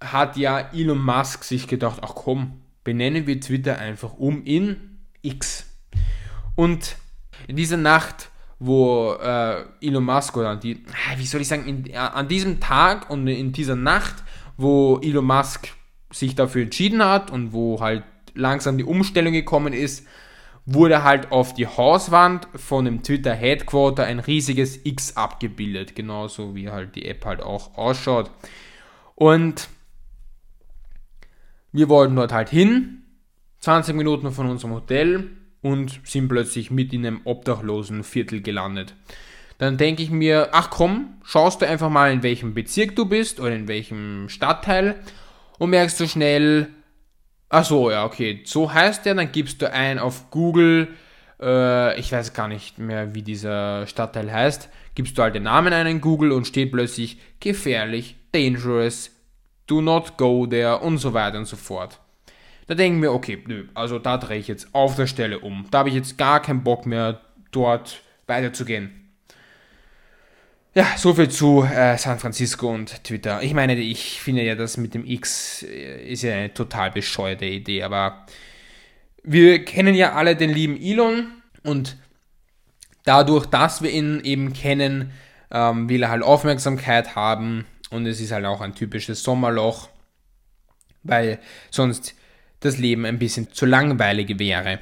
hat 0.03 0.37
ja 0.37 0.61
Elon 0.73 1.03
Musk 1.03 1.45
sich 1.45 1.67
gedacht, 1.67 2.01
ach 2.03 2.15
komm, 2.15 2.61
benennen 2.83 3.27
wir 3.27 3.41
Twitter 3.41 3.79
einfach 3.79 4.15
um 4.15 4.45
in 4.45 4.99
X. 5.23 5.67
Und 6.55 6.97
in 7.49 7.57
dieser 7.57 7.79
Nacht, 7.79 8.31
wo 8.59 9.15
äh, 9.15 9.65
Elon 9.81 10.05
Musk 10.05 10.37
oder 10.37 10.57
die, 10.57 10.85
ah, 10.91 11.19
wie 11.19 11.27
soll 11.27 11.41
ich 11.41 11.49
sagen, 11.49 11.67
in, 11.67 11.97
an 11.97 12.29
diesem 12.29 12.61
Tag 12.61 13.11
und 13.11 13.27
in 13.27 13.53
dieser 13.53 13.77
Nacht, 13.77 14.17
wo 14.57 15.01
Elon 15.03 15.25
Musk 15.25 15.69
sich 16.11 16.35
dafür 16.35 16.63
entschieden 16.63 17.03
hat 17.03 17.31
und 17.31 17.53
wo 17.53 17.81
halt 17.81 18.05
langsam 18.35 18.79
die 18.79 18.85
Umstellung 18.85 19.33
gekommen 19.33 19.73
ist, 19.73 20.07
wurde 20.67 21.03
halt 21.03 21.31
auf 21.31 21.55
die 21.55 21.67
Hauswand 21.67 22.49
von 22.55 22.85
dem 22.85 23.03
Twitter 23.03 23.35
Headquarter 23.35 24.05
ein 24.05 24.19
riesiges 24.19 24.85
X 24.85 25.17
abgebildet, 25.17 25.95
genauso 25.95 26.55
wie 26.55 26.71
halt 26.71 26.95
die 26.95 27.07
App 27.07 27.25
halt 27.25 27.43
auch 27.43 27.77
ausschaut. 27.77 28.31
Und 29.15 29.69
wir 31.73 31.89
wollten 31.89 32.17
dort 32.17 32.33
halt 32.33 32.49
hin, 32.49 33.03
20 33.61 33.95
Minuten 33.95 34.31
von 34.31 34.49
unserem 34.49 34.75
Hotel 34.75 35.31
und 35.61 36.01
sind 36.05 36.29
plötzlich 36.29 36.71
mit 36.71 36.93
in 36.93 37.07
einem 37.07 37.21
obdachlosen 37.25 38.05
Viertel 38.05 38.41
gelandet. 38.43 38.95
Dann 39.59 39.77
denke 39.77 40.03
ich 40.03 40.11
mir, 40.11 40.49
ach 40.53 40.71
komm, 40.71 41.15
schaust 41.25 41.63
du 41.63 41.67
einfach 41.67 41.91
mal 41.91 42.13
in 42.13 42.23
welchem 42.23 42.55
Bezirk 42.55 42.97
du 42.97 43.07
bist 43.07 43.41
oder 43.41 43.55
in 43.55 43.69
welchem 43.69 44.29
Stadtteil 44.29 44.97
und 45.59 45.71
merkst 45.71 46.01
du 46.01 46.09
schnell, 46.09 46.69
Ach 47.49 47.65
so, 47.65 47.91
ja, 47.91 48.05
okay. 48.05 48.43
So 48.45 48.73
heißt 48.73 49.05
der, 49.07 49.15
dann 49.15 49.33
gibst 49.33 49.63
du 49.63 49.71
ein 49.71 49.99
auf 49.99 50.31
Google, 50.31 50.89
äh, 51.41 51.99
ich 51.99 52.11
weiß 52.11 52.33
gar 52.33 52.49
nicht 52.49 52.79
mehr, 52.79 53.15
wie 53.15 53.23
dieser 53.23 53.87
Stadtteil 53.87 54.33
heißt, 54.33 54.69
gibst 54.95 55.17
du 55.19 55.23
halt 55.23 55.35
den 55.35 55.45
Namen 55.45 55.73
ein 55.73 55.87
in 55.87 56.01
Google 56.01 56.33
und 56.33 56.47
steht 56.47 56.73
plötzlich 56.73 57.19
gefährlich, 57.41 58.17
dangerous, 58.33 59.11
do 59.67 59.81
not 59.81 60.17
go 60.17 60.47
there 60.47 60.79
und 60.79 60.99
so 60.99 61.15
weiter 61.15 61.39
und 61.39 61.47
so 61.47 61.57
fort. 61.57 62.01
Da 62.67 62.75
denken 62.75 63.03
wir, 63.03 63.13
okay, 63.13 63.43
nö, 63.47 63.67
also 63.75 63.99
da 63.99 64.17
drehe 64.17 64.39
ich 64.39 64.49
jetzt 64.49 64.75
auf 64.75 64.97
der 64.97 65.07
Stelle 65.07 65.41
um. 65.41 65.67
Da 65.71 65.79
habe 65.81 65.91
ich 65.91 65.95
jetzt 65.95 66.17
gar 66.17 66.41
keinen 66.41 66.65
Bock 66.65 66.87
mehr, 66.87 67.21
dort 67.53 68.01
weiterzugehen. 68.27 69.04
Ja, 70.77 70.87
soviel 70.97 71.29
zu 71.29 71.63
äh, 71.63 71.97
San 71.99 72.19
Francisco 72.19 72.69
und 72.69 73.05
Twitter. 73.05 73.41
Ich 73.45 73.55
meine, 73.55 73.77
ich 73.77 74.21
finde 74.21 74.43
ja, 74.43 74.57
das 74.57 74.77
mit 74.77 74.95
dem 74.95 75.07
X 75.07 75.63
äh, 75.63 76.05
ist 76.11 76.23
ja 76.23 76.35
eine 76.35 76.53
total 76.53 76.91
bescheuerte 76.91 77.45
Idee, 77.45 77.85
aber 77.85 78.27
wir 79.23 79.65
kennen 79.65 79.95
ja 79.95 80.15
alle 80.15 80.35
den 80.35 80.51
lieben 80.51 80.77
Elon 80.77 81.29
und 81.63 81.97
dadurch, 83.05 83.47
dass 83.47 83.83
wir 83.83 83.91
ihn 83.91 84.21
eben 84.25 84.53
kennen, 84.53 85.13
ähm, 85.53 85.89
will 85.89 86.03
er 86.03 86.11
halt 86.11 86.25
Aufmerksamkeit 86.25 87.15
haben 87.15 87.67
und 87.91 88.07
es 88.07 88.21
ist 88.21 88.33
halt 88.33 88.45
auch 88.45 88.61
ein 88.61 88.75
typisches 88.75 89.23
Sommerloch, 89.23 89.89
weil 91.05 91.39
sonst 91.71 92.17
das 92.59 92.79
Leben 92.79 93.05
ein 93.05 93.21
bisschen 93.21 93.53
zu 93.53 93.65
langweilig 93.65 94.41
wäre. 94.41 94.81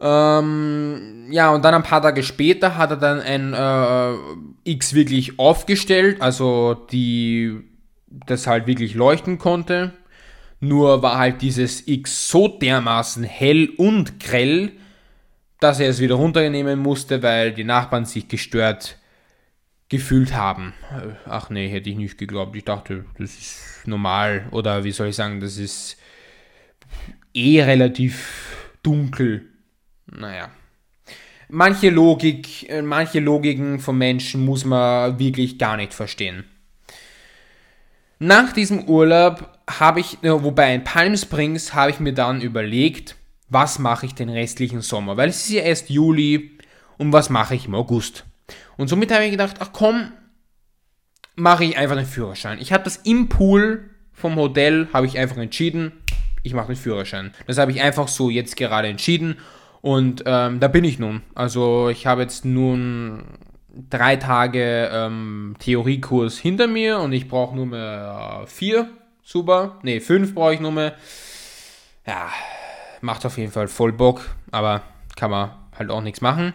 Ähm, 0.00 1.26
ja, 1.30 1.50
und 1.50 1.64
dann 1.64 1.74
ein 1.74 1.82
paar 1.82 2.02
Tage 2.02 2.22
später 2.22 2.76
hat 2.76 2.90
er 2.90 2.96
dann 2.96 3.20
ein 3.20 3.52
äh, 3.52 4.70
X 4.70 4.94
wirklich 4.94 5.38
aufgestellt, 5.38 6.22
also 6.22 6.74
die 6.74 7.64
das 8.06 8.46
halt 8.46 8.66
wirklich 8.66 8.94
leuchten 8.94 9.38
konnte. 9.38 9.92
Nur 10.60 11.02
war 11.02 11.18
halt 11.18 11.42
dieses 11.42 11.86
X 11.86 12.28
so 12.28 12.48
dermaßen 12.48 13.24
hell 13.24 13.70
und 13.76 14.20
grell, 14.20 14.72
dass 15.60 15.80
er 15.80 15.88
es 15.88 16.00
wieder 16.00 16.14
runternehmen 16.14 16.78
musste, 16.78 17.22
weil 17.22 17.52
die 17.52 17.64
Nachbarn 17.64 18.04
sich 18.04 18.28
gestört 18.28 18.98
gefühlt 19.88 20.34
haben. 20.34 20.74
Ach 21.26 21.50
nee, 21.50 21.68
hätte 21.68 21.90
ich 21.90 21.96
nicht 21.96 22.18
geglaubt. 22.18 22.54
Ich 22.56 22.64
dachte, 22.64 23.04
das 23.18 23.36
ist 23.36 23.82
normal 23.86 24.46
oder 24.52 24.84
wie 24.84 24.92
soll 24.92 25.08
ich 25.08 25.16
sagen, 25.16 25.40
das 25.40 25.56
ist 25.56 25.96
eh 27.34 27.62
relativ 27.62 28.72
dunkel 28.82 29.47
naja. 30.10 30.50
Manche 31.48 31.90
Logik, 31.90 32.68
äh, 32.68 32.82
manche 32.82 33.20
Logiken 33.20 33.78
von 33.78 33.96
Menschen 33.96 34.44
muss 34.44 34.64
man 34.64 35.18
wirklich 35.18 35.58
gar 35.58 35.76
nicht 35.76 35.94
verstehen. 35.94 36.44
Nach 38.18 38.52
diesem 38.52 38.84
Urlaub 38.84 39.58
habe 39.70 40.00
ich, 40.00 40.22
äh, 40.22 40.42
wobei 40.42 40.74
in 40.74 40.84
Palm 40.84 41.16
Springs 41.16 41.72
habe 41.72 41.90
ich 41.90 42.00
mir 42.00 42.12
dann 42.12 42.40
überlegt, 42.40 43.16
was 43.48 43.78
mache 43.78 44.06
ich 44.06 44.14
den 44.14 44.28
restlichen 44.28 44.82
Sommer, 44.82 45.16
weil 45.16 45.30
es 45.30 45.44
ist 45.44 45.50
ja 45.50 45.62
erst 45.62 45.88
Juli 45.88 46.58
und 46.98 47.12
was 47.12 47.30
mache 47.30 47.54
ich 47.54 47.66
im 47.66 47.74
August. 47.74 48.24
Und 48.76 48.88
somit 48.88 49.12
habe 49.12 49.24
ich 49.24 49.30
gedacht, 49.30 49.56
ach 49.60 49.70
komm, 49.72 50.12
mache 51.34 51.64
ich 51.64 51.78
einfach 51.78 51.96
den 51.96 52.04
Führerschein. 52.04 52.58
Ich 52.60 52.72
habe 52.72 52.84
das 52.84 52.96
im 52.96 53.28
Pool 53.28 53.88
vom 54.12 54.36
Hotel, 54.36 54.88
habe 54.92 55.06
ich 55.06 55.16
einfach 55.16 55.38
entschieden, 55.38 55.92
ich 56.42 56.52
mache 56.52 56.68
den 56.68 56.76
Führerschein. 56.76 57.32
Das 57.46 57.58
habe 57.58 57.70
ich 57.70 57.80
einfach 57.80 58.08
so 58.08 58.28
jetzt 58.30 58.56
gerade 58.56 58.88
entschieden 58.88 59.38
und 59.88 60.24
ähm, 60.26 60.60
da 60.60 60.68
bin 60.68 60.84
ich 60.84 60.98
nun. 60.98 61.22
Also 61.34 61.88
ich 61.88 62.06
habe 62.06 62.20
jetzt 62.20 62.44
nun 62.44 63.24
drei 63.88 64.16
Tage 64.16 64.90
ähm, 64.92 65.56
Theoriekurs 65.60 66.36
hinter 66.36 66.66
mir 66.66 66.98
und 66.98 67.14
ich 67.14 67.26
brauche 67.26 67.56
nur 67.56 67.64
mehr 67.64 68.44
vier. 68.46 68.90
Super. 69.22 69.78
Ne, 69.82 70.02
fünf 70.02 70.34
brauche 70.34 70.52
ich 70.52 70.60
nur 70.60 70.72
mehr. 70.72 70.92
Ja, 72.06 72.28
macht 73.00 73.24
auf 73.24 73.38
jeden 73.38 73.50
Fall 73.50 73.66
voll 73.66 73.94
Bock, 73.94 74.28
aber 74.50 74.82
kann 75.16 75.30
man 75.30 75.52
halt 75.74 75.88
auch 75.90 76.02
nichts 76.02 76.20
machen. 76.20 76.52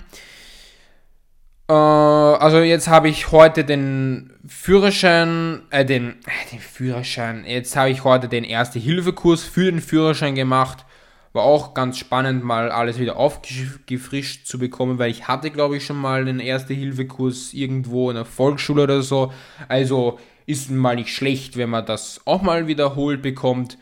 Äh, 1.68 1.74
also 1.74 2.60
jetzt 2.60 2.88
habe 2.88 3.10
ich 3.10 3.32
heute 3.32 3.66
den 3.66 4.32
Führerschein, 4.48 5.64
äh, 5.72 5.86
den, 5.86 6.20
äh, 6.28 6.52
den 6.52 6.60
Führerschein, 6.60 7.46
jetzt 7.48 7.76
habe 7.76 7.90
ich 7.90 8.04
heute 8.04 8.30
den 8.30 8.44
Erste-Hilfe-Kurs 8.44 9.42
für 9.42 9.72
den 9.72 9.82
Führerschein 9.82 10.36
gemacht. 10.36 10.86
War 11.34 11.44
auch 11.44 11.74
ganz 11.74 11.98
spannend, 11.98 12.44
mal 12.44 12.70
alles 12.70 13.00
wieder 13.00 13.18
aufgefrischt 13.18 14.46
zu 14.46 14.60
bekommen, 14.60 15.00
weil 15.00 15.10
ich 15.10 15.28
hatte, 15.28 15.50
glaube 15.50 15.78
ich, 15.78 15.86
schon 15.86 15.98
mal 15.98 16.22
einen 16.22 16.40
Erste-Hilfe-Kurs 16.40 17.54
irgendwo 17.54 18.10
in 18.12 18.16
der 18.16 18.26
Volksschule 18.26 18.84
oder 18.84 19.02
so. 19.02 19.34
Also 19.68 20.20
ist 20.46 20.70
mal 20.70 20.96
nicht 20.96 21.10
schlecht, 21.10 21.58
wenn 21.58 21.72
man 21.72 21.86
das 21.86 22.22
auch 22.26 22.44
mal 22.44 22.68
wiederholt 22.68 23.22
bekommt. 23.24 23.78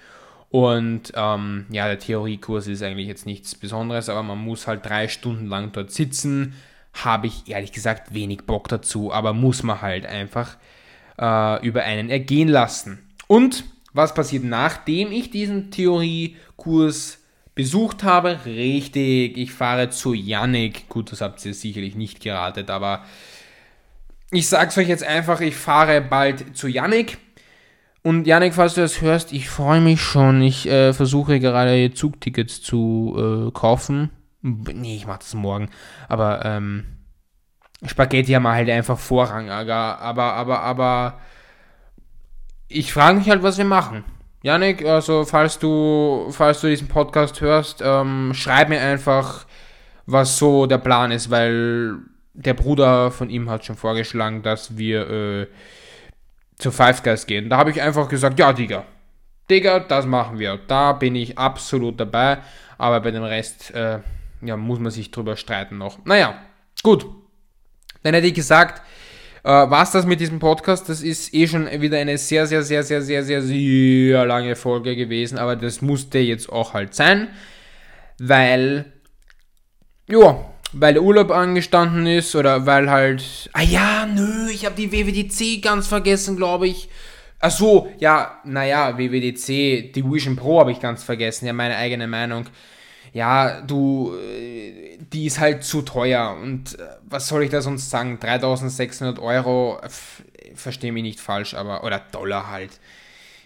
Und 0.49 1.13
ähm, 1.15 1.65
ja, 1.69 1.87
der 1.87 1.99
Theoriekurs 1.99 2.67
ist 2.67 2.83
eigentlich 2.83 3.07
jetzt 3.07 3.25
nichts 3.25 3.55
Besonderes, 3.55 4.09
aber 4.09 4.23
man 4.23 4.37
muss 4.37 4.67
halt 4.67 4.85
drei 4.85 5.07
Stunden 5.07 5.47
lang 5.47 5.71
dort 5.73 5.91
sitzen. 5.91 6.53
Habe 6.93 7.27
ich 7.27 7.49
ehrlich 7.49 7.71
gesagt 7.71 8.13
wenig 8.13 8.43
Bock 8.45 8.67
dazu, 8.67 9.11
aber 9.13 9.33
muss 9.33 9.63
man 9.63 9.81
halt 9.81 10.05
einfach 10.05 10.57
äh, 11.19 11.65
über 11.65 11.83
einen 11.83 12.09
ergehen 12.09 12.49
lassen. 12.49 12.99
Und 13.27 13.65
Was 13.93 14.13
passiert, 14.13 14.43
nachdem 14.45 15.11
ich 15.11 15.31
diesen 15.31 15.69
Theoriekurs 15.69 17.20
besucht 17.55 18.03
habe? 18.03 18.39
Richtig, 18.45 19.37
ich 19.37 19.51
fahre 19.51 19.89
zu 19.89 20.13
Yannick. 20.13 20.87
Gut, 20.89 21.11
das 21.11 21.21
habt 21.21 21.45
ihr 21.45 21.53
sicherlich 21.53 21.95
nicht 21.95 22.21
geratet, 22.21 22.69
aber 22.69 23.03
ich 24.31 24.47
sag's 24.47 24.77
euch 24.77 24.87
jetzt 24.87 25.03
einfach, 25.03 25.41
ich 25.41 25.55
fahre 25.55 26.01
bald 26.01 26.55
zu 26.55 26.67
Yannick. 26.67 27.17
Und 28.03 28.25
Yannick, 28.25 28.53
falls 28.55 28.73
du 28.73 28.81
das 28.81 29.01
hörst, 29.01 29.31
ich 29.31 29.49
freue 29.49 29.81
mich 29.81 30.01
schon. 30.01 30.41
Ich 30.41 30.67
äh, 30.67 30.93
versuche 30.93 31.39
gerade 31.39 31.93
Zugtickets 31.93 32.61
zu 32.61 33.15
äh, 33.49 33.51
kaufen. 33.51 34.09
Nee, 34.41 34.95
ich 34.95 35.05
mach 35.05 35.19
das 35.19 35.35
morgen. 35.35 35.69
Aber 36.07 36.43
ähm, 36.45 36.85
Spaghetti 37.85 38.31
haben 38.31 38.47
halt 38.47 38.69
einfach 38.69 38.97
Vorrang. 38.97 39.51
Aber, 39.51 39.99
aber, 39.99 40.61
aber 40.61 41.19
ich 42.67 42.91
frage 42.91 43.19
mich 43.19 43.29
halt, 43.29 43.43
was 43.43 43.57
wir 43.57 43.65
machen. 43.65 44.03
Janik, 44.43 44.83
also 44.85 45.23
falls 45.23 45.59
du, 45.59 46.27
falls 46.31 46.61
du 46.61 46.67
diesen 46.67 46.87
Podcast 46.87 47.41
hörst, 47.41 47.81
ähm, 47.83 48.31
schreib 48.33 48.69
mir 48.69 48.81
einfach, 48.81 49.45
was 50.07 50.37
so 50.37 50.65
der 50.65 50.79
Plan 50.79 51.11
ist, 51.11 51.29
weil 51.29 51.97
der 52.33 52.55
Bruder 52.55 53.11
von 53.11 53.29
ihm 53.29 53.49
hat 53.49 53.65
schon 53.65 53.75
vorgeschlagen, 53.75 54.41
dass 54.41 54.77
wir 54.77 55.09
äh, 55.09 55.47
zu 56.57 56.71
Five 56.71 57.03
Guys 57.03 57.27
gehen. 57.27 57.49
Da 57.49 57.57
habe 57.57 57.69
ich 57.69 57.81
einfach 57.81 58.09
gesagt, 58.09 58.39
ja, 58.39 58.51
Digga, 58.51 58.85
Digga, 59.49 59.79
das 59.79 60.05
machen 60.05 60.39
wir. 60.39 60.59
Da 60.67 60.93
bin 60.93 61.15
ich 61.15 61.37
absolut 61.37 61.99
dabei, 61.99 62.39
aber 62.77 62.99
bei 63.01 63.11
dem 63.11 63.23
Rest, 63.23 63.71
äh, 63.75 63.99
ja, 64.41 64.57
muss 64.57 64.79
man 64.79 64.91
sich 64.91 65.11
drüber 65.11 65.35
streiten 65.35 65.77
noch. 65.77 66.03
Naja, 66.05 66.35
gut. 66.81 67.05
Dann 68.01 68.15
hätte 68.15 68.27
ich 68.27 68.33
gesagt, 68.33 68.81
äh, 69.43 69.49
was 69.49 69.91
das 69.91 70.05
mit 70.05 70.19
diesem 70.19 70.39
Podcast? 70.39 70.87
Das 70.89 71.01
ist 71.01 71.33
eh 71.33 71.47
schon 71.47 71.67
wieder 71.81 71.97
eine 71.97 72.17
sehr, 72.17 72.45
sehr, 72.45 72.63
sehr, 72.63 72.83
sehr, 72.83 73.01
sehr, 73.01 73.23
sehr, 73.23 73.41
sehr 73.41 74.25
lange 74.25 74.55
Folge 74.55 74.95
gewesen, 74.95 75.37
aber 75.37 75.55
das 75.55 75.81
musste 75.81 76.19
jetzt 76.19 76.49
auch 76.49 76.73
halt 76.73 76.93
sein, 76.93 77.27
weil, 78.19 78.85
ja, 80.07 80.45
weil 80.73 80.93
der 80.93 81.03
Urlaub 81.03 81.31
angestanden 81.31 82.05
ist 82.07 82.35
oder 82.35 82.65
weil 82.65 82.89
halt, 82.89 83.49
ah 83.53 83.63
ja, 83.63 84.05
nö, 84.05 84.49
ich 84.49 84.65
habe 84.65 84.75
die 84.75 84.91
WWDC 84.91 85.61
ganz 85.61 85.87
vergessen, 85.87 86.37
glaube 86.37 86.67
ich. 86.67 86.89
Ach 87.39 87.51
so, 87.51 87.91
ja, 87.97 88.39
naja, 88.45 88.97
WWDC, 88.99 89.91
die 89.93 90.03
Vision 90.05 90.35
Pro 90.35 90.59
habe 90.59 90.71
ich 90.71 90.79
ganz 90.79 91.03
vergessen, 91.03 91.47
ja, 91.47 91.53
meine 91.53 91.75
eigene 91.75 92.07
Meinung 92.07 92.45
ja, 93.13 93.61
du, 93.61 94.15
äh, 94.15 94.97
die 95.11 95.25
ist 95.25 95.39
halt 95.39 95.63
zu 95.63 95.81
teuer 95.81 96.37
und 96.41 96.79
äh, 96.79 96.83
was 97.03 97.27
soll 97.27 97.43
ich 97.43 97.49
da 97.49 97.61
sonst 97.61 97.89
sagen? 97.89 98.19
3600 98.19 99.19
Euro, 99.19 99.79
verstehe 100.55 100.91
mich 100.91 101.03
nicht 101.03 101.19
falsch, 101.19 101.53
aber, 101.53 101.83
oder 101.83 102.01
Dollar 102.11 102.49
halt. 102.49 102.79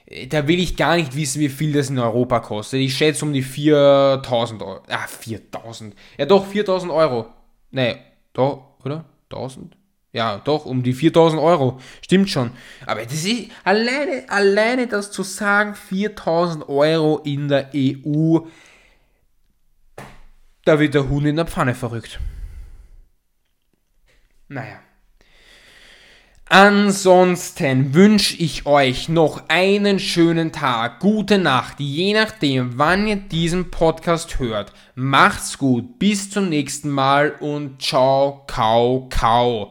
Äh, 0.06 0.28
da 0.28 0.48
will 0.48 0.60
ich 0.60 0.78
gar 0.78 0.98
nicht 0.98 1.16
wissen, 1.16 1.40
wie 1.40 1.50
viel 1.50 1.74
das 1.74 1.90
in 1.90 1.98
Europa 1.98 2.40
kostet. 2.42 2.82
Ich 2.82 2.96
schätze 2.96 3.26
um 3.26 3.34
die 3.34 3.42
4000 3.42 4.62
Euro. 4.62 4.82
Ah, 4.88 5.08
4000. 5.08 5.96
Ja, 6.18 6.26
doch, 6.26 6.46
4000 6.46 6.92
Euro. 6.92 7.28
Nee, 7.72 7.98
doch, 8.34 8.76
oder? 8.84 9.06
1000? 9.32 9.76
Ja, 10.14 10.38
doch, 10.38 10.66
um 10.66 10.82
die 10.82 10.94
4000 10.94 11.42
Euro. 11.42 11.80
Stimmt 12.02 12.30
schon. 12.30 12.52
Aber 12.86 13.04
das 13.04 13.26
ist 13.26 13.50
alleine, 13.66 14.24
alleine 14.30 14.88
das 14.88 15.12
zu 15.12 15.24
sagen, 15.24 15.76
4000 15.76 16.70
Euro 16.70 17.20
in 17.26 17.50
der 17.50 17.72
EU 17.76 18.40
da 20.66 20.80
wird 20.80 20.94
der 20.94 21.10
Huhn 21.10 21.26
in 21.26 21.38
der 21.38 21.46
Pfanne 21.46 21.76
verrückt. 21.76 22.20
Naja. 24.48 24.80
Ansonsten 26.48 27.96
wünsche 27.96 28.38
ich 28.38 28.68
euch 28.68 29.10
noch 29.10 29.44
einen 29.48 29.98
schönen 29.98 30.52
Tag, 30.52 31.00
gute 31.00 31.40
Nacht, 31.40 31.80
je 31.80 32.14
nachdem, 32.14 32.78
wann 32.78 33.08
ihr 33.08 33.16
diesen 33.16 33.72
Podcast 33.72 34.38
hört. 34.38 34.72
Macht's 34.94 35.58
gut, 35.58 35.98
bis 35.98 36.30
zum 36.30 36.50
nächsten 36.50 36.90
Mal 36.90 37.32
und 37.40 37.82
ciao, 37.82 38.44
kau, 38.46 39.10
kau. 39.10 39.64